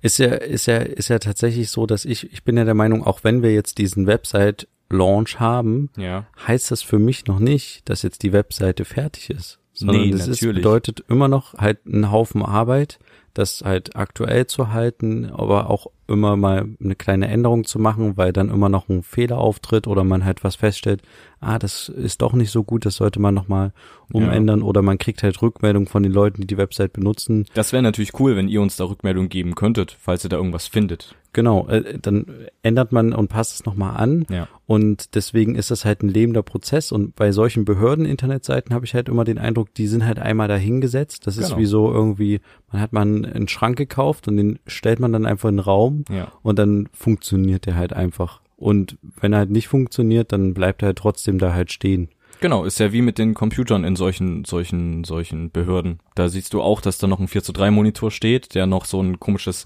ist 0.00 0.18
ja, 0.18 0.28
ist 0.28 0.66
ja, 0.66 0.78
ist 0.78 1.08
ja 1.08 1.18
tatsächlich 1.18 1.70
so, 1.70 1.86
dass 1.86 2.04
ich, 2.04 2.32
ich 2.32 2.44
bin 2.44 2.56
ja 2.56 2.64
der 2.64 2.74
Meinung, 2.74 3.04
auch 3.04 3.24
wenn 3.24 3.42
wir 3.42 3.52
jetzt 3.52 3.78
diesen 3.78 4.06
Website-Launch 4.06 5.38
haben, 5.40 5.90
Ja. 5.96 6.26
heißt 6.46 6.70
das 6.70 6.82
für 6.82 6.98
mich 6.98 7.26
noch 7.26 7.38
nicht, 7.40 7.88
dass 7.88 8.02
jetzt 8.02 8.22
die 8.22 8.32
Webseite 8.32 8.84
fertig 8.84 9.30
ist. 9.30 9.58
Sondern 9.72 9.96
Nee, 10.00 10.10
das 10.10 10.22
ist, 10.22 10.40
natürlich. 10.42 10.56
bedeutet 10.62 11.04
immer 11.08 11.28
noch 11.28 11.54
halt 11.54 11.78
einen 11.86 12.10
Haufen 12.10 12.42
Arbeit, 12.44 12.98
das 13.38 13.62
halt 13.64 13.94
aktuell 13.94 14.48
zu 14.48 14.72
halten, 14.72 15.30
aber 15.30 15.70
auch 15.70 15.86
immer 16.08 16.36
mal 16.36 16.66
eine 16.82 16.96
kleine 16.96 17.28
Änderung 17.28 17.64
zu 17.64 17.78
machen, 17.78 18.16
weil 18.16 18.32
dann 18.32 18.50
immer 18.50 18.68
noch 18.68 18.88
ein 18.88 19.04
Fehler 19.04 19.38
auftritt 19.38 19.86
oder 19.86 20.02
man 20.02 20.24
halt 20.24 20.42
was 20.42 20.56
feststellt, 20.56 21.02
ah, 21.40 21.58
das 21.58 21.88
ist 21.88 22.20
doch 22.20 22.32
nicht 22.32 22.50
so 22.50 22.64
gut, 22.64 22.84
das 22.84 22.96
sollte 22.96 23.20
man 23.20 23.34
nochmal 23.34 23.72
umändern 24.12 24.62
oder 24.62 24.82
man 24.82 24.98
kriegt 24.98 25.22
halt 25.22 25.40
Rückmeldung 25.40 25.86
von 25.86 26.02
den 26.02 26.10
Leuten, 26.10 26.40
die 26.40 26.48
die 26.48 26.56
Website 26.56 26.92
benutzen. 26.92 27.46
Das 27.54 27.72
wäre 27.72 27.82
natürlich 27.82 28.18
cool, 28.18 28.34
wenn 28.34 28.48
ihr 28.48 28.60
uns 28.60 28.76
da 28.76 28.84
Rückmeldung 28.84 29.28
geben 29.28 29.54
könntet, 29.54 29.96
falls 30.00 30.24
ihr 30.24 30.30
da 30.30 30.36
irgendwas 30.36 30.66
findet. 30.66 31.14
Genau, 31.34 31.68
äh, 31.68 31.98
dann 32.00 32.24
ändert 32.62 32.90
man 32.92 33.12
und 33.12 33.28
passt 33.28 33.54
es 33.54 33.66
nochmal 33.66 33.96
an. 33.96 34.24
Ja. 34.30 34.48
Und 34.66 35.14
deswegen 35.14 35.54
ist 35.56 35.70
das 35.70 35.84
halt 35.84 36.02
ein 36.02 36.08
lebender 36.08 36.42
Prozess. 36.42 36.90
Und 36.90 37.14
bei 37.16 37.32
solchen 37.32 37.64
Behörden-Internetseiten 37.64 38.74
habe 38.74 38.84
ich 38.86 38.94
halt 38.94 39.08
immer 39.08 39.24
den 39.24 39.38
Eindruck, 39.38 39.74
die 39.74 39.86
sind 39.86 40.04
halt 40.06 40.18
einmal 40.18 40.48
dahingesetzt. 40.48 41.26
Das 41.26 41.36
ist 41.36 41.48
Genau. 41.48 41.58
wie 41.58 41.66
so 41.66 41.92
irgendwie, 41.92 42.40
man 42.72 42.80
hat 42.80 42.92
mal 42.92 43.02
einen, 43.02 43.24
einen 43.24 43.48
Schrank 43.48 43.76
gekauft 43.76 44.26
und 44.28 44.36
den 44.36 44.58
stellt 44.66 45.00
man 45.00 45.12
dann 45.12 45.26
einfach 45.26 45.48
in 45.48 45.56
den 45.56 45.60
Raum 45.64 46.04
Ja. 46.10 46.28
und 46.42 46.58
dann 46.58 46.88
funktioniert 46.92 47.66
der 47.66 47.76
halt 47.76 47.92
einfach. 47.92 48.40
Und 48.56 48.96
wenn 49.20 49.32
er 49.32 49.40
halt 49.40 49.50
nicht 49.50 49.68
funktioniert, 49.68 50.32
dann 50.32 50.54
bleibt 50.54 50.82
er 50.82 50.86
halt 50.86 50.98
trotzdem 50.98 51.38
da 51.38 51.52
halt 51.52 51.70
stehen. 51.72 52.08
Genau, 52.40 52.64
ist 52.64 52.78
ja 52.78 52.92
wie 52.92 53.02
mit 53.02 53.18
den 53.18 53.34
Computern 53.34 53.84
in 53.84 53.96
solchen, 53.96 54.44
solchen, 54.44 55.02
solchen 55.04 55.50
Behörden. 55.50 55.98
Da 56.14 56.28
siehst 56.28 56.54
du 56.54 56.62
auch, 56.62 56.80
dass 56.80 56.98
da 56.98 57.06
noch 57.08 57.18
ein 57.20 57.26
4 57.28 57.42
zu 57.42 57.52
3 57.52 57.70
Monitor 57.70 58.10
steht, 58.12 58.54
der 58.54 58.66
noch 58.66 58.84
so 58.84 59.00
ein 59.02 59.18
komisches 59.18 59.64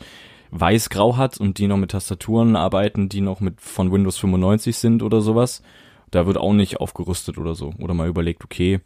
weiß-grau 0.53 1.17
hat 1.17 1.39
und 1.39 1.59
die 1.59 1.67
noch 1.67 1.79
mit 1.79 1.91
Tastaturen 1.91 2.57
arbeiten, 2.57 3.09
die 3.09 3.23
noch 3.23 3.41
mit 3.41 3.61
von 3.61 3.91
Windows 3.91 4.19
95 4.19 4.77
sind 4.77 5.03
oder 5.03 5.21
sowas. 5.21 5.63
Da 6.11 6.27
wird 6.27 6.37
auch 6.37 6.53
nicht 6.53 6.79
aufgerüstet 6.79 7.39
oder 7.39 7.55
so. 7.55 7.73
Oder 7.79 7.95
mal 7.95 8.07
überlegt, 8.07 8.45
okay, 8.45 8.81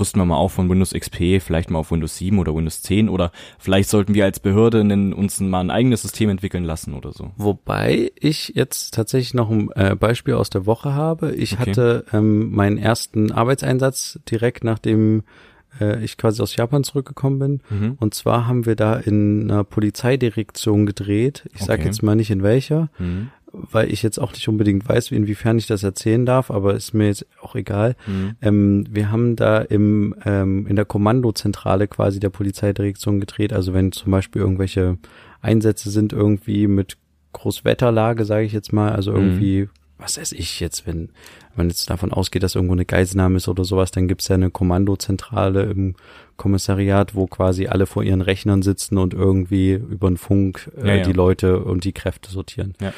rüsten 0.00 0.20
wir 0.20 0.24
mal 0.24 0.36
auf 0.36 0.52
von 0.52 0.68
Windows 0.70 0.92
XP, 0.92 1.40
vielleicht 1.40 1.70
mal 1.70 1.78
auf 1.78 1.90
Windows 1.90 2.16
7 2.16 2.38
oder 2.38 2.54
Windows 2.54 2.82
10 2.82 3.08
oder 3.08 3.30
vielleicht 3.58 3.88
sollten 3.88 4.14
wir 4.14 4.24
als 4.24 4.40
Behörde 4.40 4.80
uns 5.14 5.38
mal 5.40 5.60
ein 5.60 5.70
eigenes 5.70 6.02
System 6.02 6.30
entwickeln 6.30 6.64
lassen 6.64 6.94
oder 6.94 7.12
so. 7.12 7.30
Wobei 7.36 8.10
ich 8.18 8.52
jetzt 8.54 8.94
tatsächlich 8.94 9.34
noch 9.34 9.50
ein 9.50 9.70
äh, 9.72 9.94
Beispiel 9.94 10.34
aus 10.34 10.50
der 10.50 10.66
Woche 10.66 10.94
habe. 10.94 11.34
Ich 11.34 11.52
okay. 11.52 11.70
hatte 11.70 12.04
ähm, 12.12 12.50
meinen 12.52 12.78
ersten 12.78 13.32
Arbeitseinsatz 13.32 14.18
direkt 14.28 14.64
nachdem 14.64 15.22
äh, 15.80 16.02
ich 16.04 16.16
quasi 16.16 16.42
aus 16.42 16.56
Japan 16.56 16.84
zurückgekommen 16.84 17.38
bin. 17.38 17.60
Mhm. 17.70 17.96
Und 17.98 18.14
zwar 18.14 18.46
haben 18.46 18.66
wir 18.66 18.76
da 18.76 18.94
in 18.94 19.50
einer 19.50 19.64
Polizeidirektion 19.64 20.86
gedreht. 20.86 21.44
Ich 21.48 21.62
okay. 21.62 21.64
sage 21.64 21.84
jetzt 21.84 22.02
mal 22.02 22.16
nicht 22.16 22.30
in 22.30 22.42
welcher, 22.42 22.88
mhm. 22.98 23.30
weil 23.52 23.90
ich 23.92 24.02
jetzt 24.02 24.18
auch 24.18 24.32
nicht 24.32 24.48
unbedingt 24.48 24.88
weiß, 24.88 25.10
inwiefern 25.10 25.58
ich 25.58 25.66
das 25.66 25.82
erzählen 25.82 26.26
darf, 26.26 26.50
aber 26.50 26.74
ist 26.74 26.94
mir 26.94 27.06
jetzt 27.06 27.26
auch 27.40 27.54
egal. 27.54 27.96
Mhm. 28.06 28.36
Ähm, 28.42 28.84
wir 28.90 29.10
haben 29.10 29.36
da 29.36 29.58
im 29.58 30.14
ähm, 30.24 30.66
in 30.66 30.76
der 30.76 30.84
Kommandozentrale 30.84 31.88
quasi 31.88 32.20
der 32.20 32.30
Polizeidirektion 32.30 33.20
gedreht. 33.20 33.52
Also 33.52 33.74
wenn 33.74 33.92
zum 33.92 34.12
Beispiel 34.12 34.42
irgendwelche 34.42 34.98
Einsätze 35.40 35.90
sind 35.90 36.12
irgendwie 36.12 36.66
mit 36.66 36.96
Großwetterlage, 37.32 38.24
sage 38.24 38.46
ich 38.46 38.52
jetzt 38.52 38.72
mal, 38.72 38.92
also 38.92 39.12
irgendwie 39.12 39.62
mhm 39.62 39.70
was 39.98 40.18
weiß 40.18 40.32
ich 40.32 40.60
jetzt, 40.60 40.86
wenn 40.86 41.10
man 41.56 41.68
jetzt 41.68 41.88
davon 41.88 42.12
ausgeht, 42.12 42.42
dass 42.42 42.54
irgendwo 42.54 42.74
eine 42.74 42.84
Geiselnahme 42.84 43.38
ist 43.38 43.48
oder 43.48 43.64
sowas, 43.64 43.90
dann 43.90 44.08
gibt's 44.08 44.28
ja 44.28 44.34
eine 44.34 44.50
Kommandozentrale 44.50 45.64
im 45.64 45.94
Kommissariat, 46.36 47.14
wo 47.14 47.26
quasi 47.26 47.66
alle 47.66 47.86
vor 47.86 48.02
ihren 48.02 48.20
Rechnern 48.20 48.62
sitzen 48.62 48.98
und 48.98 49.14
irgendwie 49.14 49.72
über 49.72 50.08
den 50.08 50.18
Funk 50.18 50.70
äh, 50.76 50.88
ja, 50.88 50.94
ja. 50.96 51.04
die 51.04 51.12
Leute 51.12 51.60
und 51.60 51.84
die 51.84 51.92
Kräfte 51.92 52.30
sortieren. 52.30 52.74
Ja. 52.80 52.92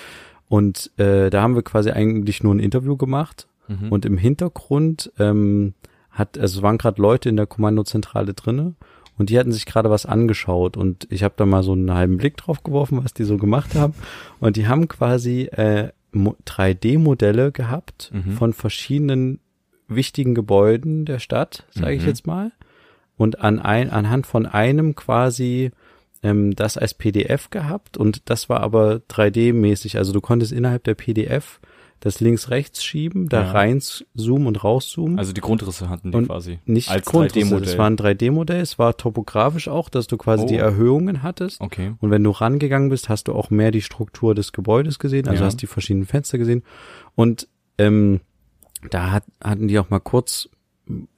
Und 0.49 0.91
äh, 0.99 1.31
da 1.31 1.43
haben 1.43 1.55
wir 1.55 1.63
quasi 1.63 1.91
eigentlich 1.91 2.43
nur 2.43 2.55
ein 2.55 2.59
Interview 2.59 2.97
gemacht 2.97 3.47
mhm. 3.69 3.93
und 3.93 4.05
im 4.05 4.19
Hintergrund 4.19 5.13
ähm, 5.19 5.75
hat, 6.11 6.37
also 6.39 6.59
es 6.59 6.63
waren 6.63 6.79
gerade 6.79 7.01
Leute 7.01 7.29
in 7.29 7.37
der 7.37 7.47
Kommandozentrale 7.47 8.35
drinne 8.35 8.75
und 9.19 9.31
die 9.31 9.39
hatten 9.39 9.53
sich 9.53 9.67
gerade 9.67 9.91
was 9.91 10.07
angeschaut 10.07 10.77
und 10.77 11.07
ich 11.11 11.23
habe 11.23 11.35
da 11.37 11.47
mal 11.47 11.63
so 11.63 11.73
einen 11.73 11.93
halben 11.93 12.17
Blick 12.17 12.37
drauf 12.37 12.65
geworfen, 12.65 13.05
was 13.05 13.15
die 13.15 13.25
so 13.25 13.37
gemacht 13.37 13.75
haben 13.75 13.95
und 14.41 14.57
die 14.57 14.67
haben 14.67 14.89
quasi 14.89 15.43
äh, 15.43 15.91
3D-Modelle 16.15 17.53
gehabt 17.53 18.11
mhm. 18.13 18.33
von 18.33 18.53
verschiedenen 18.53 19.41
wichtigen 19.89 20.35
Gebäuden 20.35 21.05
der 21.05 21.19
Stadt, 21.19 21.65
sage 21.71 21.95
mhm. 21.95 22.01
ich 22.01 22.07
jetzt 22.07 22.27
mal, 22.27 22.53
und 23.17 23.41
an 23.41 23.59
ein, 23.59 23.91
anhand 23.91 24.27
von 24.27 24.47
einem 24.47 24.95
quasi 24.95 25.71
ähm, 26.23 26.55
das 26.55 26.77
als 26.77 26.95
PDF 26.95 27.51
gehabt 27.51 27.97
und 27.97 28.23
das 28.31 28.49
war 28.49 28.61
aber 28.61 29.01
3D-mäßig. 29.09 29.99
Also 29.99 30.13
du 30.13 30.21
konntest 30.21 30.53
innerhalb 30.53 30.85
der 30.85 30.95
PDF 30.95 31.61
das 32.01 32.21
links-rechts 32.21 32.85
schieben, 32.85 33.29
da 33.29 33.43
ja. 33.43 33.51
rein 33.51 33.81
zoomen 33.81 34.47
und 34.47 34.63
rauszoomen. 34.63 35.19
Also 35.19 35.33
die 35.33 35.41
Grundrisse 35.41 35.89
hatten 35.89 36.13
die 36.13 36.17
und 36.17 36.27
quasi. 36.27 36.61
Nicht 36.65 36.91
als 36.91 37.07
Grundrisse, 37.07 37.57
es 37.57 37.77
war 37.77 37.89
ein 37.89 37.97
3D-Modell, 37.97 38.61
es 38.61 38.79
war 38.79 38.97
topografisch 38.97 39.69
auch, 39.69 39.89
dass 39.89 40.07
du 40.07 40.17
quasi 40.17 40.45
oh. 40.45 40.47
die 40.47 40.57
Erhöhungen 40.57 41.23
hattest. 41.23 41.61
Okay. 41.61 41.95
Und 42.01 42.11
wenn 42.11 42.23
du 42.23 42.31
rangegangen 42.31 42.89
bist, 42.89 43.09
hast 43.09 43.29
du 43.29 43.35
auch 43.35 43.51
mehr 43.51 43.73
die 43.73 43.83
Struktur 43.83 44.35
des 44.35 44.53
Gebäudes 44.53 44.99
gesehen, 44.99 45.27
also 45.27 45.41
ja. 45.41 45.47
hast 45.47 45.61
die 45.61 45.67
verschiedenen 45.67 46.07
Fenster 46.07 46.39
gesehen. 46.39 46.63
Und 47.17 47.49
ähm, 47.79 48.21
da 48.91 49.11
hat, 49.11 49.25
hatten 49.43 49.67
die 49.69 49.79
auch 49.79 49.91
mal 49.91 49.99
kurz, 49.99 50.49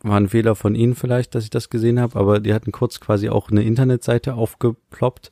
war 0.02 0.16
ein 0.16 0.28
Fehler 0.28 0.54
von 0.54 0.74
ihnen 0.74 0.94
vielleicht, 0.94 1.34
dass 1.34 1.44
ich 1.44 1.50
das 1.50 1.68
gesehen 1.68 2.00
habe, 2.00 2.18
aber 2.18 2.40
die 2.40 2.54
hatten 2.54 2.72
kurz 2.72 3.00
quasi 3.00 3.28
auch 3.28 3.50
eine 3.50 3.62
Internetseite 3.62 4.34
aufgeploppt, 4.34 5.30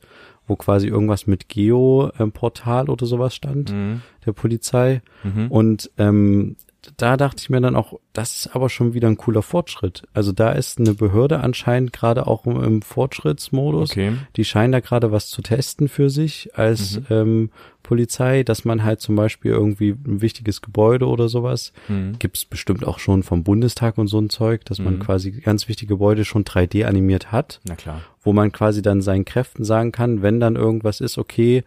wo 0.49 0.55
quasi 0.55 0.87
irgendwas 0.87 1.27
mit 1.27 1.47
Geo-Portal 1.47 2.89
oder 2.89 3.05
sowas 3.05 3.35
stand, 3.35 3.71
mhm. 3.71 4.01
der 4.25 4.33
Polizei. 4.33 5.01
Mhm. 5.23 5.47
Und 5.47 5.91
ähm, 5.97 6.57
da 6.97 7.17
dachte 7.17 7.37
ich 7.39 7.49
mir 7.49 7.61
dann 7.61 7.75
auch, 7.75 7.99
das 8.13 8.35
ist 8.35 8.55
aber 8.55 8.69
schon 8.69 8.93
wieder 8.93 9.07
ein 9.07 9.17
cooler 9.17 9.41
Fortschritt. 9.41 10.03
Also 10.13 10.31
da 10.31 10.51
ist 10.51 10.79
eine 10.79 10.93
Behörde 10.93 11.39
anscheinend 11.39 11.93
gerade 11.93 12.27
auch 12.27 12.45
im 12.45 12.81
Fortschrittsmodus. 12.81 13.91
Okay. 13.91 14.13
Die 14.35 14.45
scheinen 14.45 14.71
da 14.71 14.79
gerade 14.79 15.11
was 15.11 15.27
zu 15.27 15.41
testen 15.41 15.87
für 15.87 16.09
sich 16.09 16.51
als 16.55 16.99
mhm. 16.99 17.05
ähm, 17.09 17.49
Polizei, 17.83 18.43
dass 18.43 18.65
man 18.65 18.83
halt 18.83 19.01
zum 19.01 19.15
Beispiel 19.15 19.51
irgendwie 19.51 19.91
ein 19.91 20.21
wichtiges 20.21 20.61
Gebäude 20.61 21.07
oder 21.07 21.27
sowas, 21.27 21.73
mhm. 21.87 22.19
gibt's 22.19 22.45
bestimmt 22.45 22.85
auch 22.85 22.99
schon 22.99 23.23
vom 23.23 23.43
Bundestag 23.43 23.97
und 23.97 24.07
so 24.07 24.19
ein 24.19 24.29
Zeug, 24.29 24.65
dass 24.65 24.79
man 24.79 24.95
mhm. 24.95 24.99
quasi 24.99 25.31
ganz 25.31 25.67
wichtige 25.67 25.95
Gebäude 25.95 26.25
schon 26.25 26.43
3D 26.43 26.85
animiert 26.85 27.31
hat. 27.31 27.61
Na 27.67 27.75
klar. 27.75 28.01
Wo 28.21 28.33
man 28.33 28.51
quasi 28.51 28.81
dann 28.81 29.01
seinen 29.01 29.25
Kräften 29.25 29.63
sagen 29.63 29.91
kann, 29.91 30.21
wenn 30.21 30.39
dann 30.39 30.55
irgendwas 30.55 31.01
ist, 31.01 31.17
okay, 31.17 31.63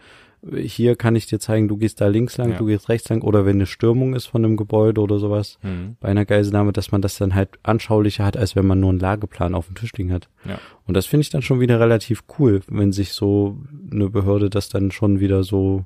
hier 0.51 0.97
kann 0.97 1.15
ich 1.15 1.27
dir 1.27 1.39
zeigen, 1.39 1.69
du 1.69 1.77
gehst 1.77 2.01
da 2.01 2.09
links 2.09 2.37
lang, 2.37 2.51
ja. 2.51 2.57
du 2.57 2.67
gehst 2.67 2.89
rechts 2.89 3.09
lang 3.09 3.23
oder 3.23 3.47
wenn 3.47 3.57
eine 3.57 3.67
Stürmung 3.67 4.15
ist 4.15 4.27
von 4.27 4.45
einem 4.45 4.57
Gebäude 4.57 5.01
oder 5.01 5.19
sowas 5.19 5.59
mhm. 5.63 5.97
bei 6.01 6.09
einer 6.09 6.25
Geiselnahme, 6.25 6.73
dass 6.73 6.91
man 6.91 7.01
das 7.01 7.17
dann 7.17 7.35
halt 7.35 7.51
anschaulicher 7.63 8.25
hat, 8.25 8.37
als 8.37 8.57
wenn 8.57 8.67
man 8.67 8.81
nur 8.81 8.91
einen 8.91 8.99
Lageplan 8.99 9.55
auf 9.55 9.67
dem 9.67 9.77
Tisch 9.77 9.93
liegen 9.93 10.13
hat. 10.13 10.29
Ja. 10.45 10.59
Und 10.87 10.97
das 10.97 11.07
finde 11.07 11.23
ich 11.23 11.31
dann 11.31 11.43
schon 11.43 11.61
wieder 11.61 11.79
relativ 11.79 12.25
cool, 12.39 12.61
wenn 12.67 12.91
sich 12.91 13.13
so 13.13 13.57
eine 13.91 14.11
Behörde 14.11 14.51
das 14.51 14.69
dann 14.69 14.91
schon 14.91 15.21
wieder 15.21 15.45
so, 15.45 15.85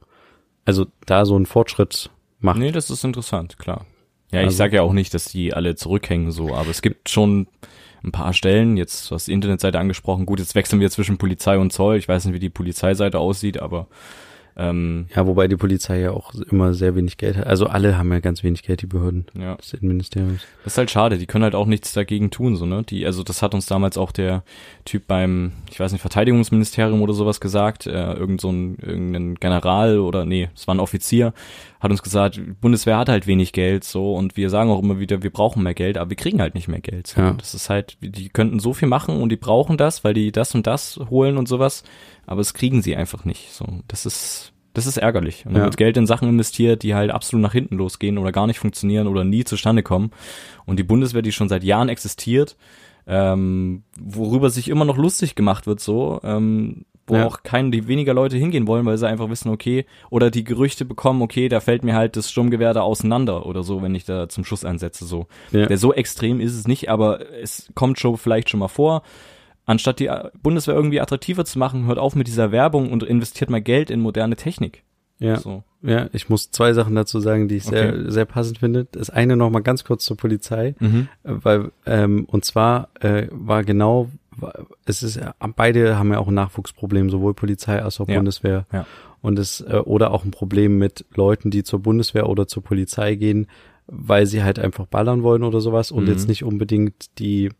also 0.65 0.87
da 1.05 1.27
so 1.27 1.37
einen 1.37 1.47
Fortschritt 1.47 2.11
macht. 2.41 2.59
Nee, 2.59 2.73
das 2.73 2.89
ist 2.89 3.05
interessant, 3.05 3.59
klar. 3.59 3.85
Ja, 4.33 4.41
ich 4.41 4.47
also, 4.47 4.57
sage 4.57 4.77
ja 4.77 4.83
auch 4.83 4.95
nicht, 4.95 5.13
dass 5.13 5.27
die 5.27 5.53
alle 5.53 5.77
zurückhängen 5.77 6.33
so, 6.33 6.55
aber 6.55 6.71
es 6.71 6.81
gibt 6.81 7.11
schon 7.11 7.47
ein 8.03 8.13
paar 8.13 8.33
Stellen, 8.33 8.77
jetzt 8.79 9.11
was 9.11 9.27
die 9.27 9.33
Internetseite 9.33 9.79
angesprochen, 9.79 10.25
gut, 10.25 10.39
jetzt 10.39 10.55
wechseln 10.55 10.81
wir 10.81 10.91
zwischen 10.91 11.19
Polizei 11.19 11.59
und 11.59 11.73
Zoll, 11.73 11.97
ich 11.97 12.09
weiß 12.09 12.25
nicht, 12.25 12.35
wie 12.35 12.41
die 12.41 12.51
Polizeiseite 12.51 13.19
aussieht, 13.19 13.61
aber 13.61 13.89
ähm, 14.59 15.07
ja, 15.15 15.27
wobei 15.27 15.49
die 15.49 15.57
Polizei 15.57 16.01
ja 16.01 16.13
auch 16.13 16.33
immer 16.35 16.73
sehr 16.73 16.95
wenig 16.97 17.19
Geld 17.19 17.37
hat. 17.37 17.47
Also 17.47 17.67
alle 17.67 17.99
haben 17.99 18.11
ja 18.11 18.21
ganz 18.21 18.43
wenig 18.43 18.63
Geld, 18.63 18.81
die 18.81 18.87
Behörden 18.87 19.27
ja. 19.39 19.57
des 19.57 19.75
Innenministeriums. 19.75 20.43
Das 20.65 20.73
ist 20.73 20.79
halt 20.79 20.91
schade, 20.91 21.19
die 21.19 21.27
können 21.27 21.45
halt 21.45 21.55
auch 21.55 21.67
nichts 21.67 21.93
dagegen 21.93 22.31
tun, 22.31 22.57
so, 22.57 22.65
ne? 22.65 22.83
Die, 22.83 23.05
also 23.05 23.23
das 23.23 23.43
hat 23.43 23.55
uns 23.55 23.67
damals 23.67 23.99
auch 23.99 24.13
der 24.13 24.45
Typ 24.87 25.07
beim, 25.07 25.53
ich 25.71 25.79
weiß 25.79 25.93
nicht, 25.93 26.01
Verteidigungsministerium 26.01 27.03
oder 27.03 27.13
sowas 27.13 27.41
gesagt, 27.41 27.87
äh, 27.87 28.15
irgend 28.15 28.41
so 28.41 28.51
ein, 28.51 28.79
irgendein 28.81 29.35
General 29.35 29.99
oder 29.99 30.25
nee, 30.25 30.49
es 30.55 30.67
war 30.67 30.75
ein 30.75 30.81
Offizier, 30.81 31.35
hat 31.81 31.91
uns 31.91 32.03
gesagt, 32.03 32.41
Bundeswehr 32.61 32.99
hat 32.99 33.09
halt 33.09 33.27
wenig 33.27 33.53
Geld, 33.53 33.85
so, 33.85 34.15
und 34.15 34.37
wir 34.37 34.51
sagen 34.51 34.71
auch 34.71 34.83
immer 34.83 34.99
wieder, 34.99 35.23
wir 35.23 35.31
brauchen 35.31 35.63
mehr 35.63 35.75
Geld, 35.75 35.99
aber 35.99 36.11
wir 36.11 36.17
kriegen 36.17 36.41
halt 36.41 36.55
nicht 36.55 36.69
mehr 36.69 36.81
Geld. 36.81 37.09
So. 37.09 37.21
Ja. 37.21 37.33
Das 37.33 37.55
ist 37.55 37.71
halt, 37.71 37.99
die 38.01 38.29
könnten 38.29 38.59
so 38.59 38.73
viel 38.73 38.89
machen 38.89 39.21
und 39.21 39.29
die 39.29 39.37
brauchen 39.37 39.77
das, 39.77 40.05
weil 40.05 40.15
die 40.15 40.33
das 40.33 40.55
und 40.55 40.67
das 40.67 40.99
holen 41.11 41.37
und 41.37 41.49
sowas, 41.49 41.83
aber 42.27 42.41
es 42.41 42.55
kriegen 42.55 42.83
sie 42.83 42.97
einfach 42.97 43.25
nicht. 43.25 43.53
So, 43.53 43.67
das 43.89 44.07
ist 44.07 44.53
das 44.77 44.87
ist 44.87 44.99
ärgerlich. 44.99 45.47
Und 45.47 45.55
dann 45.55 45.63
ja. 45.63 45.65
wird 45.65 45.79
Geld 45.79 45.97
in 45.97 46.07
Sachen 46.07 46.29
investiert, 46.29 46.83
die 46.83 46.95
halt 46.95 47.11
absolut 47.11 47.43
nach 47.43 47.55
hinten 47.55 47.77
losgehen 47.77 48.19
oder 48.19 48.31
gar 48.31 48.47
nicht 48.47 48.59
funktionieren 48.59 49.07
oder 49.07 49.25
nie 49.25 49.43
zustande 49.43 49.83
kommen. 49.83 50.11
Und 50.67 50.79
die 50.79 50.83
Bundeswehr, 50.83 51.23
die 51.23 51.33
schon 51.33 51.49
seit 51.49 51.65
Jahren 51.65 51.89
existiert, 51.89 52.59
ähm, 53.07 53.85
worüber 53.99 54.51
sich 54.51 54.69
immer 54.69 54.85
noch 54.85 54.99
lustig 54.99 55.35
gemacht 55.35 55.67
wird, 55.67 55.81
so, 55.81 56.21
ähm, 56.25 56.85
wo 57.07 57.17
ja. 57.17 57.27
auch 57.27 57.43
keine, 57.43 57.71
die 57.71 57.89
weniger 57.89 58.15
Leute 58.15 58.37
hingehen 58.37 58.67
wollen, 58.67 58.85
weil 58.87 58.99
sie 58.99 59.07
einfach 59.07 59.31
wissen, 59.31 59.51
okay, 59.51 59.87
oder 60.11 60.31
die 60.31 60.45
Gerüchte 60.45 60.85
bekommen, 60.85 61.23
okay, 61.23 61.49
da 61.49 61.61
fällt 61.61 61.85
mir 61.85 61.95
halt 61.95 62.17
das 62.17 62.31
Sturmgewehr 62.31 62.75
da 62.75 62.83
auseinander 62.83 63.47
oder 63.47 63.63
so, 63.63 63.83
wenn 63.83 63.95
ich 63.95 64.05
da 64.05 64.29
zum 64.29 64.45
Schuss 64.45 64.65
einsetze, 64.65 65.07
so. 65.07 65.27
Ja. 65.53 65.67
Der 65.67 65.79
so 65.79 65.93
extrem 65.93 66.41
ist 66.41 66.55
es 66.55 66.67
nicht, 66.67 66.91
aber 66.91 67.21
es 67.41 67.71
kommt 67.75 67.99
schon 67.99 68.17
vielleicht 68.17 68.51
schon 68.51 68.61
mal 68.61 68.69
vor 68.69 69.03
anstatt 69.67 69.99
die 69.99 70.11
Bundeswehr 70.43 70.75
irgendwie 70.75 71.01
attraktiver 71.01 71.45
zu 71.45 71.59
machen, 71.59 71.87
hört 71.87 71.99
auf 71.99 72.15
mit 72.15 72.29
dieser 72.29 72.53
Werbung 72.53 72.91
und 72.93 73.03
investiert 73.03 73.51
mal 73.51 73.61
Geld 73.61 73.91
in 73.91 74.01
moderne 74.01 74.37
Technik. 74.37 74.83
Ja. 75.19 75.37
So. 75.37 75.65
Ja, 75.83 76.09
ich 76.13 76.29
muss 76.29 76.51
zwei 76.51 76.73
Sachen 76.73 76.95
dazu 76.95 77.21
sagen, 77.21 77.49
die 77.49 77.57
ich 77.57 77.67
okay. 77.67 77.93
sehr, 77.93 78.13
sehr 78.13 78.25
passend 78.25 78.59
finde. 78.59 78.87
Das 78.91 79.11
eine 79.11 79.37
noch 79.37 79.51
mal 79.51 79.61
ganz 79.61 79.85
kurz 79.85 80.05
zur 80.05 80.17
Polizei, 80.17 80.75
mhm. 80.79 81.09
weil, 81.23 81.71
ähm, 81.87 82.25
und 82.27 82.45
zwar 82.45 82.89
äh, 83.01 83.29
war 83.31 83.65
genau, 83.65 84.09
es 84.85 85.03
ist, 85.03 85.21
beide 85.57 85.99
haben 85.99 86.13
ja 86.13 86.19
auch 86.19 86.29
ein 86.29 86.35
Nachwuchsproblem, 86.35 87.11
sowohl 87.11 87.35
Polizei 87.35 87.83
als 87.83 88.01
auch 88.01 88.09
ja. 88.09 88.17
Bundeswehr. 88.17 88.67
Ja. 88.73 88.87
Und 89.23 89.39
es, 89.39 89.61
äh, 89.61 89.77
oder 89.85 90.13
auch 90.13 90.25
ein 90.25 90.31
Problem 90.31 90.79
mit 90.79 91.05
Leuten, 91.15 91.51
die 91.51 91.65
zur 91.65 91.81
Bundeswehr 91.81 92.29
oder 92.29 92.47
zur 92.47 92.63
Polizei 92.63 93.15
gehen, 93.15 93.47
weil 93.87 94.27
sie 94.27 94.43
halt 94.43 94.59
einfach 94.59 94.87
ballern 94.87 95.23
wollen 95.23 95.43
oder 95.43 95.61
sowas 95.61 95.91
und 95.91 96.05
mhm. 96.05 96.11
jetzt 96.11 96.29
nicht 96.29 96.45
unbedingt 96.45 97.19
die 97.19 97.51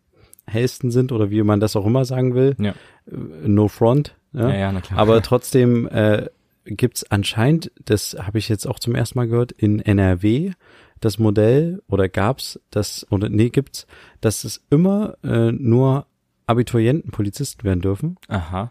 hellsten 0.47 0.91
sind 0.91 1.13
oder 1.13 1.31
wie 1.31 1.43
man 1.43 1.61
das 1.61 1.77
auch 1.77 1.87
immer 1.87 2.05
sagen 2.05 2.35
will. 2.35 2.57
Ja. 2.59 2.71
Äh, 3.11 3.49
no 3.49 3.69
front. 3.69 4.15
Ja, 4.33 4.49
ja, 4.49 4.57
ja 4.57 4.73
na 4.73 4.81
klar. 4.81 4.99
Aber 4.99 5.23
trotzdem 5.23 5.89
äh, 5.89 6.27
gibt 6.65 6.99
es 6.99 7.11
anscheinend, 7.11 7.71
das 7.85 8.17
habe 8.21 8.39
ich 8.39 8.49
jetzt 8.49 8.67
auch 8.67 8.79
zum 8.79 8.95
ersten 8.95 9.19
Mal 9.19 9.29
gehört, 9.29 9.53
in 9.53 9.81
NRW 9.81 10.53
das 11.01 11.19
Modell 11.19 11.83
oder 11.89 12.09
gab's 12.09 12.59
das 12.71 13.07
oder 13.11 13.29
nee 13.29 13.51
gibt's, 13.51 13.87
dass 14.21 14.45
es 14.45 14.65
immer 14.71 15.17
äh, 15.23 15.53
nur 15.53 16.07
Abiturienten 16.47 17.11
Polizisten 17.11 17.65
werden 17.65 17.81
dürfen. 17.81 18.17
Aha. 18.29 18.71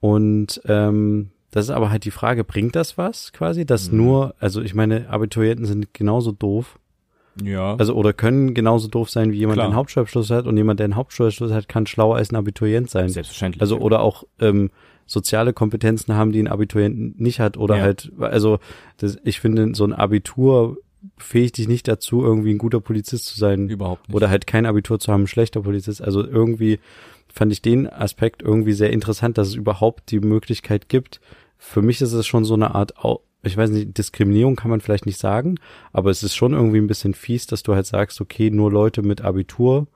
Und 0.00 0.60
ähm, 0.66 1.30
das 1.50 1.66
ist 1.66 1.70
aber 1.70 1.90
halt 1.90 2.04
die 2.04 2.10
Frage, 2.10 2.44
bringt 2.44 2.74
das 2.76 2.98
was 2.98 3.32
quasi, 3.32 3.64
dass 3.64 3.90
mhm. 3.90 3.96
nur, 3.98 4.34
also 4.40 4.60
ich 4.60 4.74
meine, 4.74 5.08
Abiturienten 5.08 5.66
sind 5.66 5.94
genauso 5.94 6.32
doof 6.32 6.78
Ja. 7.42 7.76
Also 7.76 7.94
oder 7.94 8.12
können 8.12 8.54
genauso 8.54 8.88
doof 8.88 9.08
sein 9.10 9.32
wie 9.32 9.38
jemand, 9.38 9.56
Klar. 9.56 9.64
der 9.66 9.70
einen 9.70 9.76
Hauptschulabschluss 9.76 10.30
hat 10.30 10.46
und 10.46 10.56
jemand, 10.56 10.80
der 10.80 10.84
einen 10.84 10.96
Hauptschulabschluss 10.96 11.52
hat, 11.52 11.68
kann 11.68 11.86
schlauer 11.86 12.16
als 12.16 12.32
ein 12.32 12.36
Abiturient 12.36 12.90
sein. 12.90 13.08
Selbstverständlich. 13.08 13.60
Also 13.60 13.78
oder 13.78 14.00
auch 14.00 14.24
ähm, 14.40 14.70
soziale 15.06 15.52
Kompetenzen 15.52 16.14
haben, 16.14 16.32
die 16.32 16.40
ein 16.40 16.48
Abiturient 16.48 17.20
nicht 17.20 17.40
hat 17.40 17.56
oder 17.56 17.76
Ja. 17.76 17.82
halt, 17.82 18.12
also 18.18 18.58
das, 18.98 19.18
ich 19.24 19.40
finde, 19.40 19.74
so 19.74 19.84
ein 19.84 19.92
Abitur 19.92 20.78
befähigt 21.16 21.58
dich 21.58 21.68
nicht 21.68 21.88
dazu, 21.88 22.22
irgendwie 22.22 22.52
ein 22.52 22.58
guter 22.58 22.80
Polizist 22.80 23.26
zu 23.26 23.38
sein 23.38 23.68
überhaupt 23.68 24.08
nicht. 24.08 24.16
oder 24.16 24.30
halt 24.30 24.46
kein 24.46 24.66
Abitur 24.66 24.98
zu 24.98 25.12
haben, 25.12 25.24
ein 25.24 25.28
schlechter 25.28 25.62
Polizist. 25.62 26.02
Also 26.02 26.24
irgendwie 26.24 26.78
fand 27.32 27.52
ich 27.52 27.62
den 27.62 27.88
Aspekt 27.88 28.42
irgendwie 28.42 28.72
sehr 28.72 28.92
interessant, 28.92 29.38
dass 29.38 29.48
es 29.48 29.54
überhaupt 29.54 30.10
die 30.10 30.20
Möglichkeit 30.20 30.88
gibt. 30.88 31.20
Für 31.58 31.82
mich 31.82 32.00
ist 32.00 32.12
es 32.12 32.26
schon 32.26 32.44
so 32.44 32.54
eine 32.54 32.74
Art, 32.74 32.94
ich 33.42 33.56
weiß 33.56 33.70
nicht, 33.70 33.96
Diskriminierung 33.98 34.56
kann 34.56 34.70
man 34.70 34.80
vielleicht 34.80 35.06
nicht 35.06 35.18
sagen, 35.18 35.56
aber 35.92 36.10
es 36.10 36.22
ist 36.22 36.34
schon 36.34 36.52
irgendwie 36.52 36.78
ein 36.78 36.86
bisschen 36.86 37.14
fies, 37.14 37.46
dass 37.46 37.62
du 37.62 37.74
halt 37.74 37.86
sagst, 37.86 38.20
okay, 38.20 38.50
nur 38.50 38.70
Leute 38.70 39.02
mit 39.02 39.22
Abitur 39.22 39.86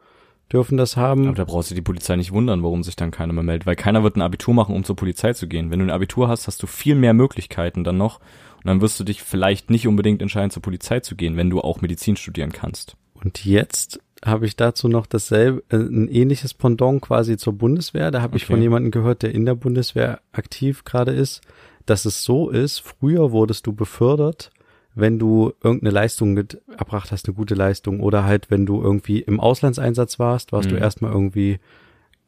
dürfen 0.52 0.78
das 0.78 0.96
haben. 0.96 1.26
Aber 1.26 1.36
da 1.36 1.44
brauchst 1.44 1.70
du 1.70 1.74
die 1.74 1.82
Polizei 1.82 2.16
nicht 2.16 2.32
wundern, 2.32 2.62
warum 2.62 2.82
sich 2.82 2.96
dann 2.96 3.10
keiner 3.10 3.32
mehr 3.32 3.42
meldet, 3.42 3.66
weil 3.66 3.76
keiner 3.76 4.02
wird 4.02 4.16
ein 4.16 4.22
Abitur 4.22 4.54
machen, 4.54 4.74
um 4.74 4.84
zur 4.84 4.96
Polizei 4.96 5.32
zu 5.34 5.46
gehen. 5.46 5.70
Wenn 5.70 5.78
du 5.78 5.84
ein 5.84 5.90
Abitur 5.90 6.28
hast, 6.28 6.46
hast 6.46 6.62
du 6.62 6.66
viel 6.66 6.94
mehr 6.94 7.14
Möglichkeiten 7.14 7.84
dann 7.84 7.98
noch 7.98 8.20
und 8.58 8.66
dann 8.66 8.80
wirst 8.80 8.98
du 9.00 9.04
dich 9.04 9.22
vielleicht 9.22 9.70
nicht 9.70 9.86
unbedingt 9.86 10.22
entscheiden, 10.22 10.50
zur 10.50 10.62
Polizei 10.62 11.00
zu 11.00 11.16
gehen, 11.16 11.36
wenn 11.36 11.50
du 11.50 11.60
auch 11.60 11.80
Medizin 11.80 12.16
studieren 12.16 12.52
kannst. 12.52 12.96
Und 13.14 13.44
jetzt 13.44 14.00
habe 14.24 14.46
ich 14.46 14.56
dazu 14.56 14.88
noch 14.88 15.06
dasselbe, 15.06 15.62
äh, 15.70 15.76
ein 15.76 16.08
ähnliches 16.08 16.54
Pendant 16.54 17.00
quasi 17.02 17.36
zur 17.36 17.52
Bundeswehr. 17.52 18.10
Da 18.10 18.20
habe 18.22 18.36
ich 18.36 18.44
Okay. 18.44 18.54
von 18.54 18.62
jemandem 18.62 18.90
gehört, 18.90 19.22
der 19.22 19.32
in 19.34 19.44
der 19.46 19.54
Bundeswehr 19.54 20.20
aktiv 20.32 20.84
gerade 20.84 21.12
ist, 21.12 21.40
dass 21.86 22.04
es 22.04 22.22
so 22.24 22.50
ist, 22.50 22.80
früher 22.80 23.32
wurdest 23.32 23.66
du 23.66 23.72
befördert, 23.72 24.50
wenn 24.94 25.18
du 25.18 25.52
irgendeine 25.62 25.92
Leistung 25.92 26.32
mit 26.34 26.60
erbracht 26.76 27.12
hast, 27.12 27.26
eine 27.28 27.34
gute 27.34 27.54
Leistung, 27.54 28.00
oder 28.00 28.24
halt, 28.24 28.50
wenn 28.50 28.66
du 28.66 28.82
irgendwie 28.82 29.20
im 29.20 29.38
Auslandseinsatz 29.38 30.18
warst, 30.18 30.52
warst 30.52 30.70
du 30.70 30.74
Mhm. 30.74 30.82
erstmal 30.82 31.12
irgendwie 31.12 31.60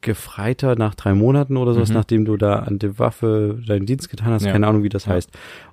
Gefreiter 0.01 0.75
nach 0.75 0.95
drei 0.95 1.13
Monaten 1.13 1.57
oder 1.57 1.73
sowas, 1.73 1.89
Mhm. 1.89 1.95
nachdem 1.95 2.25
du 2.25 2.35
da 2.37 2.55
an 2.59 2.79
der 2.79 2.97
Waffe 2.99 3.61
deinen 3.67 3.85
Dienst 3.85 4.09
getan 4.09 4.31
hast, 4.33 4.45
Ja. 4.45 4.51
keine 4.51 4.67
Ahnung, 4.67 4.83
wie 4.83 4.89
das 4.89 5.05
Ja. 5.05 5.13
heißt. 5.13 5.29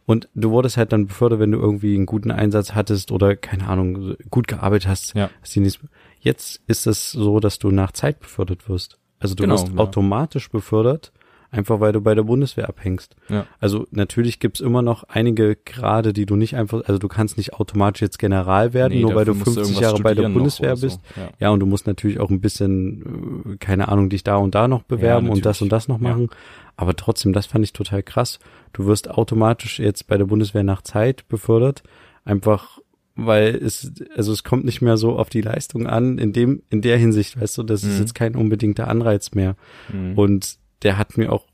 Und 0.07 0.29
du 0.35 0.51
wurdest 0.51 0.76
halt 0.76 0.93
dann 0.93 1.07
befördert, 1.07 1.41
wenn 1.41 1.53
du 1.53 1.59
irgendwie 1.59 1.95
einen 1.95 2.07
guten 2.07 2.31
Einsatz 2.31 2.74
hattest 2.74 3.11
oder, 3.11 3.37
keine 3.37 3.66
Ahnung, 3.68 4.14
gut 4.31 4.47
gearbeitet 4.49 4.89
hast. 4.89 5.14
Ja. 5.14 5.31
Jetzt 6.20 6.61
ist 6.66 6.87
es 6.87 7.12
so, 7.12 7.41
dass 7.41 7.59
du 7.59 7.70
nach 7.70 7.93
Zeit 7.93 8.20
befördert 8.20 8.68
wirst. 8.68 8.99
Also 9.20 9.35
du 9.35 9.43
Genau, 9.43 9.55
wirst 9.55 9.68
ja. 9.68 9.76
automatisch 9.79 10.51
befördert, 10.51 11.12
einfach 11.51 11.80
weil 11.80 11.92
du 11.92 12.01
bei 12.01 12.14
der 12.14 12.24
Bundeswehr 12.24 12.68
abhängst. 12.68 13.16
Ja. 13.28 13.46
Also 13.59 13.86
natürlich 13.90 14.38
gibt's 14.38 14.61
immer 14.61 14.82
noch 14.82 15.05
einige 15.05 15.57
Grade, 15.57 16.12
die 16.12 16.26
du 16.26 16.36
nicht 16.36 16.57
einfach, 16.57 16.82
also 16.86 16.99
du 16.99 17.09
kannst 17.09 17.36
nicht 17.38 17.55
automatisch 17.55 18.03
jetzt 18.03 18.18
General 18.18 18.74
werden, 18.74 18.92
Nee, 18.94 19.01
nur 19.03 19.14
weil 19.14 19.24
du 19.24 19.32
dafür 19.32 19.46
musst 19.46 19.55
50 19.57 19.62
irgendwas 19.74 19.82
Jahre 19.82 20.03
bei 20.03 20.14
der 20.14 20.28
Bundeswehr 20.28 20.76
so. 20.76 20.86
bist. 20.86 21.01
Ja. 21.16 21.28
Ja, 21.40 21.51
und 21.51 21.61
du 21.61 21.66
musst 21.66 21.86
natürlich 21.86 22.20
auch 22.20 22.30
ein 22.30 22.40
bisschen, 22.40 23.55
äh, 23.55 23.57
keine 23.57 23.88
Ahnung, 23.88 24.11
dich 24.11 24.24
da 24.24 24.36
und 24.36 24.55
da 24.55 24.68
noch 24.68 24.82
bewerben 24.82 25.30
und 25.30 25.46
das 25.46 25.62
und 25.62 25.70
das 25.72 25.88
noch 25.88 26.01
Ja. 26.01 26.11
machen. 26.11 26.28
Aber 26.76 26.94
trotzdem, 26.94 27.32
das 27.32 27.46
fand 27.46 27.64
ich 27.64 27.72
total 27.72 28.03
krass. 28.03 28.38
Du 28.72 28.86
wirst 28.86 29.11
automatisch 29.11 29.78
jetzt 29.80 30.07
bei 30.07 30.16
der 30.18 30.26
Bundeswehr 30.26 30.62
nach 30.64 30.82
Zeit 30.82 31.26
befördert, 31.28 31.82
einfach 32.24 32.78
weil 33.20 33.57
es, 33.57 33.90
also 34.14 34.30
es 34.32 34.44
kommt 34.44 34.64
nicht 34.64 34.80
mehr 34.80 34.96
so 34.96 35.18
auf 35.18 35.28
die 35.28 35.40
Leistung 35.40 35.88
an, 35.88 36.18
in 36.18 36.32
dem, 36.32 36.62
in 36.70 36.82
der 36.82 36.99
Hinsicht, 36.99 37.40
weißt 37.40 37.59
du, 37.59 37.64
das 37.64 37.82
ist 37.82 37.94
Mhm. 37.94 38.01
jetzt 38.01 38.14
kein 38.14 38.36
unbedingter 38.36 38.86
Anreiz 38.86 39.32
mehr. 39.34 39.57
Mhm. 39.92 40.16
Und 40.16 40.59
der 40.83 40.99
hat 40.99 41.16
mir 41.16 41.33
auch, 41.33 41.45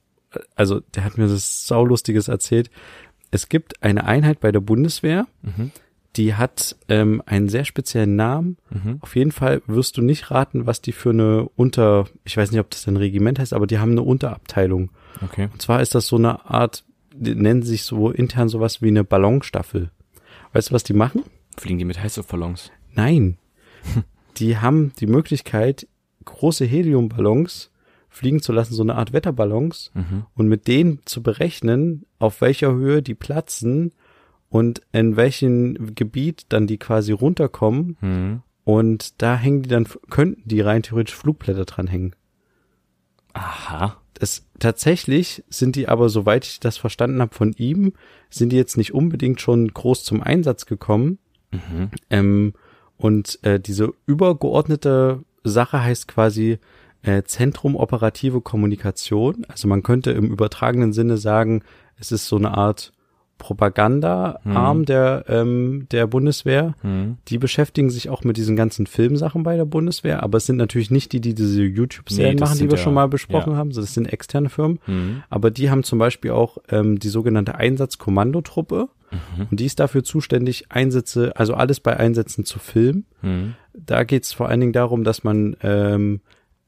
also 0.54 0.80
der 0.94 1.04
hat 1.04 1.18
mir 1.18 1.26
das 1.28 1.66
Saulustiges 1.66 2.28
erzählt. 2.28 2.70
Es 3.30 3.48
gibt 3.48 3.82
eine 3.82 4.04
Einheit 4.04 4.40
bei 4.40 4.52
der 4.52 4.60
Bundeswehr, 4.60 5.26
Mhm. 5.42 5.70
die 6.16 6.34
hat 6.34 6.76
ähm, 6.88 7.22
einen 7.26 7.48
sehr 7.48 7.64
speziellen 7.64 8.14
Namen. 8.16 8.56
Mhm. 8.70 8.98
Auf 9.00 9.16
jeden 9.16 9.32
Fall 9.32 9.62
wirst 9.66 9.96
du 9.96 10.02
nicht 10.02 10.30
raten, 10.30 10.66
was 10.66 10.80
die 10.80 10.92
für 10.92 11.10
eine 11.10 11.48
Unter, 11.56 12.06
ich 12.24 12.36
weiß 12.36 12.50
nicht, 12.52 12.60
ob 12.60 12.70
das 12.70 12.86
ein 12.86 12.96
Regiment 12.96 13.38
heißt, 13.38 13.52
aber 13.52 13.66
die 13.66 13.78
haben 13.78 13.92
eine 13.92 14.02
Unterabteilung. 14.02 14.90
Okay. 15.22 15.48
Und 15.52 15.60
zwar 15.60 15.82
ist 15.82 15.94
das 15.94 16.06
so 16.06 16.16
eine 16.16 16.44
Art, 16.48 16.84
die 17.12 17.34
nennen 17.34 17.62
sich 17.62 17.82
so 17.84 18.10
intern 18.10 18.48
sowas 18.48 18.82
wie 18.82 18.88
eine 18.88 19.04
Ballonstaffel. 19.04 19.90
Weißt 20.52 20.70
du, 20.70 20.74
was 20.74 20.84
die 20.84 20.92
machen? 20.94 21.22
Fliegen 21.56 21.78
die 21.78 21.84
mit 21.84 22.00
Heißluftballons? 22.02 22.70
Nein. 22.94 23.38
Die 24.36 24.58
haben 24.58 24.92
die 24.98 25.06
Möglichkeit, 25.06 25.86
große 26.24 26.64
Heliumballons 26.64 27.70
fliegen 28.14 28.40
zu 28.40 28.52
lassen, 28.52 28.74
so 28.74 28.82
eine 28.82 28.94
Art 28.94 29.12
Wetterballons, 29.12 29.90
Mhm. 29.94 30.24
und 30.34 30.46
mit 30.48 30.68
denen 30.68 31.00
zu 31.04 31.22
berechnen, 31.22 32.06
auf 32.18 32.40
welcher 32.40 32.72
Höhe 32.72 33.02
die 33.02 33.14
platzen 33.14 33.92
und 34.48 34.82
in 34.92 35.16
welchem 35.16 35.94
Gebiet 35.96 36.46
dann 36.50 36.66
die 36.68 36.78
quasi 36.78 37.10
runterkommen. 37.12 37.96
Mhm. 38.00 38.42
Und 38.62 39.20
da 39.20 39.36
hängen 39.36 39.62
die 39.62 39.68
dann, 39.68 39.86
könnten 40.10 40.48
die 40.48 40.60
rein 40.60 40.82
theoretisch 40.84 41.16
Flugblätter 41.16 41.64
dranhängen. 41.64 42.14
Aha. 43.32 44.00
Das, 44.14 44.46
tatsächlich 44.60 45.42
sind 45.48 45.74
die 45.74 45.88
aber, 45.88 46.08
soweit 46.08 46.46
ich 46.46 46.60
das 46.60 46.76
verstanden 46.76 47.20
habe 47.20 47.34
von 47.34 47.52
ihm, 47.54 47.94
sind 48.30 48.50
die 48.50 48.56
jetzt 48.56 48.76
nicht 48.76 48.94
unbedingt 48.94 49.40
schon 49.40 49.66
groß 49.68 50.04
zum 50.04 50.22
Einsatz 50.22 50.66
gekommen. 50.66 51.18
Mhm. 51.50 51.90
Ähm, 52.10 52.52
und 52.96 53.40
äh, 53.42 53.58
diese 53.58 53.92
übergeordnete 54.06 55.24
Sache 55.42 55.82
heißt 55.82 56.06
quasi 56.06 56.58
äh, 57.04 57.22
Zentrum 57.24 57.76
operative 57.76 58.40
Kommunikation. 58.40 59.44
Also 59.48 59.68
man 59.68 59.82
könnte 59.82 60.10
im 60.12 60.30
übertragenen 60.30 60.92
Sinne 60.92 61.16
sagen, 61.18 61.62
es 61.98 62.10
ist 62.12 62.26
so 62.26 62.36
eine 62.36 62.56
Art 62.56 62.92
Propaganda-Arm 63.38 64.78
Mhm. 64.80 64.84
der, 64.84 65.24
ähm, 65.28 65.86
der 65.90 66.06
Bundeswehr. 66.06 66.74
Mhm. 66.82 67.16
Die 67.28 67.38
beschäftigen 67.38 67.90
sich 67.90 68.08
auch 68.08 68.22
mit 68.24 68.36
diesen 68.36 68.56
ganzen 68.56 68.86
Filmsachen 68.86 69.42
bei 69.42 69.56
der 69.56 69.64
Bundeswehr, 69.64 70.22
aber 70.22 70.38
es 70.38 70.46
sind 70.46 70.56
natürlich 70.56 70.90
nicht 70.90 71.12
die, 71.12 71.20
die 71.20 71.34
diese 71.34 71.62
YouTube-Serien 71.62 72.36
Nee, 72.36 72.40
machen, 72.40 72.58
die 72.58 72.64
wir 72.70 72.76
ja- 72.76 72.82
schon 72.82 72.94
mal 72.94 73.08
besprochen 73.08 73.52
ja. 73.52 73.58
haben. 73.58 73.70
Das 73.70 73.94
sind 73.94 74.12
externe 74.12 74.48
Firmen. 74.50 74.78
Mhm. 74.86 75.22
Aber 75.30 75.50
die 75.50 75.70
haben 75.70 75.82
zum 75.82 75.98
Beispiel 75.98 76.30
auch 76.32 76.58
ähm, 76.68 76.98
die 76.98 77.08
sogenannte 77.08 77.56
Einsatzkommandotruppe 77.56 78.88
Mhm. 79.10 79.46
und 79.50 79.60
die 79.60 79.66
ist 79.66 79.78
dafür 79.80 80.02
zuständig, 80.04 80.66
Einsätze, 80.70 81.36
also 81.36 81.54
alles 81.54 81.80
bei 81.80 81.96
Einsätzen 81.96 82.44
zu 82.44 82.58
filmen. 82.58 83.04
Mhm. 83.22 83.54
Da 83.72 84.04
geht 84.04 84.24
es 84.24 84.32
vor 84.32 84.48
allen 84.48 84.60
Dingen 84.60 84.72
darum, 84.72 85.04
dass 85.04 85.24
man 85.24 85.56
ähm, 85.62 86.20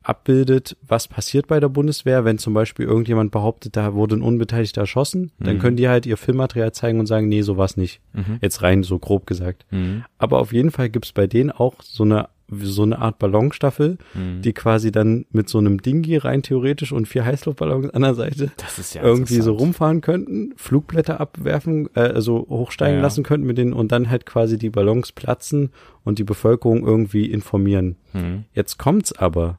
abbildet, 0.08 0.76
was 0.86 1.08
passiert 1.08 1.46
bei 1.46 1.60
der 1.60 1.68
Bundeswehr, 1.68 2.24
wenn 2.24 2.38
zum 2.38 2.54
Beispiel 2.54 2.86
irgendjemand 2.86 3.30
behauptet, 3.32 3.76
da 3.76 3.94
wurde 3.94 4.16
ein 4.16 4.22
Unbeteiligter 4.22 4.82
erschossen, 4.82 5.32
dann 5.38 5.56
Mhm. 5.56 5.60
können 5.60 5.76
die 5.76 5.88
halt 5.88 6.06
ihr 6.06 6.16
Filmmaterial 6.16 6.72
zeigen 6.72 7.00
und 7.00 7.06
sagen, 7.06 7.28
nee, 7.28 7.42
so 7.42 7.56
war's 7.56 7.76
nicht. 7.76 8.00
Mhm. 8.12 8.38
Jetzt 8.40 8.62
rein 8.62 8.82
so 8.82 8.98
grob 8.98 9.26
gesagt. 9.26 9.66
Mhm. 9.70 10.04
Aber 10.18 10.38
auf 10.40 10.52
jeden 10.52 10.70
Fall 10.70 10.88
gibt's 10.88 11.12
bei 11.12 11.26
denen 11.26 11.50
auch 11.50 11.74
so 11.82 12.04
eine 12.04 12.28
so 12.62 12.84
eine 12.84 13.00
Art 13.00 13.18
Ballonstaffel, 13.18 13.98
Mhm. 14.14 14.40
die 14.40 14.52
quasi 14.52 14.92
dann 14.92 15.26
mit 15.32 15.48
so 15.48 15.58
einem 15.58 15.82
Dingi 15.82 16.16
rein 16.16 16.44
theoretisch 16.44 16.92
und 16.92 17.08
vier 17.08 17.24
Heißluftballons 17.24 17.90
an 17.90 18.02
der 18.02 18.14
Seite 18.14 18.52
Das 18.58 18.78
ist 18.78 18.94
ja 18.94 19.02
irgendwie 19.02 19.40
so 19.40 19.52
rumfahren 19.54 20.00
könnten, 20.00 20.52
Flugblätter 20.56 21.18
abwerfen, 21.20 21.88
äh, 21.96 22.02
also 22.02 22.46
hochsteigen 22.48 22.92
Ja, 22.94 22.98
ja. 22.98 23.02
lassen 23.02 23.24
könnten 23.24 23.48
mit 23.48 23.58
denen 23.58 23.72
und 23.72 23.90
dann 23.90 24.08
halt 24.10 24.26
quasi 24.26 24.58
die 24.58 24.70
Ballons 24.70 25.10
platzen 25.10 25.70
und 26.04 26.20
die 26.20 26.24
Bevölkerung 26.24 26.86
irgendwie 26.86 27.26
informieren. 27.26 27.96
Mhm. 28.12 28.44
Jetzt 28.54 28.78
kommt's 28.78 29.12
aber, 29.12 29.58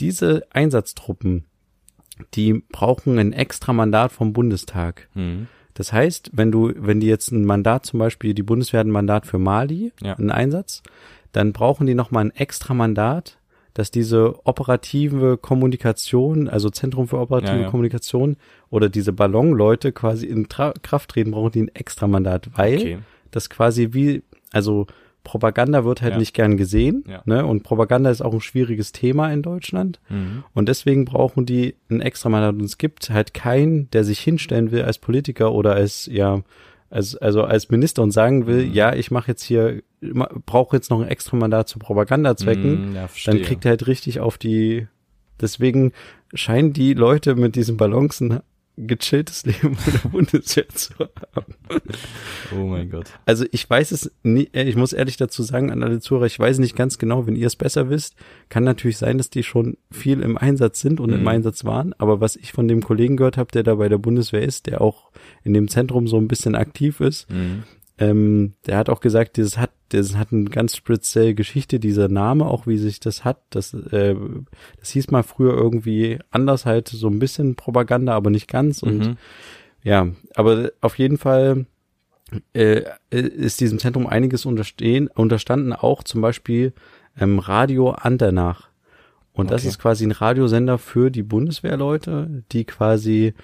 diese 0.00 0.44
Einsatztruppen, 0.50 1.44
die 2.34 2.62
brauchen 2.70 3.18
ein 3.18 3.32
extra 3.32 3.72
Mandat 3.72 4.12
vom 4.12 4.32
Bundestag. 4.32 5.08
Mhm. 5.14 5.48
Das 5.74 5.92
heißt, 5.92 6.30
wenn 6.34 6.52
du, 6.52 6.72
wenn 6.76 7.00
die 7.00 7.08
jetzt 7.08 7.32
ein 7.32 7.44
Mandat 7.44 7.84
zum 7.86 7.98
Beispiel, 7.98 8.32
die 8.34 8.44
Bundeswehr 8.44 8.80
hat 8.80 8.86
ein 8.86 8.90
Mandat 8.92 9.26
für 9.26 9.38
Mali, 9.38 9.92
Ja. 10.00 10.14
einen 10.14 10.30
Einsatz, 10.30 10.82
dann 11.32 11.52
brauchen 11.52 11.86
die 11.88 11.94
nochmal 11.96 12.26
ein 12.26 12.30
extra 12.30 12.74
Mandat, 12.74 13.38
dass 13.72 13.90
diese 13.90 14.46
operative 14.46 15.36
Kommunikation, 15.36 16.48
also 16.48 16.70
Zentrum 16.70 17.08
für 17.08 17.18
operative 17.18 17.56
Ja, 17.56 17.62
ja. 17.62 17.70
Kommunikation 17.70 18.36
oder 18.70 18.88
diese 18.88 19.12
Ballonleute 19.12 19.90
quasi 19.90 20.26
in 20.26 20.48
Tra 20.48 20.72
Kraft 20.82 21.10
treten, 21.10 21.32
brauchen 21.32 21.50
die 21.50 21.62
ein 21.62 21.74
extra 21.74 22.06
Mandat, 22.06 22.50
weil 22.56 22.76
Okay. 22.78 22.98
das 23.32 23.50
quasi 23.50 23.88
wie, 23.92 24.22
also 24.52 24.86
Propaganda 25.24 25.84
wird 25.84 26.02
halt 26.02 26.12
Ja. 26.12 26.18
nicht 26.18 26.34
gern 26.34 26.56
gesehen, 26.56 27.02
Ja. 27.08 27.22
ne? 27.24 27.44
Und 27.44 27.62
Propaganda 27.64 28.10
ist 28.10 28.20
auch 28.22 28.32
ein 28.34 28.40
schwieriges 28.40 28.92
Thema 28.92 29.32
in 29.32 29.42
Deutschland. 29.42 29.98
Mhm. 30.08 30.44
Und 30.52 30.68
deswegen 30.68 31.04
brauchen 31.06 31.46
die 31.46 31.74
ein 31.90 32.00
extra 32.00 32.28
Mandat. 32.28 32.54
Und 32.54 32.62
es 32.64 32.78
gibt 32.78 33.10
halt 33.10 33.34
keinen, 33.34 33.90
der 33.90 34.04
sich 34.04 34.20
hinstellen 34.20 34.70
will 34.70 34.82
als 34.82 34.98
Politiker 34.98 35.52
oder 35.52 35.74
als, 35.74 36.06
ja, 36.12 36.42
als, 36.90 37.16
also 37.16 37.42
als 37.42 37.70
Minister 37.70 38.02
und 38.02 38.12
sagen 38.12 38.46
will, 38.46 38.66
Mhm. 38.66 38.72
ja, 38.74 38.94
ich 38.94 39.10
mache 39.10 39.28
jetzt 39.32 39.42
hier, 39.42 39.82
brauche 40.46 40.76
jetzt 40.76 40.90
noch 40.90 41.00
ein 41.00 41.08
extra 41.08 41.36
Mandat 41.36 41.68
zu 41.68 41.78
Propagandazwecken. 41.80 42.90
Mhm, 42.90 42.94
ja, 42.96 43.08
dann 43.24 43.42
kriegt 43.42 43.64
er 43.64 43.70
halt 43.70 43.86
richtig 43.88 44.20
auf 44.20 44.38
die, 44.38 44.86
deswegen 45.40 45.92
scheinen 46.34 46.72
die 46.72 46.94
Leute 46.94 47.34
mit 47.34 47.56
diesen 47.56 47.76
Ballons 47.76 48.20
ein 48.20 48.40
gechilltes 48.76 49.46
Leben 49.46 49.76
in 49.86 49.92
der 49.92 50.08
Bundeswehr 50.10 50.68
zu 50.68 50.94
haben. 50.98 51.54
Oh 52.54 52.64
mein 52.66 52.90
Gott. 52.90 53.10
Also 53.26 53.44
ich 53.52 53.68
weiß 53.68 53.92
es 53.92 54.10
nie, 54.22 54.48
äh, 54.52 54.64
ich 54.64 54.76
muss 54.76 54.92
ehrlich 54.92 55.16
dazu 55.16 55.42
sagen 55.42 55.70
an 55.70 55.82
alle 55.82 56.00
Zuhörer, 56.00 56.26
ich 56.26 56.38
weiß 56.38 56.58
nicht 56.58 56.74
ganz 56.76 56.98
genau, 56.98 57.26
wenn 57.26 57.36
ihr 57.36 57.46
es 57.46 57.56
besser 57.56 57.88
wisst, 57.90 58.14
kann 58.48 58.64
natürlich 58.64 58.98
sein, 58.98 59.18
dass 59.18 59.30
die 59.30 59.42
schon 59.42 59.76
viel 59.90 60.20
im 60.20 60.36
Einsatz 60.36 60.80
sind 60.80 61.00
und 61.00 61.10
im 61.12 61.20
Mhm. 61.22 61.28
Einsatz 61.28 61.64
waren, 61.64 61.94
aber 61.98 62.20
was 62.20 62.36
ich 62.36 62.52
von 62.52 62.66
dem 62.68 62.82
Kollegen 62.82 63.16
gehört 63.16 63.36
habe, 63.36 63.52
der 63.52 63.62
da 63.62 63.76
bei 63.76 63.88
der 63.88 63.98
Bundeswehr 63.98 64.42
ist, 64.42 64.66
der 64.66 64.80
auch 64.80 65.10
in 65.44 65.54
dem 65.54 65.68
Zentrum 65.68 66.08
so 66.08 66.16
ein 66.18 66.28
bisschen 66.28 66.54
aktiv 66.54 67.00
ist, 67.00 67.30
Mhm. 67.30 67.62
Ähm, 67.98 68.54
der 68.66 68.76
hat 68.76 68.88
auch 68.90 69.00
gesagt, 69.00 69.38
das 69.38 69.56
hat, 69.56 69.70
das 69.90 70.16
hat 70.16 70.32
eine 70.32 70.44
ganz 70.44 70.76
spezielle 70.76 71.34
Geschichte, 71.34 71.78
dieser 71.78 72.08
Name, 72.08 72.46
auch 72.46 72.66
wie 72.66 72.76
sich 72.78 72.98
das 72.98 73.24
hat. 73.24 73.38
Das, 73.50 73.72
äh, 73.72 74.16
das 74.80 74.90
hieß 74.90 75.10
mal 75.12 75.22
früher 75.22 75.54
irgendwie 75.54 76.18
anders 76.30 76.66
halt, 76.66 76.88
so 76.88 77.08
ein 77.08 77.20
bisschen 77.20 77.54
Propaganda, 77.54 78.12
aber 78.14 78.30
nicht 78.30 78.48
ganz. 78.48 78.82
Und 78.82 78.98
Mhm. 78.98 79.16
ja, 79.84 80.08
aber 80.34 80.72
auf 80.80 80.98
jeden 80.98 81.18
Fall 81.18 81.66
äh, 82.52 82.82
ist 83.10 83.60
diesem 83.60 83.78
Zentrum 83.78 84.08
einiges 84.08 84.44
unterstehen, 84.44 85.06
unterstanden, 85.06 85.72
auch 85.72 86.02
zum 86.02 86.20
Beispiel 86.20 86.72
ähm, 87.20 87.38
Radio 87.38 87.90
Andernach. 87.90 88.70
Und 89.32 89.50
das 89.52 89.62
Okay. 89.62 89.68
ist 89.68 89.78
quasi 89.78 90.04
ein 90.04 90.10
Radiosender 90.12 90.78
für 90.78 91.10
die 91.10 91.22
Bundeswehrleute, 91.22 92.42
die 92.50 92.64
quasi 92.64 93.34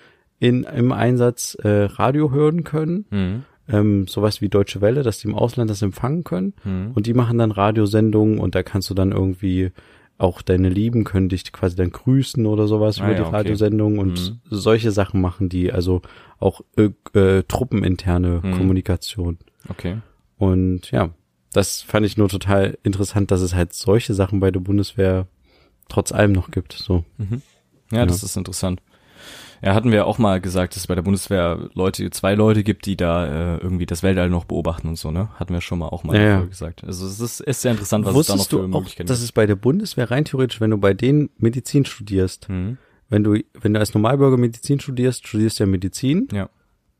in, 0.40 0.64
im 0.64 0.90
Einsatz 0.92 1.56
äh, 1.62 1.84
Radio 1.84 2.32
hören 2.32 2.64
können. 2.64 3.04
Mhm. 3.10 3.44
Ähm, 3.72 4.06
sowas 4.08 4.40
wie 4.40 4.48
Deutsche 4.48 4.80
Welle, 4.80 5.02
dass 5.02 5.18
die 5.18 5.28
im 5.28 5.34
Ausland 5.34 5.70
das 5.70 5.82
empfangen 5.82 6.24
können. 6.24 6.54
Mhm. 6.64 6.92
Und 6.94 7.06
die 7.06 7.14
machen 7.14 7.38
dann 7.38 7.50
Radiosendungen 7.50 8.38
und 8.38 8.54
da 8.54 8.62
kannst 8.62 8.90
du 8.90 8.94
dann 8.94 9.12
irgendwie 9.12 9.70
auch 10.18 10.42
deine 10.42 10.68
Lieben 10.68 11.04
können 11.04 11.30
dich 11.30 11.50
quasi 11.50 11.76
dann 11.76 11.90
grüßen 11.90 12.44
oder 12.44 12.66
sowas 12.66 12.98
Ah 13.00 13.04
über 13.04 13.12
ja, 13.12 13.16
die 13.16 13.22
okay. 13.24 13.36
Radiosendung 13.36 13.98
und 13.98 14.12
Mhm. 14.32 14.40
solche 14.50 14.90
Sachen 14.90 15.20
machen 15.22 15.48
die, 15.48 15.72
also 15.72 16.02
auch 16.38 16.60
äh, 16.76 16.90
äh, 17.18 17.42
truppeninterne 17.44 18.40
Mhm. 18.42 18.52
Kommunikation. 18.52 19.38
Okay. 19.68 19.96
Und 20.36 20.90
ja, 20.90 21.10
das 21.52 21.80
fand 21.82 22.04
ich 22.04 22.16
nur 22.18 22.28
total 22.28 22.76
interessant, 22.82 23.30
dass 23.30 23.40
es 23.40 23.54
halt 23.54 23.72
solche 23.72 24.12
Sachen 24.14 24.40
bei 24.40 24.50
der 24.50 24.60
Bundeswehr 24.60 25.26
trotz 25.88 26.12
allem 26.12 26.32
noch 26.32 26.50
gibt. 26.50 26.72
So. 26.74 27.04
Mhm. 27.18 27.40
Ja, 27.90 28.04
das 28.06 28.22
ist 28.22 28.36
interessant. 28.36 28.82
Ja, 29.62 29.74
hatten 29.74 29.92
wir 29.92 30.06
auch 30.06 30.18
mal 30.18 30.40
gesagt, 30.40 30.74
dass 30.74 30.82
es 30.82 30.86
bei 30.86 30.94
der 30.94 31.02
Bundeswehr 31.02 31.68
Leute, 31.74 32.08
zwei 32.10 32.34
Leute 32.34 32.62
gibt, 32.64 32.86
die 32.86 32.96
da 32.96 33.56
äh, 33.56 33.58
irgendwie 33.58 33.84
das 33.86 34.02
Weltall 34.02 34.30
noch 34.30 34.44
beobachten 34.46 34.88
und 34.88 34.96
so, 34.96 35.10
ne? 35.10 35.28
Hatten 35.34 35.52
wir 35.52 35.60
schon 35.60 35.78
mal 35.80 35.88
auch 35.88 36.02
mal 36.04 36.16
Ja, 36.18 36.40
gesagt. 36.44 36.82
Also 36.84 37.06
es 37.06 37.20
ist, 37.20 37.40
ist 37.40 37.60
sehr 37.62 37.72
interessant, 37.72 38.04
was 38.06 38.16
es 38.16 38.26
da 38.26 38.32
noch 38.34 38.38
Wusstest 38.38 38.50
für 38.50 38.56
du 38.56 38.62
auch, 38.64 38.68
Möglichkeiten 38.80 39.06
dass 39.08 39.20
es 39.20 39.32
bei 39.32 39.46
der 39.46 39.56
Bundeswehr 39.56 40.10
rein 40.10 40.24
theoretisch, 40.24 40.60
wenn 40.60 40.70
du 40.70 40.78
bei 40.78 40.94
denen 40.94 41.30
Medizin 41.38 41.84
studierst, 41.84 42.48
Mhm. 42.48 42.78
wenn 43.10 43.22
du, 43.24 43.38
wenn 43.60 43.74
du 43.74 43.80
als 43.80 43.92
Normalbürger 43.92 44.36
Medizin 44.38 44.80
studierst, 44.80 45.26
studierst 45.28 45.58
du 45.60 45.64
ja 45.64 45.66
Medizin 45.70 46.28
Ja. 46.32 46.48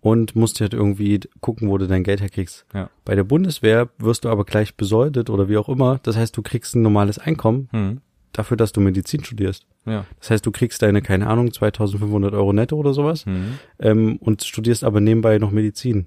und 0.01 0.37
musst 0.37 0.61
halt 0.61 0.75
irgendwie 0.75 1.21
gucken, 1.41 1.69
wo 1.71 1.79
du 1.79 1.87
dein 1.87 2.05
Geld 2.05 2.21
herkriegst. 2.21 2.67
Ja. 2.75 2.91
Bei 3.07 3.15
der 3.15 3.25
Bundeswehr 3.25 3.89
wirst 3.99 4.25
du 4.25 4.29
aber 4.29 4.45
gleich 4.45 4.75
besoldet 4.77 5.31
oder 5.31 5.49
wie 5.49 5.57
auch 5.57 5.69
immer. 5.71 5.99
Das 6.03 6.17
heißt, 6.17 6.37
du 6.37 6.43
kriegst 6.43 6.75
ein 6.75 6.83
normales 6.83 7.19
Einkommen 7.19 7.69
Mhm. 7.73 8.01
Dafür, 8.33 8.57
dass 8.57 8.72
du 8.72 8.81
Medizin 8.81 9.24
studierst. 9.24 9.66
Ja. 9.87 10.05
Das 10.20 10.31
heißt, 10.31 10.47
du 10.47 10.51
kriegst 10.51 10.83
deine, 10.83 11.03
keine 11.03 11.26
Ahnung, 11.26 11.53
2500 11.53 12.33
Euro 12.35 12.53
netto 12.53 12.76
oder 12.76 12.93
sowas 12.95 13.26
Mhm. 13.26 13.59
ähm, 13.78 14.16
und 14.18 14.45
studierst 14.45 14.85
aber 14.85 15.01
nebenbei 15.01 15.39
noch 15.39 15.51
Medizin. 15.51 16.07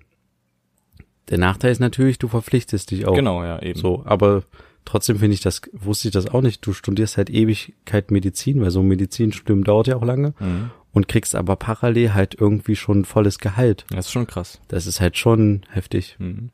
Der 1.29 1.37
Nachteil 1.37 1.71
ist 1.71 1.79
natürlich, 1.79 2.19
du 2.19 2.27
verpflichtest 2.27 2.91
dich 2.91 3.05
auch. 3.07 3.15
Genau, 3.15 3.43
ja, 3.43 3.61
eben. 3.61 3.79
So, 3.79 4.03
aber 4.05 4.43
trotzdem 4.85 5.17
finde 5.19 5.35
ich 5.35 5.41
das, 5.41 5.61
wusste 5.71 6.09
ich 6.09 6.13
das 6.13 6.27
auch 6.27 6.41
nicht. 6.41 6.65
Du 6.65 6.73
studierst 6.73 7.17
halt 7.17 7.29
Ewigkeit 7.29 8.11
Medizin, 8.11 8.61
weil 8.61 8.71
so 8.71 8.81
ein 8.81 8.87
Medizinstudium 8.87 9.63
dauert 9.63 9.87
ja 9.87 9.95
auch 9.95 10.03
lange 10.03 10.33
Mhm. 10.39 10.71
und 10.91 11.07
kriegst 11.07 11.35
aber 11.35 11.55
parallel 11.55 12.13
halt 12.13 12.35
irgendwie 12.39 12.75
schon 12.75 13.05
volles 13.05 13.39
Gehalt. 13.39 13.85
Das 13.89 14.07
ist 14.07 14.11
schon 14.11 14.27
krass. 14.27 14.59
Das 14.67 14.85
ist 14.85 14.99
halt 14.99 15.17
schon 15.17 15.61
heftig. 15.69 16.17
Mhm. 16.19 16.49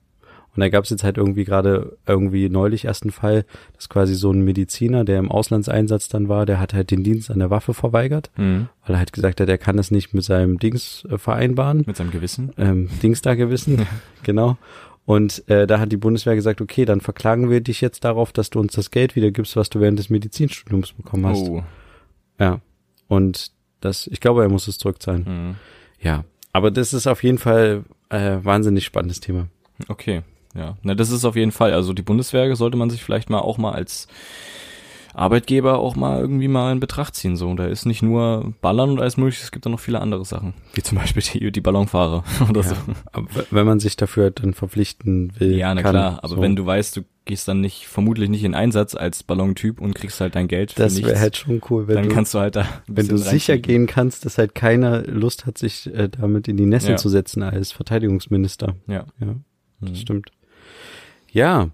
Und 0.56 0.62
da 0.62 0.70
gab 0.70 0.84
es 0.84 0.90
jetzt 0.90 1.04
halt 1.04 1.18
irgendwie 1.18 1.46
gerade 1.46 1.98
irgendwie 2.08 2.50
neulich 2.50 2.86
erst 2.86 3.04
einen 3.04 3.12
Fall, 3.12 3.46
dass 3.76 3.88
quasi 3.88 4.16
so 4.16 4.32
ein 4.32 4.42
Mediziner, 4.44 5.06
der 5.06 5.20
im 5.20 5.30
Auslandseinsatz 5.32 6.08
dann 6.10 6.28
war, 6.28 6.46
der 6.46 6.60
hat 6.60 6.74
halt 6.74 6.92
den 6.92 7.04
Dienst 7.04 7.30
an 7.32 7.40
der 7.40 7.50
Waffe 7.50 7.74
verweigert, 7.74 8.32
Mhm. 8.38 8.68
weil 8.86 8.96
er 8.96 9.00
halt 9.00 9.14
gesagt 9.14 9.40
hat, 9.40 9.48
er 9.48 9.58
kann 9.58 9.78
das 9.78 9.92
nicht 9.92 10.14
mit 10.14 10.24
seinem 10.24 10.58
Dings 10.60 11.06
äh, 11.10 11.18
vereinbaren. 11.18 11.84
Mit 11.86 11.96
seinem 11.98 12.12
Gewissen. 12.12 12.52
Ähm, 12.58 12.90
Dings 13.02 13.22
da 13.22 13.36
gewissen, 13.36 13.86
genau. 14.24 14.58
Und 15.06 15.48
äh, 15.50 15.66
da 15.66 15.80
hat 15.80 15.92
die 15.92 15.98
Bundeswehr 15.98 16.36
gesagt, 16.36 16.62
okay, 16.62 16.86
dann 16.86 17.02
verklagen 17.02 17.50
wir 17.50 17.62
dich 17.62 17.82
jetzt 17.82 18.04
darauf, 18.04 18.32
dass 18.32 18.50
du 18.50 18.60
uns 18.60 18.74
das 18.74 18.92
Geld 18.92 19.16
wiedergibst, 19.16 19.56
was 19.56 19.70
du 19.70 19.80
während 19.80 19.98
des 19.98 20.10
Medizinstudiums 20.10 20.94
bekommen 20.94 21.26
hast. 21.26 21.48
Oh. 21.50 21.64
Ja. 22.40 22.60
Und 23.08 23.52
das, 23.82 24.08
ich 24.08 24.20
glaube, 24.20 24.44
er 24.44 24.50
muss 24.50 24.68
es 24.68 24.78
zurückzahlen. 24.78 25.24
Mhm. 25.28 25.56
Ja. 26.00 26.26
Aber 26.54 26.70
das 26.72 26.94
ist 26.94 27.08
auf 27.08 27.24
jeden 27.24 27.38
Fall 27.40 27.84
äh, 28.10 28.38
wahnsinnig 28.44 28.86
spannendes 28.86 29.20
Thema. 29.20 29.48
Okay, 29.88 30.22
ja. 30.56 30.78
Na, 30.84 30.96
das 30.96 31.12
ist 31.12 31.26
auf 31.26 31.36
jeden 31.36 31.52
Fall. 31.52 31.74
Also 31.74 31.94
die 31.94 32.02
Bundeswehr 32.02 32.56
sollte 32.56 32.78
man 32.78 32.90
sich 32.90 33.04
vielleicht 33.04 33.30
mal 33.30 33.40
auch 33.40 33.58
mal 33.58 33.72
als 33.74 34.08
Arbeitgeber 35.14 35.80
auch 35.80 35.96
mal 35.96 36.20
irgendwie 36.20 36.48
mal 36.48 36.72
in 36.72 36.80
Betracht 36.80 37.16
ziehen. 37.16 37.36
So, 37.36 37.54
da 37.56 37.66
ist 37.66 37.86
nicht 37.86 38.02
nur 38.04 38.54
Ballern 38.62 38.92
und 38.92 39.00
alles 39.00 39.18
mögliche, 39.18 39.44
es 39.44 39.52
gibt 39.52 39.66
da 39.66 39.70
noch 39.70 39.80
viele 39.80 40.00
andere 40.02 40.24
Sachen. 40.24 40.54
Wie 40.76 40.84
zum 40.84 40.98
Beispiel 41.00 41.24
die, 41.24 41.52
die 41.52 41.62
Ballonfahrer 41.62 42.24
oder 42.50 42.64
so. 42.64 42.76
Aber 43.12 43.28
wenn 43.52 43.66
man 43.66 43.80
sich 43.80 43.96
dafür 43.98 44.30
dann 44.32 44.54
verpflichten 44.54 45.34
will. 45.40 45.56
Ja, 45.58 45.74
na 45.74 45.82
kann, 45.82 45.92
klar. 45.92 46.20
Aber 46.22 46.36
so. 46.36 46.42
wenn 46.42 46.56
du 46.56 46.66
weißt, 46.66 46.96
du 46.98 47.02
gehst 47.26 47.48
dann 47.48 47.60
nicht, 47.60 47.88
vermutlich 47.88 48.30
nicht 48.30 48.44
in 48.44 48.54
Einsatz 48.56 48.96
als 48.96 49.24
Ballontyp 49.24 49.82
und 49.82 49.94
kriegst 49.96 50.22
halt 50.22 50.36
dein 50.36 50.48
Geld 50.48 50.78
Das 50.80 51.02
wäre 51.04 51.20
halt 51.20 51.38
schon 51.38 51.60
cool, 51.70 51.88
wenn 51.88 51.96
dann 51.96 52.10
du, 52.10 52.14
kannst 52.16 52.34
du 52.34 52.40
halt 52.40 52.56
da 52.56 52.66
wenn 52.88 53.08
du 53.08 53.18
sicher 53.18 53.58
gehen 53.58 53.88
kannst, 53.88 54.26
dass 54.26 54.38
halt 54.38 54.56
keiner 54.56 55.02
Lust 55.04 55.46
hat, 55.46 55.58
sich 55.58 55.94
äh, 55.94 56.10
damit 56.10 56.48
in 56.48 56.56
die 56.58 56.66
Nässe 56.66 56.92
Ja. 56.92 56.96
zu 56.98 57.10
setzen 57.10 57.44
als 57.44 57.72
Verteidigungsminister. 57.72 58.76
Ja. 58.88 59.06
Ja, 59.20 59.36
das 59.82 59.90
Mhm. 59.92 59.96
stimmt. 59.96 60.32
Ja, 61.32 61.70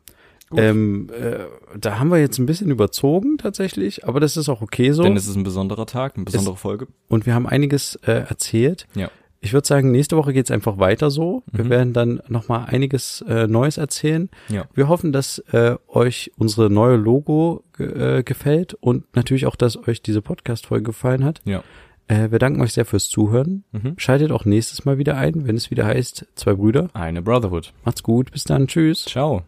ähm, 0.55 1.09
äh, 1.19 1.45
da 1.77 1.99
haben 1.99 2.09
wir 2.11 2.19
jetzt 2.19 2.37
ein 2.37 2.45
bisschen 2.45 2.69
überzogen 2.69 3.37
tatsächlich, 3.37 4.07
aber 4.07 4.19
das 4.19 4.37
ist 4.37 4.47
auch 4.47 4.61
okay 4.61 4.91
so. 4.91 5.03
Denn 5.03 5.17
es 5.17 5.27
ist 5.27 5.35
ein 5.35 5.43
besonderer 5.43 5.85
Tag, 5.85 6.15
eine 6.15 6.25
besondere 6.25 6.55
Folge. 6.55 6.87
Und 7.09 7.25
wir 7.25 7.33
haben 7.33 7.47
einiges 7.47 7.95
äh, 8.05 8.11
erzählt. 8.11 8.87
Ja. 8.95 9.09
Ich 9.41 9.53
würde 9.53 9.67
sagen, 9.67 9.91
nächste 9.91 10.17
Woche 10.17 10.33
geht's 10.33 10.49
einfach 10.51 10.77
weiter 10.79 11.11
so. 11.11 11.43
Wir 11.51 11.65
Mhm. 11.65 11.69
werden 11.69 11.93
dann 11.93 12.21
nochmal 12.27 12.65
einiges 12.67 13.23
äh, 13.27 13.47
Neues 13.47 13.77
erzählen. 13.77 14.29
Ja. 14.49 14.65
Wir 14.73 14.87
hoffen, 14.87 15.11
dass 15.11 15.39
äh, 15.51 15.75
euch 15.87 16.31
unsere 16.37 16.69
neue 16.69 16.95
Logo 16.95 17.63
äh, 17.77 18.23
gefällt 18.23 18.73
und 18.75 19.03
natürlich 19.15 19.45
auch, 19.45 19.55
dass 19.55 19.77
euch 19.87 20.01
diese 20.01 20.21
Podcast-Folge 20.21 20.83
gefallen 20.85 21.23
hat. 21.23 21.41
Ja. 21.45 21.63
Äh, 22.07 22.31
wir 22.31 22.39
danken 22.39 22.61
euch 22.61 22.73
sehr 22.73 22.85
fürs 22.85 23.09
Zuhören. 23.09 23.63
Mhm. 23.71 23.93
Schaltet 23.97 24.31
auch 24.31 24.45
nächstes 24.45 24.85
Mal 24.85 24.97
wieder 24.97 25.17
ein, 25.17 25.47
wenn 25.47 25.55
es 25.55 25.71
wieder 25.71 25.85
heißt, 25.85 26.27
zwei 26.35 26.53
Brüder. 26.53 26.89
Eine 26.93 27.21
Brotherhood. 27.21 27.73
Macht's 27.83 28.03
gut, 28.03 28.31
bis 28.31 28.43
dann, 28.43 28.67
tschüss. 28.67 29.05
Ciao. 29.05 29.43